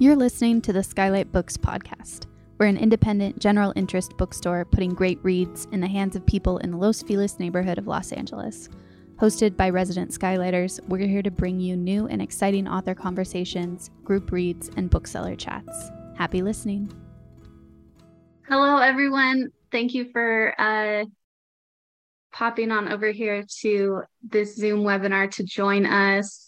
You're 0.00 0.14
listening 0.14 0.60
to 0.60 0.72
the 0.72 0.84
Skylight 0.84 1.32
Books 1.32 1.56
podcast. 1.56 2.26
We're 2.56 2.66
an 2.66 2.76
independent, 2.76 3.40
general 3.40 3.72
interest 3.74 4.16
bookstore 4.16 4.64
putting 4.64 4.94
great 4.94 5.18
reads 5.24 5.66
in 5.72 5.80
the 5.80 5.88
hands 5.88 6.14
of 6.14 6.24
people 6.24 6.58
in 6.58 6.70
the 6.70 6.76
Los 6.76 7.02
Feliz 7.02 7.40
neighborhood 7.40 7.78
of 7.78 7.88
Los 7.88 8.12
Angeles. 8.12 8.68
Hosted 9.16 9.56
by 9.56 9.70
resident 9.70 10.12
Skylighters, 10.12 10.78
we're 10.86 11.08
here 11.08 11.22
to 11.22 11.32
bring 11.32 11.58
you 11.58 11.76
new 11.76 12.06
and 12.06 12.22
exciting 12.22 12.68
author 12.68 12.94
conversations, 12.94 13.90
group 14.04 14.30
reads, 14.30 14.70
and 14.76 14.88
bookseller 14.88 15.34
chats. 15.34 15.90
Happy 16.14 16.42
listening. 16.42 16.92
Hello, 18.48 18.76
everyone. 18.76 19.48
Thank 19.72 19.94
you 19.94 20.12
for 20.12 20.54
uh, 20.60 21.06
popping 22.32 22.70
on 22.70 22.92
over 22.92 23.10
here 23.10 23.44
to 23.62 24.02
this 24.22 24.54
Zoom 24.54 24.84
webinar 24.84 25.28
to 25.32 25.42
join 25.42 25.86
us. 25.86 26.47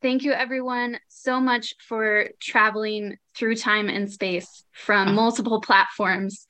Thank 0.00 0.22
you, 0.22 0.30
everyone, 0.30 1.00
so 1.08 1.40
much 1.40 1.74
for 1.80 2.28
traveling 2.40 3.16
through 3.34 3.56
time 3.56 3.88
and 3.88 4.08
space 4.08 4.64
from 4.70 5.16
multiple 5.16 5.60
platforms 5.60 6.46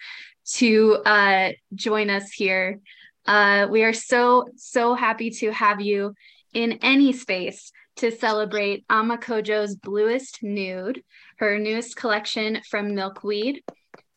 to 0.57 0.98
uh, 1.07 1.52
join 1.74 2.11
us 2.11 2.30
here. 2.30 2.80
Uh, 3.24 3.66
we 3.71 3.84
are 3.84 3.95
so, 3.95 4.48
so 4.57 4.95
happy 4.95 5.30
to 5.30 5.51
have 5.51 5.80
you 5.80 6.15
in 6.52 6.79
any 6.83 7.15
space 7.15 7.73
to 7.97 8.11
celebrate 8.11 8.84
Ama 8.91 9.16
Codjoe's 9.16 9.77
Bluest 9.77 10.43
Nude, 10.43 11.02
her 11.38 11.59
newest 11.59 11.96
collection 11.96 12.60
from 12.69 12.95
Milkweed 12.95 13.62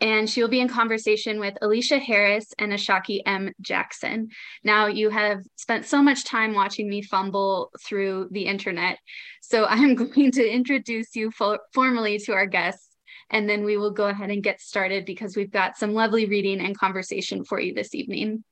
and 0.01 0.27
she 0.27 0.41
will 0.41 0.49
be 0.49 0.59
in 0.59 0.67
conversation 0.67 1.39
with 1.39 1.57
Aleshea 1.61 2.01
Harris 2.01 2.53
and 2.57 2.73
Ashaki 2.73 3.21
M. 3.23 3.53
Jackson. 3.62 4.29
Now, 4.63 4.87
you 4.87 5.12
have 5.12 5.43
spent 5.55 5.85
so 5.85 6.01
much 6.01 6.26
time 6.26 6.55
watching 6.55 6.89
me 6.89 7.03
fumble 7.03 7.71
through 7.85 8.29
the 8.31 8.48
internet, 8.48 8.98
so 9.41 9.65
I'm 9.70 9.93
going 9.95 10.31
to 10.31 10.49
introduce 10.49 11.15
you 11.15 11.29
fo- 11.29 11.59
formally 11.73 12.17
to 12.20 12.34
our 12.34 12.48
guests, 12.48 12.89
and 13.29 13.48
then 13.48 13.63
we 13.63 13.77
will 13.77 13.91
go 13.91 14.07
ahead 14.07 14.31
and 14.31 14.43
get 14.43 14.59
started 14.59 15.05
because 15.05 15.37
we've 15.37 15.51
got 15.51 15.77
some 15.77 15.93
lovely 15.93 16.26
reading 16.26 16.59
and 16.59 16.77
conversation 16.77 17.45
for 17.45 17.59
you 17.59 17.76
this 17.76 17.93
evening. 17.93 18.43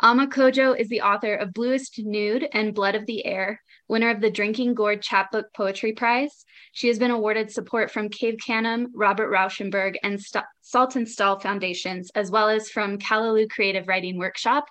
Ama 0.00 0.28
Codjoe 0.28 0.78
is 0.78 0.88
the 0.88 1.00
author 1.00 1.34
of 1.34 1.54
Bluest 1.54 1.98
Nude 1.98 2.46
and 2.52 2.74
Blood 2.74 2.94
of 2.94 3.06
the 3.06 3.24
Air, 3.24 3.62
winner 3.88 4.10
of 4.10 4.20
the 4.20 4.30
Drinking 4.30 4.74
Gourd 4.74 5.02
Chapbook 5.02 5.52
Poetry 5.54 5.92
Prize. 5.92 6.44
She 6.72 6.88
has 6.88 6.98
been 6.98 7.10
awarded 7.10 7.50
support 7.50 7.90
from 7.90 8.08
Cave 8.08 8.36
Canem, 8.44 8.88
Robert 8.94 9.30
Rauschenberg, 9.30 9.96
and 10.02 10.20
St- 10.20 10.44
Saltonstall 10.62 11.40
Foundations, 11.40 12.10
as 12.14 12.30
well 12.30 12.48
as 12.48 12.70
from 12.70 12.98
Callaloo 12.98 13.48
Creative 13.48 13.86
Writing 13.88 14.18
Workshop, 14.18 14.66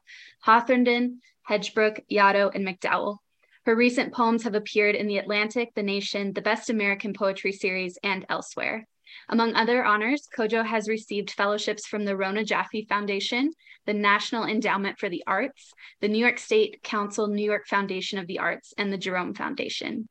Hawthornden, 0.46 1.18
Hedgebrook, 1.50 2.00
Yaddo, 2.12 2.54
and 2.54 2.66
MacDowell. 2.66 3.18
Her 3.66 3.76
recent 3.76 4.14
poems 4.14 4.44
have 4.44 4.56
appeared 4.56 4.96
in 4.96 5.08
The 5.08 5.18
Atlantic, 5.18 5.70
The 5.76 5.84
Nation, 5.84 6.34
the 6.34 6.42
Best 6.42 6.70
American 6.70 7.14
Poetry 7.14 7.52
Series, 7.52 7.98
and 8.04 8.26
elsewhere. 8.30 8.88
Among 9.30 9.56
other 9.56 9.84
honors, 9.84 10.28
Codjoe 10.36 10.66
has 10.66 10.90
received 10.90 11.32
fellowships 11.32 11.88
from 11.88 12.06
the 12.06 12.16
Rona 12.16 12.44
Jaffe 12.44 12.86
Foundation, 12.88 13.52
the 13.86 13.94
National 13.94 14.46
Endowment 14.46 15.00
for 15.00 15.10
the 15.10 15.24
Arts, 15.28 15.74
the 16.02 16.08
New 16.08 16.20
York 16.20 16.40
State 16.40 16.84
Council 16.84 17.28
New 17.28 17.46
York 17.46 17.68
Foundation 17.68 18.20
of 18.20 18.28
the 18.28 18.40
Arts, 18.40 18.74
and 18.78 18.92
the 18.92 18.98
Jerome 18.98 19.34
Foundation. 19.34 20.08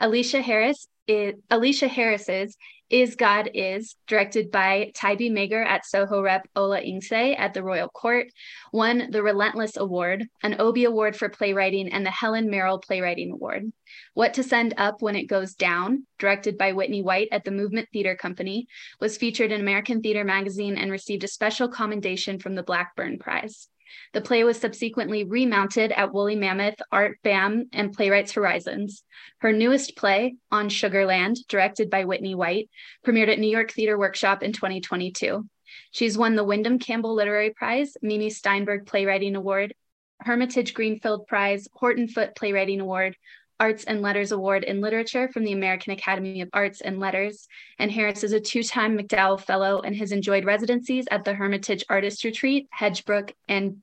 Aleshea 0.00 0.42
Harris 0.42 0.86
is, 1.06 1.34
Aleshea 1.50 1.88
Harris's 1.88 2.56
Is 2.94 3.16
God 3.16 3.50
Is, 3.54 3.96
directed 4.06 4.52
by 4.52 4.92
Taibi 4.94 5.28
Magar 5.28 5.66
at 5.66 5.84
Soho 5.84 6.22
Rep 6.22 6.46
Ola 6.54 6.80
Ince 6.80 7.10
at 7.10 7.52
the 7.52 7.64
Royal 7.64 7.88
Court, 7.88 8.28
won 8.72 9.10
the 9.10 9.20
Relentless 9.20 9.76
Award, 9.76 10.28
an 10.44 10.60
Obie 10.60 10.84
Award 10.84 11.16
for 11.16 11.28
Playwriting, 11.28 11.88
and 11.88 12.06
the 12.06 12.12
Helen 12.12 12.48
Merrill 12.48 12.78
Playwriting 12.78 13.32
Award. 13.32 13.72
What 14.12 14.34
to 14.34 14.44
Send 14.44 14.74
Up 14.76 15.02
When 15.02 15.16
It 15.16 15.24
Goes 15.24 15.54
Down, 15.54 16.06
directed 16.20 16.56
by 16.56 16.70
Whitney 16.70 17.02
White 17.02 17.26
at 17.32 17.42
the 17.42 17.50
Movement 17.50 17.88
Theater 17.92 18.14
Company, 18.14 18.68
was 19.00 19.18
featured 19.18 19.50
in 19.50 19.60
American 19.60 20.00
Theater 20.00 20.22
Magazine 20.22 20.78
and 20.78 20.92
received 20.92 21.24
a 21.24 21.28
special 21.28 21.66
commendation 21.66 22.38
from 22.38 22.54
the 22.54 22.62
Blackburn 22.62 23.18
Prize. 23.18 23.66
The 24.12 24.20
play 24.20 24.44
was 24.44 24.60
subsequently 24.60 25.24
remounted 25.24 25.92
at 25.92 26.12
Woolly 26.12 26.36
Mammoth, 26.36 26.80
Art 26.90 27.18
BAM, 27.22 27.68
and 27.72 27.92
Playwrights 27.92 28.32
Horizons. 28.32 29.02
Her 29.38 29.52
newest 29.52 29.96
play, 29.96 30.36
On 30.50 30.68
Sugarland, 30.68 31.46
directed 31.48 31.90
by 31.90 32.04
Whitney 32.04 32.34
White, 32.34 32.70
premiered 33.06 33.28
at 33.28 33.38
New 33.38 33.50
York 33.50 33.72
Theater 33.72 33.98
Workshop 33.98 34.42
in 34.42 34.52
2022. 34.52 35.48
She's 35.90 36.18
won 36.18 36.36
the 36.36 36.44
Windham 36.44 36.78
Campbell 36.78 37.14
Literary 37.14 37.50
Prize, 37.50 37.96
Mimi 38.02 38.30
Steinberg 38.30 38.86
Playwriting 38.86 39.36
Award, 39.36 39.74
Hermitage 40.20 40.74
Greenfield 40.74 41.26
Prize, 41.26 41.68
Horton 41.72 42.08
Foote 42.08 42.34
Playwriting 42.34 42.80
Award, 42.80 43.16
Arts 43.60 43.84
and 43.84 44.02
Letters 44.02 44.32
Award 44.32 44.64
in 44.64 44.80
Literature 44.80 45.28
from 45.28 45.44
the 45.44 45.52
American 45.52 45.92
Academy 45.92 46.40
of 46.40 46.50
Arts 46.52 46.80
and 46.80 46.98
Letters. 47.00 47.46
And 47.78 47.90
Harris 47.90 48.24
is 48.24 48.32
a 48.32 48.40
two 48.40 48.62
time 48.62 48.96
MacDowell 48.96 49.40
Fellow 49.40 49.80
and 49.80 49.94
has 49.96 50.12
enjoyed 50.12 50.44
residencies 50.44 51.06
at 51.10 51.24
the 51.24 51.34
Hermitage 51.34 51.84
Artist 51.88 52.24
Retreat, 52.24 52.68
Hedgebrook, 52.78 53.32
and 53.48 53.82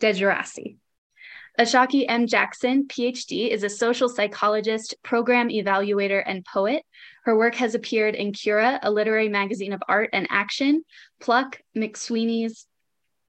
Djerassi. 0.00 0.76
Ashaki 1.58 2.04
M. 2.08 2.28
Jackson, 2.28 2.86
PhD, 2.86 3.50
is 3.50 3.64
a 3.64 3.68
social 3.68 4.08
psychologist, 4.08 4.94
program 5.02 5.48
evaluator, 5.48 6.22
and 6.24 6.44
poet. 6.44 6.84
Her 7.24 7.36
work 7.36 7.56
has 7.56 7.74
appeared 7.74 8.14
in 8.14 8.32
Cura, 8.32 8.78
a 8.80 8.92
literary 8.92 9.28
magazine 9.28 9.72
of 9.72 9.82
art 9.88 10.10
and 10.12 10.28
action, 10.30 10.84
Pluck, 11.18 11.60
McSweeney's 11.76 12.67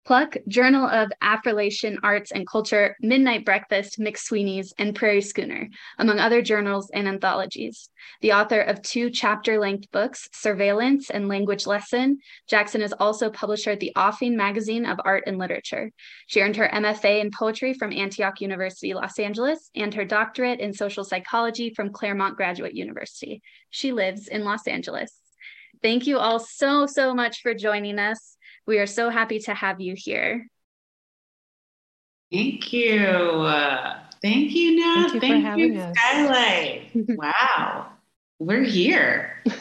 Pluck, 0.09 0.37
Journal 0.47 0.87
of 0.87 1.11
Affrilachian 1.21 1.97
Arts 2.01 2.31
and 2.31 2.47
Culture, 2.47 2.97
Midnight 2.99 3.45
Breakfast, 3.45 3.99
McSweeney's, 3.99 4.73
and 4.79 4.95
Prairie 4.95 5.21
Schooner, 5.21 5.69
among 5.99 6.17
other 6.17 6.41
journals 6.41 6.89
and 6.91 7.07
anthologies. 7.07 7.91
The 8.21 8.33
author 8.33 8.59
of 8.59 8.81
two 8.81 9.11
chapter 9.11 9.59
length 9.59 9.91
books, 9.91 10.27
Surveillance 10.33 11.11
and 11.11 11.27
Language 11.27 11.67
Lesson, 11.67 12.17
Jackson 12.49 12.81
is 12.81 12.91
also 12.93 13.29
publisher 13.29 13.69
at 13.69 13.79
the 13.81 13.91
Offing 13.95 14.35
Magazine 14.35 14.87
of 14.87 14.99
Art 15.05 15.25
and 15.27 15.37
Literature. 15.37 15.91
She 16.25 16.41
earned 16.41 16.55
her 16.55 16.67
MFA 16.67 17.21
in 17.21 17.29
poetry 17.29 17.75
from 17.75 17.93
Antioch 17.93 18.41
University, 18.41 18.95
Los 18.95 19.19
Angeles, 19.19 19.69
and 19.75 19.93
her 19.93 20.05
doctorate 20.05 20.59
in 20.59 20.73
social 20.73 21.03
psychology 21.03 21.71
from 21.75 21.93
Claremont 21.93 22.35
Graduate 22.35 22.73
University. 22.73 23.43
She 23.69 23.91
lives 23.91 24.27
in 24.27 24.43
Los 24.43 24.65
Angeles. 24.65 25.13
Thank 25.83 26.07
you 26.07 26.17
all 26.17 26.39
so, 26.39 26.87
so 26.87 27.13
much 27.13 27.41
for 27.43 27.53
joining 27.53 27.99
us. 27.99 28.37
We 28.69 28.77
are 28.77 28.85
so 28.85 29.09
happy 29.09 29.39
to 29.39 29.53
have 29.55 29.81
you 29.81 29.95
here. 29.97 30.47
Thank 32.31 32.71
you. 32.71 32.99
Uh, 32.99 33.97
thank 34.21 34.51
you, 34.51 34.75
Nat. 34.75 34.93
Thank 34.93 35.13
you 35.15 35.19
thank 35.19 35.43
for 35.43 35.49
having 35.49 35.73
you, 35.73 35.79
us. 35.79 35.97
Skylight. 35.97 36.91
wow. 37.17 37.87
We're 38.37 38.63
here. 38.63 39.43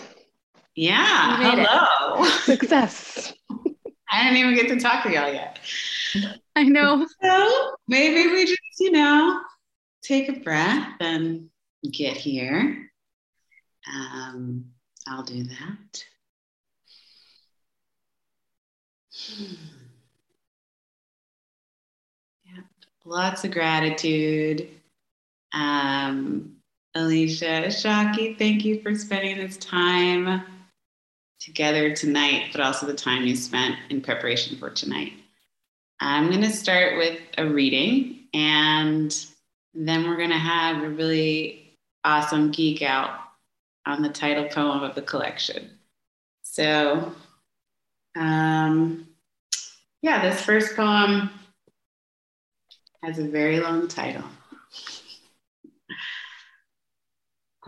Yeah. 0.75 1.39
Hello. 1.39 2.25
Success. 2.45 3.33
I 4.13 4.23
didn't 4.23 4.37
even 4.37 4.55
get 4.55 4.69
to 4.69 4.79
talk 4.79 5.03
to 5.03 5.13
y'all 5.13 5.33
yet. 5.33 5.59
I 6.55 6.63
know. 6.63 7.05
So 7.21 7.77
maybe 7.89 8.31
we 8.31 8.45
just, 8.45 8.61
you 8.79 8.93
know, 8.93 9.41
take 10.05 10.29
a 10.29 10.39
breath 10.39 10.93
and 11.01 11.49
get 11.91 12.17
here. 12.17 12.93
Um, 13.93 14.67
I'll 15.09 15.25
do 15.25 15.43
that. 15.43 16.05
Yeah, 22.45 22.63
lots 23.05 23.45
of 23.45 23.51
gratitude. 23.51 24.69
Um, 25.53 26.57
Aleshea, 26.97 27.67
Shaki, 27.67 28.39
thank 28.39 28.65
you 28.65 28.81
for 28.83 28.95
spending 28.95 29.37
this 29.37 29.57
time 29.57 30.43
together 31.41 31.95
tonight, 31.95 32.49
but 32.53 32.61
also 32.61 32.87
the 32.87 32.95
time 32.95 33.25
you 33.25 33.37
spent 33.37 33.77
in 33.91 34.01
preparation 34.01 34.57
for 34.57 34.71
tonight. 34.71 35.13
I'm 36.01 36.29
going 36.29 36.43
to 36.43 36.51
start 36.51 36.97
with 36.97 37.19
a 37.37 37.47
reading, 37.47 38.25
and 38.33 39.15
then 39.75 40.09
we're 40.09 40.17
going 40.17 40.31
to 40.31 40.37
have 40.37 40.83
a 40.83 40.89
really 40.89 41.77
awesome 42.05 42.51
geek 42.51 42.83
out 42.83 43.11
on 43.87 44.03
the 44.03 44.09
title 44.09 44.49
poem 44.49 44.83
of 44.83 44.95
the 44.95 45.03
collection. 45.03 45.71
So, 46.43 47.13
um, 48.17 49.08
yeah, 50.03 50.23
this 50.23 50.41
first 50.43 50.77
poem 50.77 51.31
has 53.03 53.19
a 53.19 53.29
very 53.29 53.61
long 53.61 53.89
title. 53.89 54.25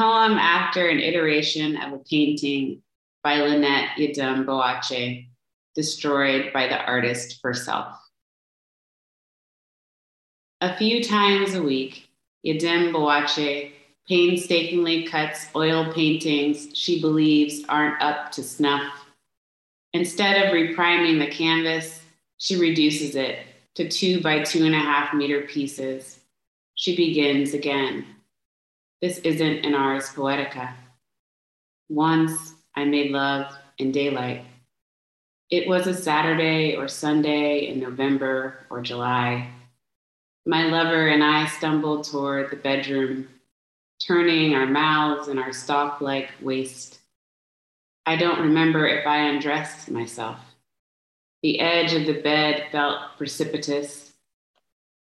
poem 0.00 0.38
after 0.38 0.88
an 0.88 0.98
iteration 0.98 1.76
of 1.76 1.92
a 1.92 1.98
painting 1.98 2.80
by 3.22 3.36
Lynette 3.36 3.90
Yiadom 3.98 4.46
Boakye, 4.46 5.28
destroyed 5.74 6.54
by 6.54 6.68
the 6.68 6.78
artist 6.86 7.38
herself. 7.42 7.98
A 10.62 10.74
few 10.74 11.04
times 11.04 11.54
a 11.54 11.62
week, 11.62 12.08
Yiadom 12.46 12.94
Boakye 12.94 13.72
painstakingly 14.08 15.06
cuts 15.06 15.48
oil 15.54 15.92
paintings 15.92 16.68
she 16.72 17.02
believes 17.02 17.62
aren't 17.68 18.00
up 18.00 18.32
to 18.32 18.42
snuff. 18.42 18.90
Instead 19.92 20.46
of 20.46 20.54
repriming 20.54 21.18
the 21.18 21.30
canvas, 21.30 21.99
she 22.40 22.56
reduces 22.56 23.16
it 23.16 23.38
to 23.74 23.88
two 23.88 24.22
by 24.22 24.42
two 24.42 24.64
and 24.64 24.74
a 24.74 24.78
half 24.78 25.12
meter 25.12 25.42
pieces. 25.42 26.20
She 26.74 26.96
begins 26.96 27.52
again. 27.52 28.06
This 29.02 29.18
isn't 29.18 29.66
an 29.66 29.74
Ars 29.74 30.08
Poetica. 30.08 30.72
Once 31.90 32.54
I 32.74 32.84
made 32.86 33.10
love 33.10 33.52
in 33.78 33.92
daylight. 33.92 34.44
It 35.50 35.68
was 35.68 35.86
a 35.86 35.94
Saturday 35.94 36.76
or 36.76 36.88
Sunday 36.88 37.68
in 37.68 37.78
November 37.78 38.66
or 38.70 38.80
July. 38.80 39.50
My 40.46 40.64
lover 40.64 41.08
and 41.08 41.22
I 41.22 41.46
stumbled 41.46 42.04
toward 42.04 42.50
the 42.50 42.56
bedroom, 42.56 43.28
turning 44.06 44.54
our 44.54 44.66
mouths 44.66 45.28
and 45.28 45.38
our 45.38 45.52
stalk 45.52 46.00
like 46.00 46.30
waist. 46.40 47.00
I 48.06 48.16
don't 48.16 48.40
remember 48.40 48.86
if 48.86 49.06
I 49.06 49.28
undressed 49.28 49.90
myself. 49.90 50.38
The 51.42 51.60
edge 51.60 51.94
of 51.94 52.06
the 52.06 52.20
bed 52.20 52.66
felt 52.70 53.16
precipitous. 53.16 54.12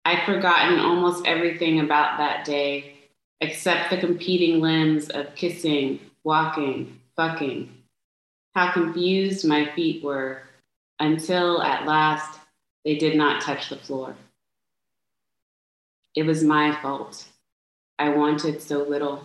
I'd 0.06 0.25
forgotten 0.25 0.79
almost 0.79 1.25
everything 1.25 1.79
about 1.79 2.18
that 2.18 2.45
day 2.45 2.95
except 3.39 3.89
the 3.89 3.97
competing 3.97 4.62
limbs 4.62 5.09
of 5.09 5.33
kissing, 5.35 6.00
walking, 6.23 7.00
fucking 7.15 7.81
how 8.53 8.71
confused 8.71 9.47
my 9.47 9.65
feet 9.73 10.03
were 10.03 10.44
until 11.00 11.62
at 11.62 11.85
last 11.85 12.39
they 12.83 12.95
did 12.95 13.15
not 13.15 13.41
touch 13.41 13.69
the 13.69 13.77
floor. 13.77 14.15
It 16.15 16.24
was 16.24 16.44
my 16.44 16.75
fault. 16.81 17.25
I 17.97 18.09
wanted 18.09 18.62
so 18.62 18.83
little. 18.83 19.24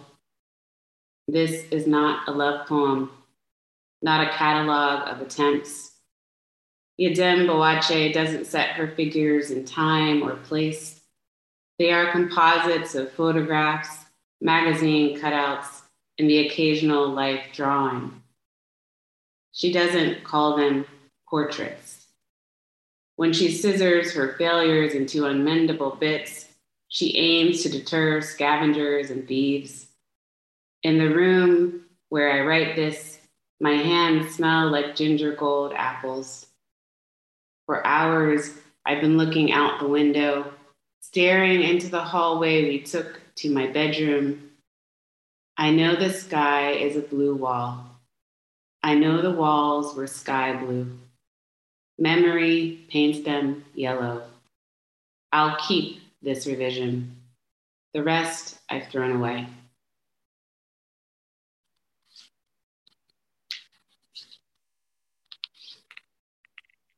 This 1.27 1.65
is 1.71 1.87
not 1.87 2.29
a 2.29 2.33
love 2.33 2.69
poem, 2.69 3.11
not 4.01 4.27
a 4.27 4.31
catalog 4.31 5.09
of 5.09 5.21
attempts. 5.21 5.96
Yiadom 6.99 7.47
Boakye 7.47 8.13
doesn't 8.13 8.47
set 8.47 8.71
her 8.71 8.89
figures 8.89 9.51
in 9.51 9.65
time 9.65 10.23
or 10.23 10.37
place. 10.37 11.01
They 11.79 11.93
are 11.93 12.11
composites 12.11 12.95
of 12.95 13.13
photographs, 13.13 14.07
magazine 14.41 15.19
cutouts, 15.19 15.83
and 16.19 16.29
the 16.31 16.47
occasional 16.47 17.09
life 17.09 17.43
drawing. 17.53 18.23
She 19.53 19.73
doesn't 19.73 20.25
call 20.25 20.57
them 20.57 20.87
portraits. 21.29 22.07
When 23.17 23.33
she 23.33 23.51
scissors 23.51 24.15
her 24.15 24.35
failures 24.39 24.95
into 24.95 25.23
unmendable 25.23 25.99
bits, 25.99 26.49
she 26.89 27.17
aims 27.17 27.63
to 27.63 27.69
deter 27.69 28.21
scavengers 28.21 29.11
and 29.11 29.27
thieves. 29.27 29.87
In 30.83 30.99
the 30.99 31.15
room 31.15 31.85
where 32.09 32.31
I 32.31 32.47
write 32.47 32.77
this, 32.77 33.19
my 33.61 33.73
hands 33.73 34.35
smell 34.35 34.71
like 34.71 34.95
ginger 34.95 35.35
gold 35.35 35.73
apples. 35.75 36.46
For 37.67 37.85
hours, 37.85 38.53
I've 38.85 39.01
been 39.01 39.19
looking 39.19 39.53
out 39.53 39.81
the 39.81 39.89
window, 39.89 40.53
staring 41.01 41.63
into 41.63 41.89
the 41.89 42.01
hallway 42.01 42.69
we 42.69 42.81
took 42.81 43.21
to 43.37 43.51
my 43.51 43.67
bedroom. 43.67 44.53
I 45.57 45.73
know 45.73 45.97
the 45.97 46.11
sky 46.11 46.71
is 46.73 46.97
a 46.97 47.01
blue 47.01 47.35
wall. 47.35 47.85
I 48.85 48.95
know 48.95 49.21
the 49.21 49.33
walls 49.33 49.97
were 49.97 50.07
sky 50.07 50.55
blue. 50.55 50.97
Memory 51.99 52.87
paints 52.89 53.21
them 53.21 53.65
yellow. 53.75 54.23
I'll 55.33 55.57
keep 55.57 56.01
this 56.23 56.47
revision. 56.47 57.17
The 57.95 58.05
rest 58.05 58.59
I've 58.71 58.87
thrown 58.89 59.17
away. 59.17 59.49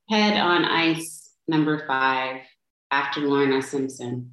Head 0.08 0.38
on 0.38 0.64
Ice, 0.64 1.34
number 1.46 1.87
five, 1.87 2.40
after 2.90 3.20
Lorna 3.20 3.60
Simpson. 3.60 4.32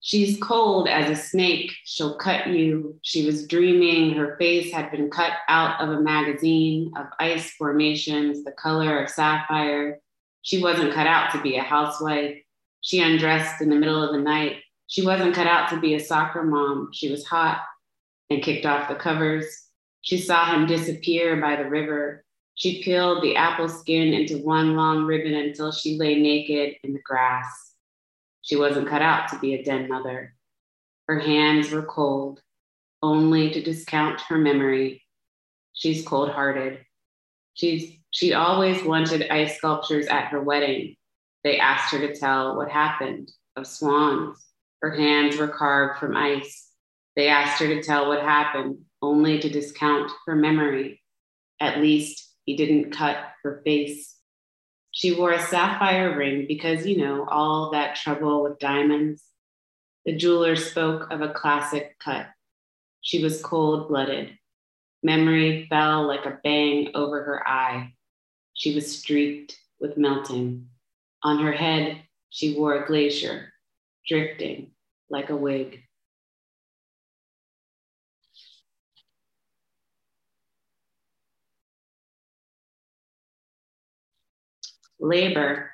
She's 0.00 0.40
cold 0.40 0.88
as 0.88 1.08
a 1.08 1.14
snake. 1.14 1.70
She'll 1.84 2.16
cut 2.16 2.48
you. 2.48 2.98
She 3.02 3.24
was 3.24 3.46
dreaming. 3.46 4.14
Her 4.14 4.36
face 4.36 4.72
had 4.72 4.90
been 4.90 5.10
cut 5.10 5.32
out 5.48 5.80
of 5.80 5.90
a 5.90 6.00
magazine 6.00 6.90
of 6.96 7.06
ice 7.20 7.52
formations, 7.52 8.42
the 8.42 8.50
color 8.50 9.00
of 9.00 9.08
sapphire. 9.08 10.00
She 10.42 10.60
wasn't 10.60 10.92
cut 10.92 11.06
out 11.06 11.30
to 11.30 11.40
be 11.40 11.56
a 11.56 11.62
housewife. 11.62 12.36
She 12.80 13.00
undressed 13.00 13.60
in 13.60 13.68
the 13.68 13.76
middle 13.76 14.02
of 14.02 14.12
the 14.12 14.22
night. 14.22 14.56
She 14.88 15.06
wasn't 15.06 15.36
cut 15.36 15.46
out 15.46 15.68
to 15.68 15.78
be 15.78 15.94
a 15.94 16.00
soccer 16.00 16.42
mom. 16.42 16.88
She 16.92 17.08
was 17.08 17.24
hot 17.24 17.60
and 18.28 18.42
kicked 18.42 18.66
off 18.66 18.88
the 18.88 18.96
covers. 18.96 19.46
She 20.00 20.18
saw 20.18 20.52
him 20.52 20.66
disappear 20.66 21.40
by 21.40 21.54
the 21.54 21.70
river. 21.70 22.24
She 22.54 22.82
peeled 22.82 23.22
the 23.22 23.36
apple 23.36 23.68
skin 23.68 24.12
into 24.12 24.38
one 24.38 24.76
long 24.76 25.04
ribbon 25.04 25.34
until 25.34 25.72
she 25.72 25.96
lay 25.96 26.20
naked 26.20 26.76
in 26.84 26.92
the 26.92 27.00
grass. 27.00 27.74
She 28.42 28.56
wasn't 28.56 28.88
cut 28.88 29.02
out 29.02 29.28
to 29.28 29.38
be 29.38 29.54
a 29.54 29.62
den 29.64 29.88
mother. 29.88 30.34
Her 31.06 31.18
hands 31.18 31.70
were 31.70 31.82
cold, 31.82 32.40
only 33.02 33.50
to 33.50 33.62
discount 33.62 34.20
her 34.22 34.38
memory. 34.38 35.02
She's 35.72 36.06
cold 36.06 36.30
hearted. 36.30 36.84
She's 37.54 37.96
she 38.10 38.34
always 38.34 38.82
wanted 38.82 39.30
ice 39.30 39.56
sculptures 39.56 40.06
at 40.06 40.26
her 40.26 40.42
wedding. 40.42 40.96
They 41.44 41.58
asked 41.58 41.92
her 41.92 42.06
to 42.06 42.14
tell 42.14 42.56
what 42.56 42.70
happened 42.70 43.30
of 43.56 43.66
swans. 43.66 44.36
Her 44.82 44.90
hands 44.90 45.36
were 45.36 45.48
carved 45.48 46.00
from 46.00 46.16
ice. 46.16 46.68
They 47.16 47.28
asked 47.28 47.60
her 47.60 47.68
to 47.68 47.82
tell 47.82 48.08
what 48.08 48.22
happened, 48.22 48.78
only 49.00 49.38
to 49.38 49.48
discount 49.48 50.10
her 50.26 50.34
memory. 50.34 51.02
At 51.60 51.80
least 51.80 52.29
he 52.50 52.56
didn't 52.56 52.90
cut 52.90 53.16
her 53.44 53.62
face. 53.64 54.16
She 54.90 55.14
wore 55.14 55.30
a 55.30 55.40
sapphire 55.40 56.18
ring 56.18 56.46
because, 56.48 56.84
you 56.84 56.96
know, 56.96 57.24
all 57.28 57.70
that 57.70 57.94
trouble 57.94 58.42
with 58.42 58.58
diamonds. 58.58 59.22
The 60.04 60.16
jeweler 60.16 60.56
spoke 60.56 61.12
of 61.12 61.20
a 61.20 61.32
classic 61.32 61.96
cut. 62.02 62.26
She 63.02 63.22
was 63.22 63.40
cold 63.40 63.86
blooded. 63.86 64.36
Memory 65.04 65.68
fell 65.70 66.08
like 66.08 66.26
a 66.26 66.40
bang 66.42 66.90
over 66.96 67.22
her 67.22 67.48
eye. 67.48 67.94
She 68.54 68.74
was 68.74 68.98
streaked 68.98 69.56
with 69.78 69.96
melting. 69.96 70.66
On 71.22 71.38
her 71.38 71.52
head, 71.52 72.02
she 72.30 72.58
wore 72.58 72.82
a 72.82 72.86
glacier, 72.88 73.52
drifting 74.08 74.72
like 75.08 75.30
a 75.30 75.36
wig. 75.36 75.84
Labor, 85.00 85.70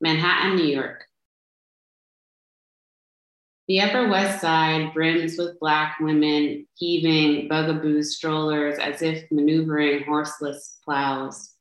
Manhattan, 0.00 0.56
New 0.56 0.66
York. 0.66 1.04
The 3.68 3.82
Upper 3.82 4.08
West 4.08 4.40
Side 4.40 4.94
brims 4.94 5.36
with 5.36 5.60
Black 5.60 5.98
women 6.00 6.66
heaving 6.74 7.48
bugaboo 7.48 8.02
strollers 8.02 8.78
as 8.78 9.02
if 9.02 9.30
maneuvering 9.30 10.04
horseless 10.04 10.78
plows. 10.84 11.54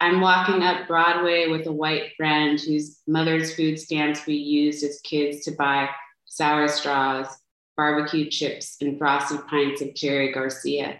I'm 0.00 0.20
walking 0.20 0.64
up 0.64 0.88
Broadway 0.88 1.46
with 1.46 1.68
a 1.68 1.72
white 1.72 2.16
friend 2.16 2.58
whose 2.58 2.98
mother's 3.06 3.54
food 3.54 3.78
stamps 3.78 4.26
we 4.26 4.34
used 4.34 4.82
as 4.82 5.00
kids 5.04 5.44
to 5.44 5.52
buy 5.52 5.88
sour 6.24 6.66
straws, 6.66 7.28
barbecue 7.76 8.28
chips, 8.28 8.76
and 8.80 8.98
frosted 8.98 9.46
pints 9.46 9.80
of 9.80 9.94
Cherry 9.94 10.32
Garcia. 10.32 10.98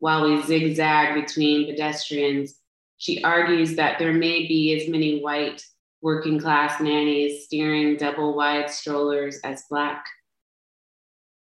While 0.00 0.24
we 0.24 0.42
zigzag 0.42 1.14
between 1.14 1.66
pedestrians, 1.66 2.59
she 3.00 3.24
argues 3.24 3.76
that 3.76 3.98
there 3.98 4.12
may 4.12 4.46
be 4.46 4.78
as 4.78 4.86
many 4.86 5.20
white 5.20 5.64
working 6.02 6.38
class 6.38 6.82
nannies 6.82 7.46
steering 7.46 7.96
double 7.96 8.36
wide 8.36 8.68
strollers 8.68 9.40
as 9.42 9.64
black. 9.70 10.04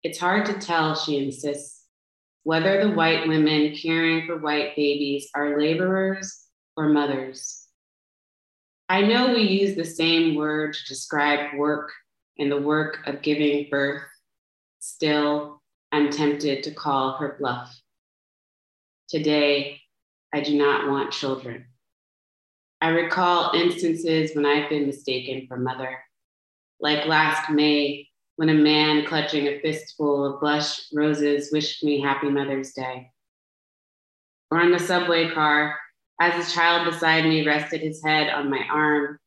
It's 0.04 0.20
hard 0.20 0.46
to 0.48 0.60
tell, 0.60 0.94
she 0.94 1.24
insists, 1.24 1.86
whether 2.44 2.84
the 2.84 2.94
white 2.94 3.30
women 3.30 3.74
caring 3.82 4.28
for 4.28 4.40
white 4.40 4.76
babies 4.76 5.30
are 5.34 5.58
laborers 5.58 6.38
or 6.76 6.90
mothers. 6.90 7.66
I 8.90 9.04
know 9.04 9.34
we 9.34 9.44
use 9.44 9.78
the 9.78 9.86
same 9.86 10.36
word 10.36 10.74
to 10.74 10.86
describe 10.86 11.58
work 11.58 11.94
and 12.38 12.52
the 12.52 12.62
work 12.62 13.08
of 13.08 13.22
giving 13.22 13.70
birth. 13.72 14.04
Still, 14.80 15.62
I'm 15.94 16.10
tempted 16.10 16.64
to 16.64 16.72
call 16.72 17.14
her 17.20 17.38
bluff. 17.40 17.74
Today, 19.08 19.80
I 20.34 20.42
do 20.42 20.58
not 20.58 20.90
want 20.90 21.12
children. 21.12 21.66
I 22.82 22.90
recall 22.90 23.52
instances 23.56 24.36
when 24.36 24.46
I've 24.46 24.70
been 24.70 24.86
mistaken 24.86 25.48
for 25.48 25.58
mother, 25.58 25.98
like 26.80 27.08
last 27.08 27.50
May 27.50 28.08
when 28.36 28.50
a 28.50 28.54
man 28.54 29.06
clutching 29.06 29.48
a 29.48 29.60
fistful 29.62 30.24
of 30.24 30.40
blush 30.40 30.88
roses 30.94 31.50
wished 31.52 31.84
me 31.84 32.00
Happy 32.00 32.30
Mother's 32.30 32.74
Day. 32.74 33.12
Or 34.52 34.62
in 34.62 34.72
the 34.72 34.80
subway 34.80 35.32
car, 35.32 35.76
as 36.22 36.48
a 36.48 36.54
child 36.54 36.86
beside 36.86 37.26
me 37.26 37.46
rested 37.46 37.82
his 37.82 38.04
head 38.04 38.30
on 38.30 38.52
my 38.52 38.62
arm, 38.72 39.20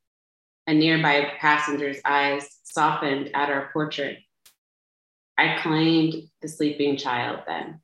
a 0.69 0.75
nearby 0.75 1.33
passenger's 1.41 1.99
eyes 2.05 2.49
softened 2.63 3.31
at 3.35 3.51
our 3.51 3.71
portrait. 3.73 4.19
I 5.37 5.59
claimed 5.61 6.15
the 6.41 6.49
sleeping 6.49 6.97
child 6.97 7.41
then. 7.49 7.81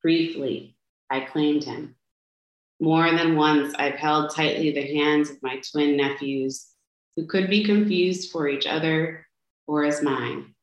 Briefly, 0.00 0.76
I 1.10 1.20
claimed 1.20 1.64
him. 1.64 1.96
More 2.84 3.10
than 3.10 3.34
once, 3.34 3.74
I've 3.78 3.94
held 3.94 4.34
tightly 4.34 4.70
the 4.70 4.94
hands 4.98 5.30
of 5.30 5.42
my 5.42 5.58
twin 5.72 5.96
nephews, 5.96 6.66
who 7.16 7.24
could 7.24 7.48
be 7.48 7.64
confused 7.64 8.30
for 8.30 8.46
each 8.46 8.66
other 8.66 9.26
or 9.66 9.84
as 9.84 10.02
mine. 10.02 10.54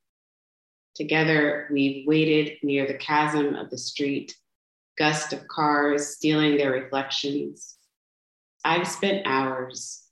Together, 0.93 1.67
we've 1.71 2.05
waited 2.05 2.59
near 2.61 2.85
the 2.85 2.93
chasm 2.93 3.55
of 3.55 3.71
the 3.71 3.77
street, 3.79 4.35
gust 4.99 5.33
of 5.33 5.47
cars 5.47 6.15
stealing 6.15 6.57
their 6.57 6.69
reflections. 6.69 7.77
I've 8.63 8.87
spent 8.87 9.25
hours, 9.25 10.03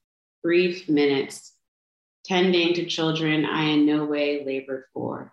brief 0.41 0.89
minutes, 0.89 1.53
tending 2.25 2.73
to 2.73 2.87
children 2.87 3.45
I 3.45 3.65
in 3.65 3.85
no 3.85 4.05
way 4.05 4.43
labored 4.43 4.85
for. 4.95 5.31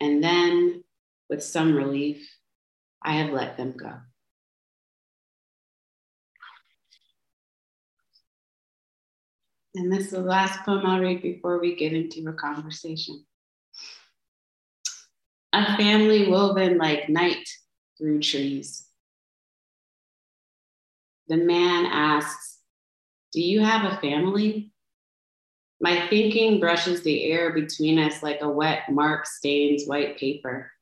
And 0.00 0.24
then, 0.24 0.82
with 1.28 1.44
some 1.44 1.76
relief, 1.76 2.26
I 3.02 3.16
have 3.16 3.34
let 3.34 3.58
them 3.58 3.74
go. 3.76 3.92
And 9.74 9.92
this 9.92 10.06
is 10.06 10.10
the 10.10 10.20
last 10.20 10.60
poem 10.64 10.86
I'll 10.86 11.00
read 11.00 11.22
before 11.22 11.60
we 11.60 11.76
get 11.76 11.92
into 11.92 12.28
a 12.28 12.32
conversation. 12.32 13.24
A 15.52 15.76
family 15.76 16.28
woven 16.28 16.78
like 16.78 17.08
night 17.08 17.48
through 17.96 18.20
trees. 18.20 18.86
The 21.28 21.36
man 21.36 21.86
asks, 21.86 22.58
Do 23.32 23.42
you 23.42 23.60
have 23.60 23.92
a 23.92 23.96
family? 23.98 24.72
My 25.80 26.08
thinking 26.08 26.58
brushes 26.58 27.02
the 27.02 27.30
air 27.30 27.52
between 27.52 27.98
us 27.98 28.22
like 28.22 28.40
a 28.40 28.48
wet 28.48 28.90
mark 28.90 29.26
stains 29.26 29.84
white 29.86 30.18
paper. 30.18 30.72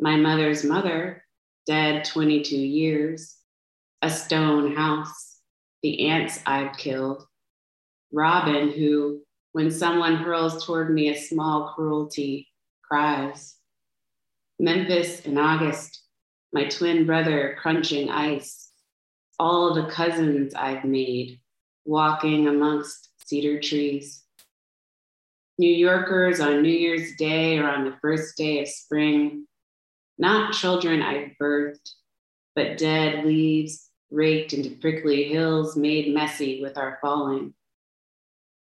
My 0.00 0.16
mother's 0.16 0.64
mother, 0.64 1.24
dead 1.66 2.04
22 2.04 2.56
years, 2.56 3.36
a 4.00 4.10
stone 4.10 4.74
house, 4.74 5.38
the 5.82 6.08
ants 6.08 6.40
I've 6.46 6.76
killed, 6.76 7.26
Robin, 8.14 8.70
who, 8.70 9.22
when 9.50 9.72
someone 9.72 10.14
hurls 10.14 10.64
toward 10.64 10.94
me 10.94 11.08
a 11.08 11.18
small 11.18 11.72
cruelty, 11.74 12.46
cries. 12.80 13.56
Memphis 14.60 15.22
in 15.22 15.36
August, 15.36 16.04
my 16.52 16.68
twin 16.68 17.06
brother 17.06 17.58
crunching 17.60 18.08
ice, 18.10 18.70
all 19.40 19.74
the 19.74 19.86
cousins 19.86 20.54
I've 20.54 20.84
made 20.84 21.40
walking 21.84 22.46
amongst 22.46 23.10
cedar 23.26 23.58
trees. 23.58 24.22
New 25.58 25.74
Yorkers 25.74 26.38
on 26.38 26.62
New 26.62 26.68
Year's 26.68 27.16
Day 27.16 27.58
or 27.58 27.68
on 27.68 27.84
the 27.84 27.96
first 28.00 28.36
day 28.36 28.62
of 28.62 28.68
spring, 28.68 29.48
not 30.18 30.54
children 30.54 31.02
I've 31.02 31.32
birthed, 31.40 31.90
but 32.54 32.78
dead 32.78 33.24
leaves 33.24 33.90
raked 34.12 34.52
into 34.52 34.70
prickly 34.76 35.24
hills 35.24 35.76
made 35.76 36.14
messy 36.14 36.62
with 36.62 36.78
our 36.78 36.98
falling 37.02 37.54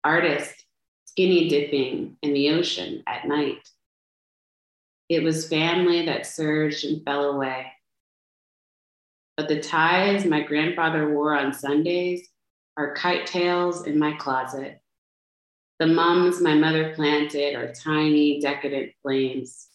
artist 0.08 0.64
skinny 1.04 1.50
dipping 1.50 2.16
in 2.22 2.32
the 2.32 2.48
ocean 2.48 3.02
at 3.06 3.28
night. 3.28 3.68
It 5.10 5.22
was 5.22 5.48
family 5.48 6.06
that 6.06 6.26
surged 6.26 6.86
and 6.86 7.04
fell 7.04 7.24
away. 7.24 7.66
But 9.36 9.48
the 9.48 9.60
ties 9.60 10.24
my 10.24 10.40
grandfather 10.40 11.12
wore 11.14 11.36
on 11.36 11.52
Sundays 11.52 12.26
are 12.78 12.94
kite 12.94 13.26
tails 13.26 13.86
in 13.86 13.98
my 13.98 14.12
closet. 14.14 14.80
The 15.78 15.86
mums 15.86 16.40
my 16.40 16.54
mother 16.54 16.94
planted 16.94 17.54
are 17.54 17.74
tiny, 17.74 18.40
decadent 18.40 18.92
flames. 19.02 19.68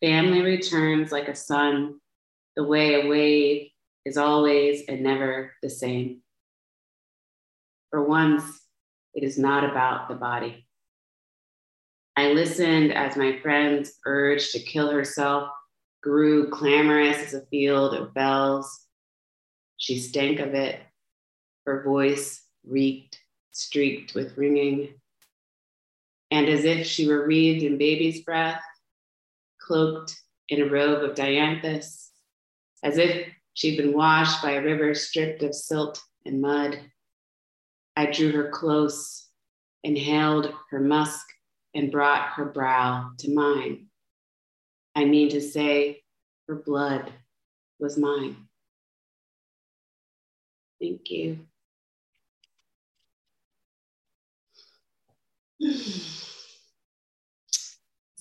Family 0.00 0.42
returns 0.42 1.10
like 1.10 1.26
a 1.26 1.34
sun, 1.34 1.98
the 2.54 2.62
way 2.62 2.94
a 2.94 3.08
wave 3.08 3.70
is 4.04 4.16
always 4.16 4.84
and 4.88 5.02
never 5.02 5.54
the 5.60 5.70
same. 5.70 6.22
For 7.90 8.04
once, 8.04 8.67
it 9.14 9.24
is 9.24 9.38
not 9.38 9.68
about 9.68 10.08
the 10.08 10.14
body. 10.14 10.66
I 12.16 12.32
listened 12.32 12.92
as 12.92 13.16
my 13.16 13.38
friend's 13.40 13.92
urge 14.04 14.50
to 14.50 14.58
kill 14.58 14.90
herself 14.90 15.50
grew 16.02 16.50
clamorous 16.50 17.18
as 17.18 17.34
a 17.34 17.46
field 17.46 17.94
of 17.94 18.14
bells. 18.14 18.86
She 19.76 19.98
stank 19.98 20.40
of 20.40 20.54
it. 20.54 20.80
Her 21.66 21.82
voice 21.82 22.44
reeked, 22.66 23.18
streaked 23.52 24.14
with 24.14 24.36
ringing. 24.36 24.94
And 26.30 26.48
as 26.48 26.64
if 26.64 26.86
she 26.86 27.06
were 27.06 27.26
wreathed 27.26 27.64
in 27.64 27.78
baby's 27.78 28.22
breath, 28.22 28.62
cloaked 29.60 30.20
in 30.48 30.62
a 30.62 30.66
robe 30.66 31.04
of 31.04 31.16
dianthus, 31.16 32.08
as 32.82 32.98
if 32.98 33.28
she'd 33.54 33.76
been 33.76 33.92
washed 33.92 34.42
by 34.42 34.52
a 34.52 34.62
river 34.62 34.94
stripped 34.94 35.42
of 35.42 35.54
silt 35.54 36.02
and 36.24 36.40
mud. 36.40 36.80
I 37.98 38.06
drew 38.06 38.30
her 38.30 38.48
close, 38.50 39.26
inhaled 39.82 40.54
her 40.70 40.78
musk, 40.78 41.26
and 41.74 41.90
brought 41.90 42.28
her 42.28 42.44
brow 42.44 43.10
to 43.18 43.34
mine. 43.34 43.86
I 44.94 45.04
mean 45.04 45.30
to 45.30 45.40
say, 45.40 46.04
her 46.46 46.54
blood 46.54 47.12
was 47.80 47.98
mine. 47.98 48.36
Thank 50.80 51.10
you. 51.10 51.40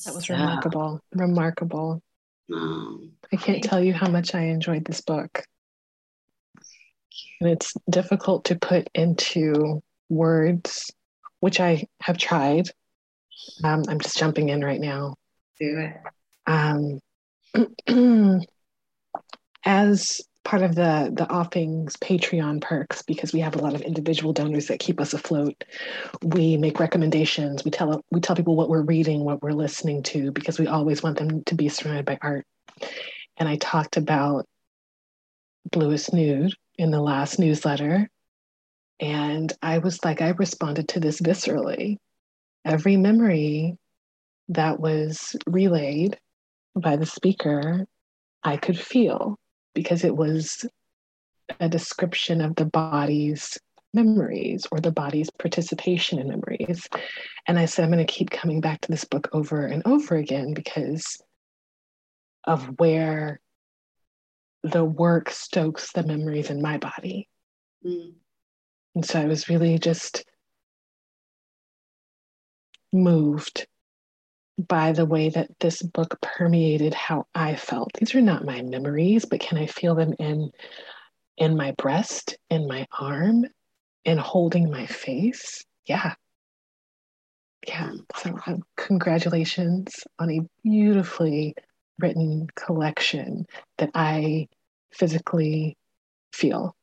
That 0.06 0.16
was 0.16 0.28
remarkable. 0.28 1.02
Remarkable. 1.14 2.02
Um, 2.52 3.12
I 3.32 3.36
can't 3.36 3.64
tell 3.64 3.84
you 3.84 3.94
how 3.94 4.10
much 4.10 4.34
I 4.34 4.46
enjoyed 4.46 4.86
this 4.86 5.02
book. 5.02 5.44
And 7.42 7.50
it's 7.50 7.74
difficult 7.90 8.46
to 8.46 8.56
put 8.56 8.90
into 8.94 9.82
words, 10.10 10.92
which 11.40 11.60
I 11.60 11.86
have 12.02 12.18
tried. 12.18 12.70
Um, 13.64 13.84
I'm 13.88 14.00
just 14.00 14.18
jumping 14.18 14.50
in 14.50 14.64
right 14.64 14.80
now. 14.80 15.16
Do 15.60 15.80
it. 15.80 15.98
Um, 16.48 17.00
as 19.66 20.22
part 20.48 20.64
of 20.64 20.76
the 20.76 21.12
the 21.14 21.30
offings 21.30 21.98
patreon 21.98 22.62
perks 22.62 23.02
because 23.02 23.34
we 23.34 23.42
have 23.42 23.56
a 23.56 23.62
lot 23.62 23.76
of 23.76 23.82
individual 23.82 24.32
donors 24.32 24.68
that 24.68 24.80
keep 24.80 25.02
us 25.02 25.14
afloat 25.14 25.66
we 26.24 26.56
make 26.56 26.80
recommendations 26.80 27.66
we 27.66 27.72
tell 27.72 28.02
we 28.12 28.22
tell 28.22 28.36
people 28.36 28.56
what 28.56 28.70
we're 28.70 28.82
reading 28.82 29.26
what 29.26 29.44
we're 29.44 29.52
listening 29.52 30.02
to 30.02 30.32
because 30.32 30.58
we 30.58 30.66
always 30.66 31.04
want 31.04 31.18
them 31.18 31.44
to 31.44 31.54
be 31.54 31.68
surrounded 31.68 32.06
by 32.06 32.18
art 32.22 32.46
and 33.36 33.50
i 33.50 33.58
talked 33.58 33.98
about 33.98 34.46
bluest 35.70 36.14
nude 36.14 36.54
in 36.78 36.92
the 36.92 37.02
last 37.02 37.40
newsletter. 37.40 38.10
And 39.00 39.52
I 39.62 39.80
was 39.80 40.04
like, 40.04 40.22
I 40.22 40.30
responded 40.30 40.90
to 40.90 41.00
this 41.00 41.22
viscerally. 41.22 41.98
Every 42.66 42.98
memory 42.98 43.78
that 44.50 44.80
was 44.80 45.36
relayed 45.46 46.18
by 46.76 46.96
the 46.96 47.06
speaker, 47.06 47.86
I 48.44 48.58
could 48.58 48.80
feel 48.80 49.38
because 49.74 50.04
it 50.04 50.16
was 50.16 50.66
a 51.60 51.70
description 51.70 52.42
of 52.42 52.56
the 52.56 52.66
body's 52.66 53.58
memories 53.94 54.68
or 54.72 54.80
the 54.80 54.92
body's 54.92 55.30
participation 55.30 56.20
in 56.20 56.28
memories. 56.28 56.88
And 57.48 57.58
I 57.58 57.66
said, 57.66 57.86
I'm 57.86 57.92
going 57.92 58.06
to 58.06 58.12
keep 58.12 58.30
coming 58.30 58.62
back 58.62 58.82
to 58.82 58.92
this 58.92 59.06
book 59.06 59.30
over 59.34 59.66
and 59.66 59.82
over 59.86 60.16
again 60.16 60.54
because 60.54 61.22
of 62.44 62.80
where 62.80 63.40
the 64.64 64.84
work 64.84 65.30
stokes 65.30 65.92
the 65.92 66.04
memories 66.04 66.50
in 66.50 66.62
my 66.62 66.78
body. 66.78 67.30
Mm. 67.86 68.14
And 68.96 69.06
so 69.06 69.22
I 69.22 69.26
was 69.26 69.50
really 69.50 69.78
just 69.78 70.26
moved 72.92 73.68
by 74.58 74.92
the 74.92 75.06
way 75.06 75.30
that 75.30 75.50
this 75.60 75.84
book 75.84 76.20
permeated 76.22 76.94
how 76.94 77.28
I 77.36 77.56
felt. 77.56 77.92
These 77.94 78.16
are 78.16 78.22
not 78.22 78.46
my 78.46 78.62
memories, 78.64 79.26
but 79.26 79.40
can 79.40 79.58
I 79.58 79.68
feel 79.68 79.96
them 79.96 80.14
in 80.20 80.52
in 81.38 81.56
my 81.56 81.74
breast, 81.74 82.36
in 82.50 82.68
my 82.68 82.88
arm, 83.00 83.46
in 84.04 84.18
holding 84.18 84.72
my 84.72 84.88
face? 84.88 85.64
Yeah. 85.86 86.16
Yeah. 87.68 87.92
So 88.16 88.36
um, 88.48 88.64
congratulations 88.76 90.04
on 90.18 90.32
a 90.32 90.40
beautifully 90.64 91.56
written 92.00 92.48
collection 92.56 93.46
that 93.78 93.92
I 93.94 94.48
physically 94.92 95.78
feel. 96.34 96.76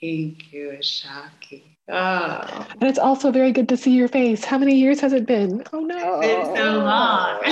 Thank 0.00 0.52
you, 0.52 0.76
Shaki. 0.80 1.76
Oh. 1.88 2.66
And 2.72 2.82
it's 2.82 2.98
also 2.98 3.30
very 3.30 3.52
good 3.52 3.68
to 3.70 3.76
see 3.76 3.92
your 3.92 4.08
face. 4.08 4.44
How 4.44 4.58
many 4.58 4.74
years 4.74 5.00
has 5.00 5.12
it 5.12 5.24
been? 5.26 5.62
Oh 5.72 5.80
no. 5.80 6.20
It's 6.20 6.48
been 6.48 6.56
so 6.56 6.78
long. 6.78 7.38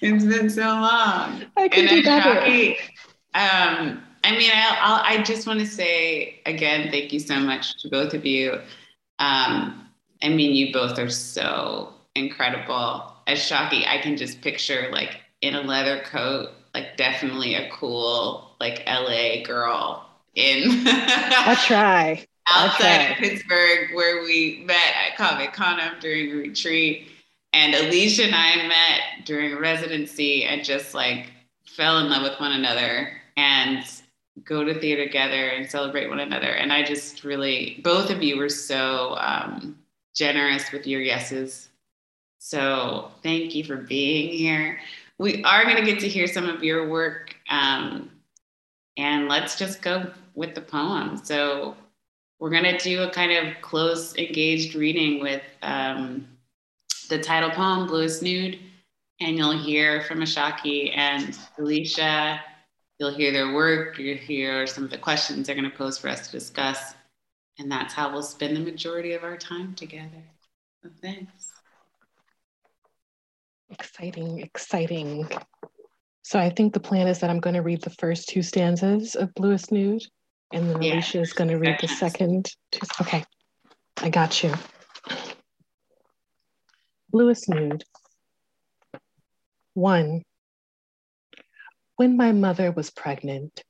it's 0.00 0.24
been 0.24 0.50
so 0.50 0.62
long. 0.62 1.44
I 1.56 1.68
can 1.68 1.88
and 1.88 1.90
do 1.90 2.02
better. 2.04 2.40
Um, 3.34 4.02
I 4.24 4.32
mean, 4.32 4.50
I, 4.54 4.78
I'll, 4.80 5.18
i 5.18 5.22
just 5.22 5.46
want 5.46 5.60
to 5.60 5.66
say 5.66 6.40
again, 6.46 6.90
thank 6.92 7.12
you 7.12 7.18
so 7.18 7.40
much 7.40 7.82
to 7.82 7.88
both 7.88 8.14
of 8.14 8.24
you. 8.24 8.60
Um, 9.18 9.88
I 10.22 10.28
mean, 10.28 10.54
you 10.54 10.72
both 10.72 10.98
are 10.98 11.10
so 11.10 11.94
incredible. 12.14 13.11
As 13.26 13.38
Shaki, 13.38 13.86
I 13.86 13.98
can 13.98 14.16
just 14.16 14.40
picture 14.40 14.88
like 14.92 15.20
in 15.40 15.54
a 15.54 15.60
leather 15.60 16.02
coat, 16.04 16.50
like 16.74 16.96
definitely 16.96 17.54
a 17.54 17.70
cool 17.70 18.54
like 18.60 18.82
LA 18.86 19.42
girl 19.44 20.08
in 20.34 20.62
I 20.86 21.56
try. 21.66 22.24
outside 22.48 23.10
okay. 23.10 23.12
of 23.12 23.18
Pittsburgh 23.18 23.94
where 23.94 24.22
we 24.22 24.62
met 24.64 24.94
at 24.96 25.16
Cave 25.16 25.52
Canem 25.52 26.00
during 26.00 26.30
a 26.32 26.34
retreat. 26.34 27.08
And 27.52 27.74
Aleshea 27.74 28.26
and 28.26 28.34
I 28.34 28.66
met 28.66 29.26
during 29.26 29.52
a 29.52 29.60
residency 29.60 30.44
and 30.44 30.64
just 30.64 30.94
like 30.94 31.30
fell 31.66 31.98
in 31.98 32.08
love 32.08 32.22
with 32.22 32.40
one 32.40 32.52
another 32.52 33.12
and 33.36 33.84
go 34.44 34.64
to 34.64 34.78
theater 34.78 35.04
together 35.04 35.48
and 35.48 35.70
celebrate 35.70 36.08
one 36.08 36.20
another. 36.20 36.50
And 36.50 36.72
I 36.72 36.82
just 36.82 37.24
really, 37.24 37.80
both 37.84 38.10
of 38.10 38.22
you 38.22 38.38
were 38.38 38.48
so 38.48 39.16
um, 39.18 39.78
generous 40.14 40.72
with 40.72 40.86
your 40.86 41.02
yeses. 41.02 41.68
So 42.44 43.12
thank 43.22 43.54
you 43.54 43.62
for 43.62 43.76
being 43.76 44.36
here. 44.36 44.80
We 45.16 45.44
are 45.44 45.62
going 45.62 45.76
to 45.76 45.84
get 45.84 46.00
to 46.00 46.08
hear 46.08 46.26
some 46.26 46.48
of 46.48 46.64
your 46.64 46.88
work. 46.88 47.36
Um, 47.48 48.10
and 48.96 49.28
let's 49.28 49.56
just 49.56 49.80
go 49.80 50.10
with 50.34 50.56
the 50.56 50.60
poem. 50.60 51.20
So 51.22 51.76
we're 52.40 52.50
going 52.50 52.64
to 52.64 52.76
do 52.78 53.04
a 53.04 53.10
kind 53.12 53.30
of 53.30 53.54
close, 53.62 54.16
engaged 54.16 54.74
reading 54.74 55.22
with 55.22 55.42
um, 55.62 56.26
the 57.08 57.22
title 57.22 57.50
poem, 57.50 57.86
Bluest 57.86 58.24
Nude. 58.24 58.58
And 59.20 59.38
you'll 59.38 59.56
hear 59.56 60.02
from 60.02 60.18
Ashaki 60.18 60.96
and 60.96 61.38
Aleshea. 61.60 62.40
You'll 62.98 63.14
hear 63.14 63.30
their 63.30 63.52
work. 63.52 64.00
You'll 64.00 64.18
hear 64.18 64.66
some 64.66 64.82
of 64.82 64.90
the 64.90 64.98
questions 64.98 65.46
they're 65.46 65.54
going 65.54 65.70
to 65.70 65.76
pose 65.76 65.96
for 65.96 66.08
us 66.08 66.26
to 66.26 66.32
discuss. 66.32 66.94
And 67.60 67.70
that's 67.70 67.94
how 67.94 68.10
we'll 68.12 68.24
spend 68.24 68.56
the 68.56 68.60
majority 68.60 69.12
of 69.12 69.22
our 69.22 69.36
time 69.36 69.76
together. 69.76 70.24
So 70.82 70.90
thanks. 71.00 71.41
Exciting, 73.72 74.40
exciting. 74.40 75.28
So 76.22 76.38
I 76.38 76.50
think 76.50 76.74
the 76.74 76.80
plan 76.80 77.08
is 77.08 77.20
that 77.20 77.30
I'm 77.30 77.40
going 77.40 77.54
to 77.54 77.62
read 77.62 77.82
the 77.82 77.90
first 77.90 78.28
two 78.28 78.42
stanzas 78.42 79.14
of 79.14 79.34
Bluest 79.34 79.72
Nude, 79.72 80.02
and 80.52 80.68
then 80.68 80.82
yeah. 80.82 80.96
Aleshea 80.96 81.22
is 81.22 81.32
going 81.32 81.48
to 81.48 81.58
read 81.58 81.78
the 81.80 81.88
second. 81.88 82.50
Two. 82.70 82.86
Okay, 83.00 83.24
I 83.98 84.10
got 84.10 84.42
you. 84.42 84.52
Bluest 87.10 87.48
Nude. 87.48 87.82
One. 89.74 90.22
When 91.96 92.16
my 92.16 92.32
mother 92.32 92.72
was 92.72 92.90
pregnant, 92.90 93.62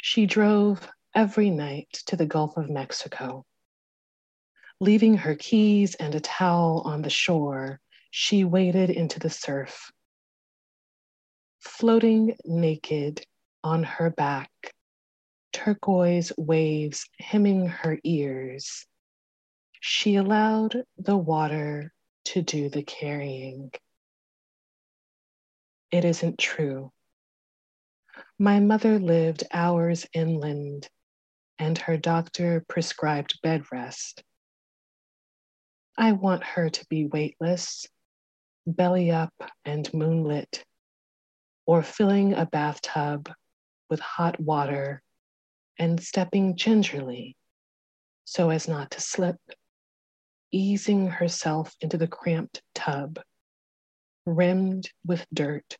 she 0.00 0.26
drove 0.26 0.86
every 1.14 1.48
night 1.48 1.88
to 2.06 2.16
the 2.16 2.26
Gulf 2.26 2.56
of 2.58 2.68
Mexico. 2.68 3.44
Leaving 4.78 5.16
her 5.16 5.36
keys 5.36 5.94
and 5.94 6.14
a 6.14 6.20
towel 6.20 6.82
on 6.84 7.02
the 7.02 7.10
shore, 7.10 7.80
she 8.14 8.44
waded 8.44 8.90
into 8.90 9.18
the 9.18 9.30
surf. 9.30 9.90
Floating 11.60 12.36
naked 12.44 13.24
on 13.64 13.82
her 13.82 14.10
back, 14.10 14.50
turquoise 15.50 16.30
waves 16.36 17.08
hemming 17.18 17.68
her 17.68 17.98
ears, 18.04 18.86
she 19.80 20.16
allowed 20.16 20.84
the 20.98 21.16
water 21.16 21.90
to 22.26 22.42
do 22.42 22.68
the 22.68 22.82
carrying. 22.82 23.72
It 25.90 26.04
isn't 26.04 26.38
true. 26.38 26.92
My 28.38 28.60
mother 28.60 28.98
lived 28.98 29.44
hours 29.50 30.06
inland, 30.12 30.86
and 31.58 31.78
her 31.78 31.96
doctor 31.96 32.62
prescribed 32.68 33.40
bed 33.42 33.64
rest. 33.72 34.22
I 35.96 36.12
want 36.12 36.44
her 36.44 36.68
to 36.68 36.86
be 36.90 37.06
weightless, 37.06 37.86
belly 38.66 39.10
up 39.10 39.34
and 39.64 39.92
moonlit, 39.92 40.64
or 41.66 41.82
filling 41.82 42.34
a 42.34 42.46
bathtub 42.46 43.32
with 43.88 44.00
hot 44.00 44.38
water 44.40 45.02
and 45.78 46.02
stepping 46.02 46.56
gingerly 46.56 47.36
so 48.24 48.50
as 48.50 48.68
not 48.68 48.90
to 48.90 49.00
slip 49.00 49.36
easing 50.52 51.08
herself 51.08 51.74
into 51.80 51.96
the 51.96 52.06
cramped 52.06 52.62
tub, 52.74 53.18
rimmed 54.26 54.90
with 55.04 55.26
dirt 55.32 55.78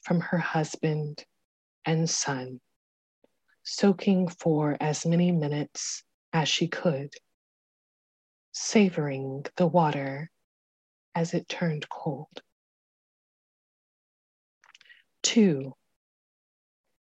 from 0.00 0.20
her 0.20 0.38
husband 0.38 1.24
and 1.84 2.08
son, 2.08 2.60
soaking 3.62 4.28
for 4.28 4.76
as 4.80 5.04
many 5.04 5.30
minutes 5.30 6.02
as 6.32 6.48
she 6.48 6.66
could, 6.66 7.12
savoring 8.52 9.44
the 9.56 9.66
water 9.66 10.30
as 11.16 11.34
it 11.34 11.48
turned 11.48 11.88
cold. 11.88 12.40
Two, 15.24 15.74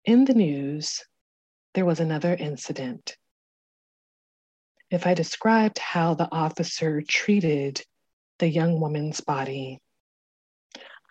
in 0.06 0.24
the 0.24 0.34
news, 0.34 1.04
there 1.74 1.86
was 1.86 2.00
another 2.00 2.34
incident 2.34 3.18
if 4.92 5.08
I 5.08 5.14
described 5.14 5.80
how 5.80 6.14
the 6.14 6.32
officer 6.32 7.02
treated 7.02 7.82
the 8.40 8.48
young 8.48 8.80
woman's 8.80 9.20
body, 9.20 9.80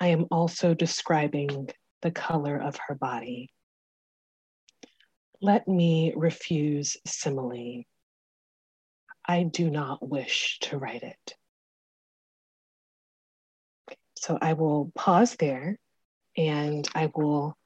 I 0.01 0.09
am 0.09 0.27
also 0.31 0.75
describing 0.75 1.69
the 2.03 2.11
color 2.11 2.57
of 2.57 2.79
her 2.87 2.95
body. 2.95 3.51
Let 5.43 5.67
me 5.67 6.13
refuse 6.17 6.97
simile. 7.07 7.85
I 9.27 9.43
do 9.43 9.71
not 9.71 10.07
wish 10.07 10.59
to 10.63 10.79
write 10.79 11.03
it. 11.03 11.35
So 14.25 14.39
I 14.41 14.55
will 14.55 14.91
pause 14.95 15.37
there 15.39 15.79
and 16.35 16.89
I 16.95 17.11
will 17.15 17.59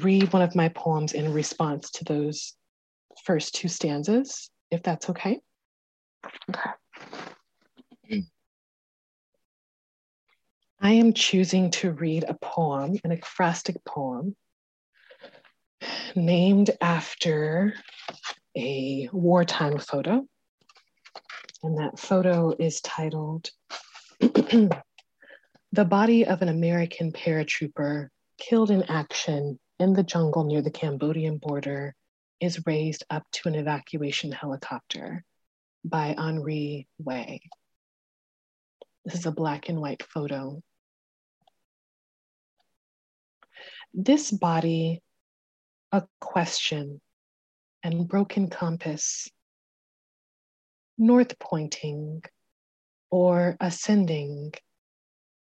read 0.00 0.32
one 0.32 0.40
of 0.40 0.54
my 0.54 0.70
poems 0.70 1.12
in 1.12 1.30
response 1.30 1.90
to 1.90 2.04
those 2.04 2.54
first 3.24 3.54
two 3.54 3.68
stanzas, 3.68 4.48
if 4.70 4.82
that's 4.82 5.10
okay. 5.10 5.40
Okay. 6.48 6.70
I 10.80 10.92
am 10.92 11.12
choosing 11.12 11.70
to 11.72 11.92
read 11.92 12.24
a 12.24 12.36
poem, 12.40 12.98
an 13.04 13.10
ekphrastic 13.10 13.84
poem, 13.84 14.34
named 16.14 16.70
after 16.80 17.74
a 18.56 19.10
wartime 19.12 19.78
photo. 19.80 20.26
And 21.62 21.76
that 21.76 21.98
photo 21.98 22.54
is 22.58 22.80
titled 22.80 23.50
The 25.72 25.84
Body 25.84 26.24
of 26.24 26.42
an 26.42 26.48
American 26.48 27.12
Paratrooper 27.12 28.08
Killed 28.38 28.70
in 28.70 28.84
Action 28.84 29.58
in 29.80 29.94
the 29.94 30.04
Jungle 30.04 30.44
near 30.44 30.62
the 30.62 30.70
Cambodian 30.70 31.38
border 31.38 31.94
is 32.40 32.64
raised 32.66 33.04
up 33.10 33.24
to 33.32 33.48
an 33.48 33.56
evacuation 33.56 34.30
helicopter 34.30 35.24
by 35.84 36.14
Henri 36.16 36.86
Huet. 37.02 37.40
This 39.04 39.14
is 39.14 39.26
a 39.26 39.32
black 39.32 39.68
and 39.68 39.80
white 39.80 40.04
photo. 40.04 40.62
This 43.92 44.30
body, 44.30 45.02
a 45.90 46.04
question 46.20 47.00
and 47.82 48.06
broken 48.06 48.50
compass, 48.50 49.28
north 50.96 51.38
pointing 51.38 52.22
or 53.10 53.56
ascending, 53.60 54.52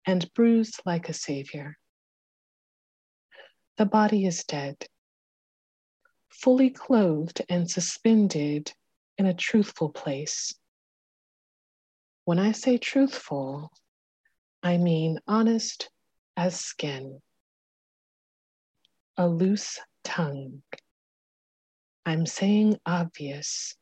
and 0.06 0.32
bruised 0.34 0.80
like 0.84 1.08
a 1.08 1.12
savior. 1.12 1.76
The 3.76 3.86
body 3.86 4.26
is 4.26 4.44
dead, 4.44 4.76
fully 6.28 6.70
clothed 6.70 7.42
and 7.48 7.70
suspended 7.70 8.72
in 9.18 9.26
a 9.26 9.34
truthful 9.34 9.90
place. 9.90 10.54
When 12.24 12.38
I 12.38 12.52
say 12.52 12.78
truthful, 12.78 13.72
I 14.62 14.76
mean 14.76 15.18
honest 15.26 15.90
as 16.36 16.60
skin, 16.60 17.20
a 19.16 19.28
loose 19.28 19.78
tongue. 20.04 20.62
I'm 22.06 22.26
saying 22.26 22.78
obvious. 22.84 23.76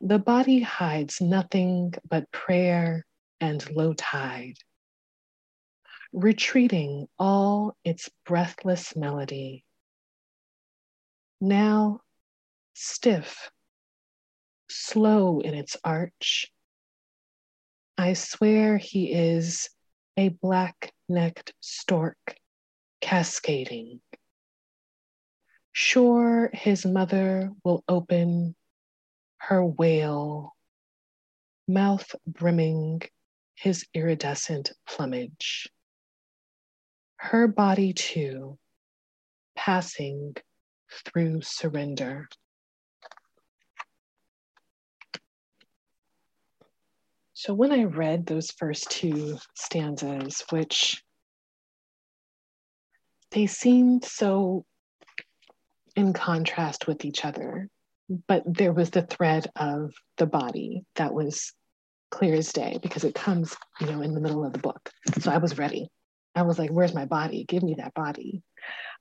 The 0.00 0.18
body 0.18 0.60
hides 0.60 1.20
nothing 1.20 1.94
but 2.08 2.30
prayer 2.30 3.04
and 3.44 3.70
low 3.76 3.92
tide, 3.92 4.56
retreating 6.14 7.06
all 7.18 7.76
its 7.84 8.08
breathless 8.24 8.96
melody. 8.96 9.66
Now, 11.42 12.00
stiff 12.72 13.50
slow 14.70 15.40
in 15.40 15.52
its 15.52 15.76
arch. 15.84 16.50
I 17.98 18.14
swear 18.14 18.78
he 18.78 19.12
is 19.12 19.68
a 20.16 20.30
black 20.30 20.94
necked 21.06 21.52
stork 21.60 22.36
cascading. 23.02 24.00
Sure, 25.72 26.48
his 26.54 26.86
mother 26.86 27.50
will 27.62 27.84
open 27.88 28.56
her 29.36 29.62
wail, 29.62 30.56
mouth 31.68 32.14
brimming 32.26 33.02
his 33.54 33.86
iridescent 33.94 34.72
plumage. 34.86 35.68
Her 37.16 37.48
body, 37.48 37.92
too, 37.92 38.58
passing 39.56 40.36
through 41.04 41.42
surrender. 41.42 42.28
So, 47.32 47.52
when 47.54 47.72
I 47.72 47.84
read 47.84 48.26
those 48.26 48.50
first 48.50 48.90
two 48.90 49.38
stanzas, 49.54 50.44
which 50.50 51.02
they 53.32 53.46
seemed 53.46 54.04
so 54.04 54.64
in 55.96 56.12
contrast 56.12 56.86
with 56.86 57.04
each 57.04 57.24
other, 57.24 57.68
but 58.28 58.42
there 58.46 58.72
was 58.72 58.90
the 58.90 59.02
thread 59.02 59.46
of 59.56 59.92
the 60.16 60.26
body 60.26 60.84
that 60.94 61.12
was 61.12 61.52
clear 62.14 62.34
as 62.36 62.52
day 62.52 62.78
because 62.80 63.02
it 63.02 63.14
comes, 63.14 63.56
you 63.80 63.88
know, 63.88 64.00
in 64.00 64.14
the 64.14 64.20
middle 64.20 64.44
of 64.44 64.52
the 64.52 64.60
book. 64.60 64.88
So 65.18 65.32
I 65.32 65.38
was 65.38 65.58
ready. 65.58 65.90
I 66.36 66.42
was 66.42 66.60
like, 66.60 66.70
where's 66.70 66.94
my 66.94 67.06
body? 67.06 67.44
Give 67.44 67.62
me 67.62 67.74
that 67.78 67.92
body. 67.92 68.42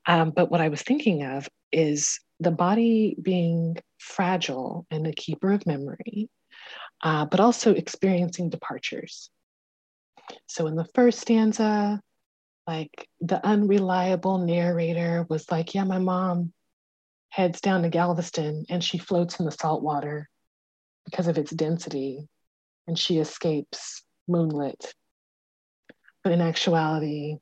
Um, 0.08 0.32
but 0.32 0.50
what 0.50 0.62
I 0.62 0.70
was 0.70 0.82
thinking 0.82 1.24
of 1.24 1.48
is 1.72 2.20
the 2.40 2.50
body 2.50 3.16
being 3.22 3.78
fragile 4.00 4.88
and 4.90 5.06
a 5.06 5.14
keeper 5.14 5.52
of 5.52 5.68
memory, 5.68 6.28
uh, 7.04 7.26
but 7.26 7.40
also 7.40 7.74
experiencing 7.74 8.50
departures. 8.50 9.30
So 10.48 10.66
in 10.66 10.76
the 10.76 10.88
first 10.96 11.20
stanza, 11.20 12.02
like 12.66 13.08
the 13.22 13.46
unreliable 13.46 14.40
narrator 14.40 15.28
was 15.30 15.52
like, 15.52 15.76
yeah, 15.76 15.84
my 15.84 16.00
mom 16.00 16.52
heads 17.30 17.62
down 17.62 17.84
to 17.84 17.90
Galveston 17.90 18.66
and 18.70 18.84
she 18.84 18.98
floats 18.98 19.40
in 19.40 19.46
the 19.46 19.52
salt 19.52 19.84
water 19.84 20.30
because 21.06 21.28
of 21.28 21.38
its 21.38 21.52
density 21.52 22.28
and 22.88 22.98
she 22.98 23.20
escapes 23.20 24.04
moonlit. 24.28 24.94
But 26.24 26.34
in 26.34 26.42
actuality, 26.42 27.38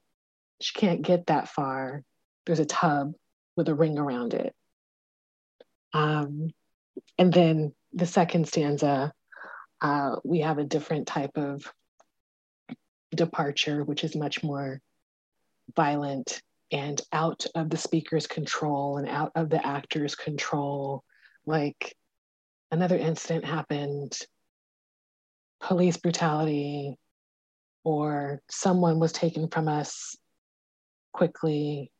she 0.59 0.73
can't 0.73 1.01
get 1.01 1.27
that 1.27 1.49
far. 1.49 2.03
There's 2.45 2.59
a 2.59 2.65
tub 2.65 3.13
with 3.55 3.69
a 3.69 3.75
ring 3.75 3.97
around 3.97 4.33
it. 4.33 4.53
Um, 5.93 6.51
and 7.17 7.33
then 7.33 7.73
the 7.93 8.05
second 8.05 8.47
stanza, 8.47 9.13
uh, 9.81 10.15
we 10.23 10.39
have 10.39 10.57
a 10.57 10.63
different 10.63 11.07
type 11.07 11.37
of 11.37 11.71
departure, 13.13 13.83
which 13.83 14.03
is 14.03 14.15
much 14.15 14.43
more 14.43 14.81
violent 15.75 16.41
and 16.71 17.01
out 17.11 17.45
of 17.55 17.69
the 17.69 17.77
speaker's 17.77 18.27
control 18.27 18.97
and 18.97 19.07
out 19.07 19.31
of 19.35 19.49
the 19.49 19.65
actor's 19.65 20.15
control. 20.15 21.03
Like 21.45 21.95
another 22.71 22.97
incident 22.97 23.45
happened, 23.45 24.17
police 25.61 25.97
brutality, 25.97 26.97
or 27.83 28.41
someone 28.49 28.99
was 28.99 29.11
taken 29.11 29.47
from 29.47 29.67
us 29.67 30.15
quickly. 31.13 31.91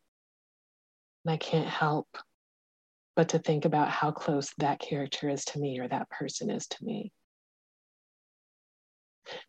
And 1.26 1.34
I 1.34 1.38
can't 1.38 1.67
help 1.67 2.08
but 3.15 3.30
to 3.30 3.39
think 3.39 3.65
about 3.65 3.89
how 3.89 4.12
close 4.12 4.52
that 4.58 4.80
character 4.80 5.30
is 5.30 5.43
to 5.45 5.60
me 5.60 5.80
or 5.80 5.88
that 5.88 6.10
person 6.10 6.50
is 6.50 6.65
to 6.67 6.78
me. 6.84 7.12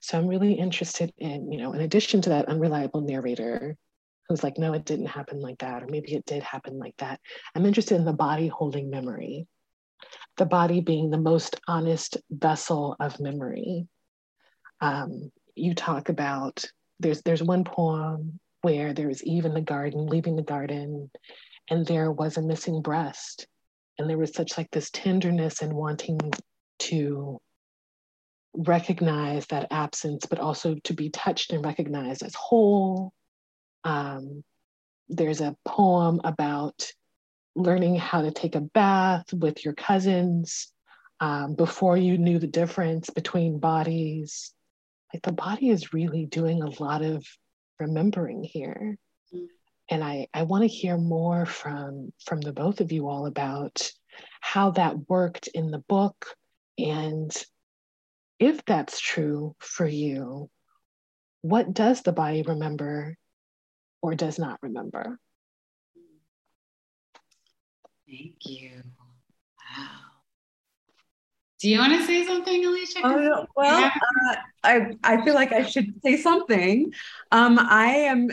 So 0.00 0.18
I'm 0.18 0.26
really 0.26 0.54
interested 0.54 1.12
in, 1.16 1.50
you 1.50 1.58
know, 1.58 1.72
in 1.72 1.80
addition 1.80 2.20
to 2.22 2.30
that 2.30 2.48
unreliable 2.48 3.00
narrator 3.00 3.76
who's 4.28 4.42
like, 4.42 4.58
no, 4.58 4.72
it 4.72 4.84
didn't 4.84 5.06
happen 5.06 5.40
like 5.40 5.58
that, 5.58 5.82
or 5.82 5.86
maybe 5.86 6.14
it 6.14 6.26
did 6.26 6.42
happen 6.42 6.78
like 6.78 6.94
that. 6.98 7.20
I'm 7.54 7.66
interested 7.66 7.96
in 7.96 8.04
the 8.04 8.12
body 8.12 8.48
holding 8.48 8.90
memory, 8.90 9.46
the 10.36 10.46
body 10.46 10.80
being 10.80 11.10
the 11.10 11.18
most 11.18 11.60
honest 11.66 12.16
vessel 12.30 12.96
of 13.00 13.20
memory. 13.20 13.86
Um, 14.82 15.30
you 15.54 15.74
talk 15.74 16.08
about 16.08 16.64
there's 17.00 17.22
there's 17.22 17.42
one 17.42 17.64
poem 17.64 18.38
where 18.62 18.92
there's 18.92 19.24
Eve 19.24 19.44
in 19.44 19.54
the 19.54 19.60
garden, 19.60 20.06
leaving 20.06 20.36
the 20.36 20.42
garden, 20.42 21.10
and 21.70 21.86
there 21.86 22.10
was 22.10 22.36
a 22.36 22.42
missing 22.42 22.82
breast. 22.82 23.46
And 23.98 24.08
there 24.08 24.18
was 24.18 24.34
such 24.34 24.56
like 24.58 24.70
this 24.70 24.90
tenderness 24.90 25.62
and 25.62 25.72
wanting 25.72 26.18
to 26.80 27.40
recognize 28.54 29.46
that 29.46 29.68
absence, 29.70 30.26
but 30.26 30.38
also 30.38 30.76
to 30.84 30.94
be 30.94 31.10
touched 31.10 31.52
and 31.52 31.64
recognized 31.64 32.22
as 32.22 32.34
whole. 32.34 33.12
Um, 33.84 34.44
there's 35.08 35.40
a 35.40 35.56
poem 35.64 36.20
about 36.24 36.90
learning 37.54 37.96
how 37.96 38.22
to 38.22 38.30
take 38.30 38.54
a 38.54 38.60
bath 38.60 39.32
with 39.32 39.64
your 39.64 39.74
cousins 39.74 40.72
um, 41.20 41.54
before 41.54 41.96
you 41.96 42.18
knew 42.18 42.38
the 42.38 42.46
difference 42.46 43.10
between 43.10 43.58
bodies. 43.58 44.52
Like 45.12 45.22
the 45.22 45.32
body 45.32 45.68
is 45.68 45.92
really 45.92 46.26
doing 46.26 46.62
a 46.62 46.82
lot 46.82 47.02
of 47.02 47.24
remembering 47.78 48.42
here. 48.42 48.96
Mm. 49.34 49.46
And 49.90 50.04
I, 50.04 50.28
I 50.32 50.44
want 50.44 50.62
to 50.62 50.68
hear 50.68 50.96
more 50.96 51.44
from 51.44 52.12
from 52.24 52.40
the 52.40 52.52
both 52.52 52.80
of 52.80 52.92
you 52.92 53.08
all 53.08 53.26
about 53.26 53.90
how 54.40 54.70
that 54.72 55.08
worked 55.08 55.48
in 55.48 55.70
the 55.70 55.82
book 55.88 56.26
and 56.78 57.30
if 58.42 58.64
that's 58.64 58.98
true 58.98 59.54
for 59.60 59.86
you, 59.86 60.50
what 61.42 61.72
does 61.72 62.02
the 62.02 62.12
body 62.12 62.42
remember 62.42 63.16
or 64.00 64.16
does 64.16 64.36
not 64.36 64.58
remember? 64.62 65.18
Thank 68.08 68.34
you. 68.44 68.82
Wow. 69.76 70.01
Do 71.62 71.70
you 71.70 71.78
want 71.78 71.92
to 71.92 72.04
say 72.04 72.26
something, 72.26 72.64
Aleshea? 72.64 73.04
Uh, 73.04 73.46
well, 73.54 73.80
yeah. 73.80 73.92
uh, 74.26 74.34
I, 74.64 74.96
I 75.04 75.24
feel 75.24 75.34
like 75.34 75.52
I 75.52 75.64
should 75.64 75.94
say 76.02 76.16
something. 76.16 76.92
Um, 77.30 77.56
I 77.56 77.86
am 77.86 78.30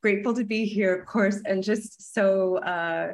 grateful 0.00 0.32
to 0.32 0.42
be 0.42 0.64
here, 0.64 0.94
of 0.94 1.04
course, 1.04 1.38
and 1.44 1.62
just 1.62 2.14
so 2.14 2.56
uh, 2.60 3.12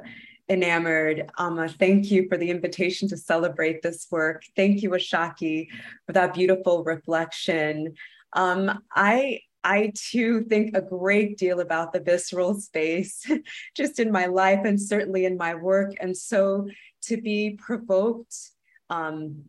enamored. 0.49 1.29
Um, 1.38 1.68
thank 1.71 2.09
you 2.09 2.29
for 2.29 2.37
the 2.37 2.51
invitation 2.51 3.09
to 3.09 3.16
celebrate 3.16 3.83
this 3.83 4.07
work. 4.12 4.44
Thank 4.55 4.81
you, 4.81 4.90
Ashaki, 4.90 5.66
for 6.07 6.12
that 6.12 6.35
beautiful 6.35 6.85
reflection. 6.85 7.94
Um, 8.35 8.85
I 8.94 9.40
I 9.64 9.92
too 9.97 10.44
think 10.44 10.77
a 10.77 10.83
great 10.83 11.37
deal 11.37 11.59
about 11.59 11.92
the 11.92 11.99
visceral 11.99 12.55
space, 12.55 13.29
just 13.77 13.99
in 13.99 14.12
my 14.12 14.27
life 14.27 14.61
and 14.64 14.81
certainly 14.81 15.25
in 15.25 15.37
my 15.37 15.57
work. 15.57 15.94
And 15.99 16.16
so 16.16 16.68
to 17.03 17.21
be 17.21 17.59
provoked 17.59 18.37
um, 18.90 19.42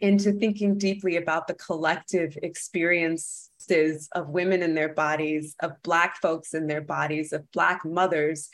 into 0.00 0.32
thinking 0.32 0.78
deeply 0.78 1.16
about 1.16 1.46
the 1.46 1.54
collective 1.54 2.36
experiences 2.42 4.08
of 4.12 4.28
women 4.28 4.62
in 4.62 4.74
their 4.74 4.92
bodies, 4.94 5.54
of 5.60 5.72
Black 5.82 6.16
folks 6.20 6.54
in 6.54 6.66
their 6.66 6.80
bodies, 6.80 7.32
of 7.32 7.50
Black 7.52 7.84
mothers 7.84 8.48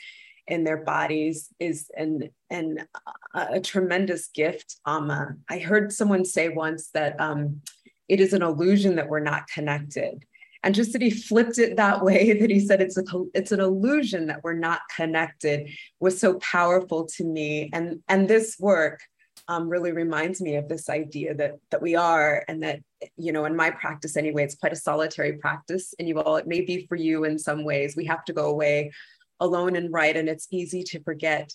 in 0.47 0.63
their 0.63 0.77
bodies 0.77 1.49
is 1.59 1.89
an, 1.97 2.29
an, 2.49 2.87
a, 3.33 3.47
a 3.53 3.59
tremendous 3.59 4.27
gift. 4.27 4.77
Um, 4.85 5.09
uh, 5.09 5.25
I 5.49 5.59
heard 5.59 5.91
someone 5.91 6.25
say 6.25 6.49
once 6.49 6.89
that 6.91 7.19
um, 7.19 7.61
it 8.07 8.19
is 8.19 8.33
an 8.33 8.43
illusion 8.43 8.95
that 8.95 9.09
we're 9.09 9.19
not 9.19 9.47
connected. 9.47 10.23
And 10.63 10.73
just 10.73 10.93
that 10.93 11.01
he 11.01 11.11
flipped 11.11 11.59
it 11.59 11.77
that 11.77 12.03
way, 12.03 12.33
that 12.39 12.49
he 12.49 12.59
said 12.59 12.81
it's 12.81 12.97
a 12.97 13.03
it's 13.33 13.51
an 13.51 13.59
illusion 13.59 14.27
that 14.27 14.43
we're 14.43 14.53
not 14.53 14.81
connected, 14.95 15.69
was 15.99 16.19
so 16.19 16.35
powerful 16.39 17.05
to 17.17 17.23
me. 17.23 17.69
And 17.71 18.01
and 18.07 18.27
this 18.27 18.57
work 18.59 18.99
um, 19.47 19.69
really 19.69 19.91
reminds 19.91 20.41
me 20.41 20.55
of 20.55 20.67
this 20.67 20.89
idea 20.89 21.35
that 21.35 21.55
that 21.71 21.81
we 21.81 21.95
are, 21.95 22.43
and 22.47 22.63
that 22.63 22.79
you 23.17 23.31
know, 23.31 23.45
in 23.45 23.55
my 23.55 23.69
practice 23.69 24.17
anyway, 24.17 24.43
it's 24.43 24.55
quite 24.55 24.73
a 24.73 24.77
solitary 24.77 25.33
practice. 25.33 25.93
And 25.99 26.07
you 26.07 26.19
all, 26.19 26.37
it 26.37 26.47
may 26.47 26.61
be 26.61 26.85
for 26.87 26.95
you 26.95 27.25
in 27.25 27.37
some 27.37 27.63
ways. 27.63 27.95
We 27.95 28.05
have 28.05 28.25
to 28.25 28.33
go 28.33 28.47
away 28.47 28.91
alone 29.39 29.75
and 29.75 29.91
write, 29.91 30.17
and 30.17 30.29
it's 30.29 30.47
easy 30.51 30.83
to 30.83 31.03
forget 31.03 31.53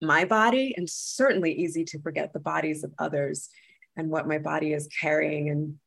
my 0.00 0.24
body, 0.24 0.74
and 0.76 0.88
certainly 0.88 1.52
easy 1.52 1.84
to 1.84 2.00
forget 2.00 2.32
the 2.32 2.40
bodies 2.40 2.84
of 2.84 2.92
others 2.98 3.48
and 3.96 4.10
what 4.10 4.28
my 4.28 4.38
body 4.38 4.72
is 4.72 4.88
carrying 5.00 5.50
and 5.50 5.78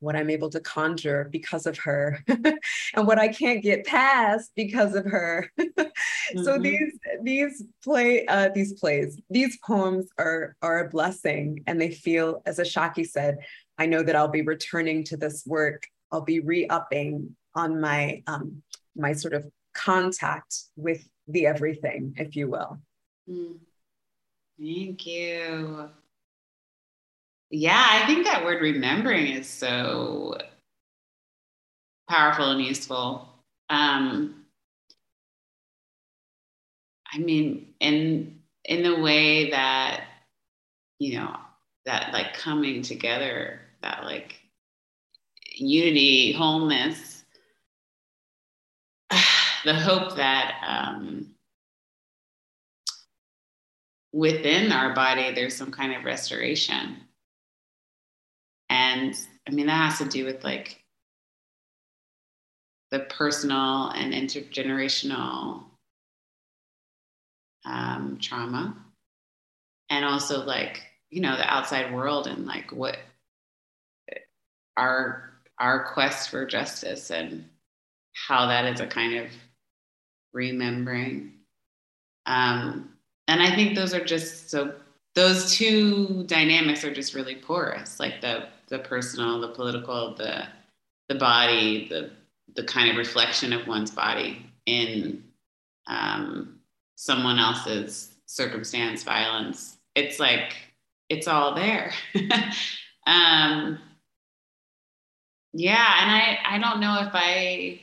what 0.00 0.16
I'm 0.16 0.30
able 0.30 0.50
to 0.50 0.60
conjure 0.60 1.28
because 1.30 1.66
of 1.66 1.76
her 1.78 2.22
and 2.28 3.06
what 3.06 3.18
I 3.18 3.28
can't 3.28 3.62
get 3.62 3.84
past 3.84 4.52
because 4.54 4.94
of 4.94 5.04
her. 5.04 5.50
mm-hmm. 6.34 6.44
So 6.44 6.58
these 6.58 6.98
these 7.22 7.64
play 7.82 8.26
uh, 8.26 8.50
these 8.54 8.74
plays 8.74 9.20
these 9.30 9.58
poems 9.64 10.06
are 10.18 10.56
are 10.62 10.86
a 10.86 10.88
blessing 10.88 11.62
and 11.66 11.80
they 11.80 11.90
feel 11.90 12.42
as 12.46 12.58
Ashaki 12.58 13.06
said 13.06 13.38
I 13.78 13.86
know 13.86 14.02
that 14.02 14.16
I'll 14.16 14.28
be 14.28 14.42
returning 14.42 15.04
to 15.04 15.16
this 15.16 15.44
work 15.46 15.86
I'll 16.10 16.22
be 16.22 16.40
re-upping 16.40 17.36
on 17.54 17.80
my 17.80 18.22
um, 18.26 18.62
my 18.96 19.12
sort 19.12 19.34
of 19.34 19.46
contact 19.74 20.54
with 20.76 21.06
the 21.28 21.46
everything 21.46 22.14
if 22.16 22.36
you 22.36 22.48
will. 22.48 22.78
Mm. 23.28 23.58
Thank 24.60 25.06
you. 25.06 25.90
Yeah, 27.50 27.86
I 27.86 28.06
think 28.06 28.26
that 28.26 28.44
word 28.44 28.60
remembering 28.60 29.28
is 29.28 29.48
so 29.48 30.36
powerful 32.08 32.50
and 32.50 32.62
useful. 32.62 33.28
Um, 33.70 34.37
I 37.12 37.18
mean, 37.18 37.74
in 37.80 38.40
in 38.64 38.82
the 38.82 39.00
way 39.00 39.50
that 39.50 40.04
you 40.98 41.18
know 41.18 41.36
that 41.86 42.12
like 42.12 42.34
coming 42.34 42.82
together, 42.82 43.60
that 43.82 44.04
like 44.04 44.36
unity, 45.54 46.32
wholeness, 46.32 47.24
the 49.64 49.74
hope 49.74 50.16
that 50.16 50.62
um, 50.66 51.34
within 54.12 54.72
our 54.72 54.94
body 54.94 55.32
there's 55.32 55.56
some 55.56 55.70
kind 55.70 55.94
of 55.94 56.04
restoration. 56.04 56.96
And 58.70 59.14
I 59.48 59.52
mean, 59.52 59.66
that 59.66 59.90
has 59.90 59.98
to 59.98 60.04
do 60.04 60.26
with 60.26 60.44
like 60.44 60.82
the 62.90 63.00
personal 63.00 63.90
and 63.90 64.12
intergenerational 64.12 65.64
um, 67.68 68.18
trauma, 68.20 68.74
and 69.90 70.04
also 70.04 70.44
like 70.44 70.82
you 71.10 71.20
know 71.20 71.36
the 71.36 71.52
outside 71.52 71.94
world 71.94 72.26
and 72.26 72.46
like 72.46 72.72
what 72.72 72.98
our 74.76 75.30
our 75.58 75.92
quest 75.92 76.30
for 76.30 76.46
justice 76.46 77.10
and 77.10 77.44
how 78.14 78.46
that 78.46 78.64
is 78.64 78.80
a 78.80 78.86
kind 78.86 79.18
of 79.18 79.26
remembering. 80.32 81.34
Um, 82.26 82.90
and 83.26 83.42
I 83.42 83.54
think 83.54 83.74
those 83.74 83.94
are 83.94 84.04
just 84.04 84.50
so 84.50 84.74
those 85.14 85.52
two 85.52 86.24
dynamics 86.24 86.84
are 86.84 86.94
just 86.94 87.14
really 87.14 87.36
porous, 87.36 88.00
like 88.00 88.20
the 88.20 88.48
the 88.68 88.78
personal, 88.78 89.40
the 89.40 89.48
political, 89.48 90.14
the 90.14 90.46
the 91.08 91.16
body, 91.16 91.88
the 91.88 92.10
the 92.54 92.64
kind 92.64 92.90
of 92.90 92.96
reflection 92.96 93.52
of 93.52 93.66
one's 93.66 93.90
body 93.90 94.46
in 94.66 95.24
um, 95.86 96.57
someone 96.98 97.38
else's 97.38 98.10
circumstance, 98.26 99.04
violence. 99.04 99.78
It's 99.94 100.18
like 100.18 100.56
it's 101.08 101.28
all 101.28 101.54
there. 101.54 101.92
um, 103.06 103.78
yeah, 105.52 106.02
and 106.02 106.10
I 106.10 106.38
I 106.44 106.58
don't 106.58 106.80
know 106.80 107.00
if 107.00 107.10
I 107.14 107.80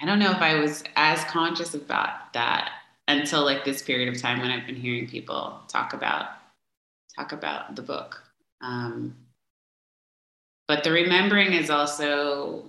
I 0.00 0.06
don't 0.06 0.18
know 0.18 0.30
if 0.30 0.38
I 0.38 0.54
was 0.54 0.82
as 0.96 1.22
conscious 1.24 1.74
about 1.74 2.32
that 2.32 2.72
until 3.08 3.44
like 3.44 3.66
this 3.66 3.82
period 3.82 4.08
of 4.08 4.20
time 4.20 4.40
when 4.40 4.50
I've 4.50 4.66
been 4.66 4.74
hearing 4.74 5.06
people 5.06 5.60
talk 5.68 5.92
about 5.92 6.28
talk 7.14 7.32
about 7.32 7.76
the 7.76 7.82
book. 7.82 8.22
Um, 8.62 9.14
but 10.66 10.82
the 10.82 10.92
remembering 10.92 11.52
is 11.52 11.68
also 11.68 12.64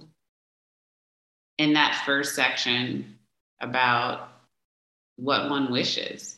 in 1.57 1.73
that 1.73 2.01
first 2.05 2.35
section 2.35 3.17
about 3.61 4.30
what 5.17 5.49
one 5.49 5.71
wishes, 5.71 6.37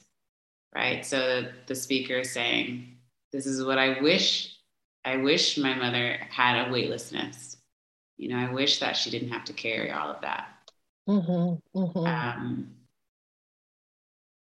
right? 0.74 1.06
So 1.06 1.46
the 1.68 1.76
speaker 1.76 2.20
is 2.20 2.32
saying, 2.32 2.98
"This 3.32 3.46
is 3.46 3.64
what 3.64 3.78
I 3.78 4.02
wish. 4.02 4.56
I 5.06 5.18
wish 5.18 5.58
my 5.58 5.74
mother 5.74 6.18
had 6.30 6.68
a 6.68 6.72
weightlessness. 6.72 7.58
You 8.18 8.30
know, 8.30 8.38
I 8.38 8.52
wish 8.52 8.80
that 8.80 8.96
she 8.96 9.10
didn't 9.10 9.30
have 9.30 9.46
to 9.46 9.54
carry 9.54 9.92
all 9.92 10.10
of 10.10 10.22
that." 10.22 10.50
Mm-hmm, 11.08 11.78
mm-hmm. 11.78 12.06
Um, 12.06 12.76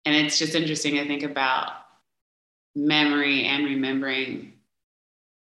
and 0.04 0.14
it's 0.14 0.38
just 0.38 0.54
interesting 0.54 0.94
to 0.94 1.06
think 1.06 1.22
about 1.22 1.72
memory 2.74 3.44
and 3.44 3.64
remembering 3.64 4.52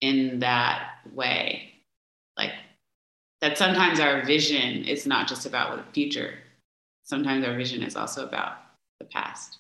in 0.01 0.39
that 0.39 0.91
way. 1.13 1.71
Like 2.38 2.51
that 3.41 3.57
sometimes 3.57 3.99
our 3.99 4.25
vision 4.25 4.86
is 4.86 5.05
not 5.05 5.27
just 5.27 5.45
about 5.45 5.77
the 5.77 5.91
future, 5.93 6.36
sometimes 7.03 7.45
our 7.45 7.55
vision 7.55 7.83
is 7.83 7.95
also 7.95 8.25
about 8.25 8.57
the 9.03 9.09
past. 9.09 9.59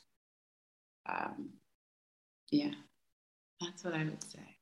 Um, 1.07 1.49
yeah, 2.51 2.71
that's 3.59 3.83
what 3.83 3.93
I 3.93 4.03
would 4.03 4.23
say. 4.23 4.57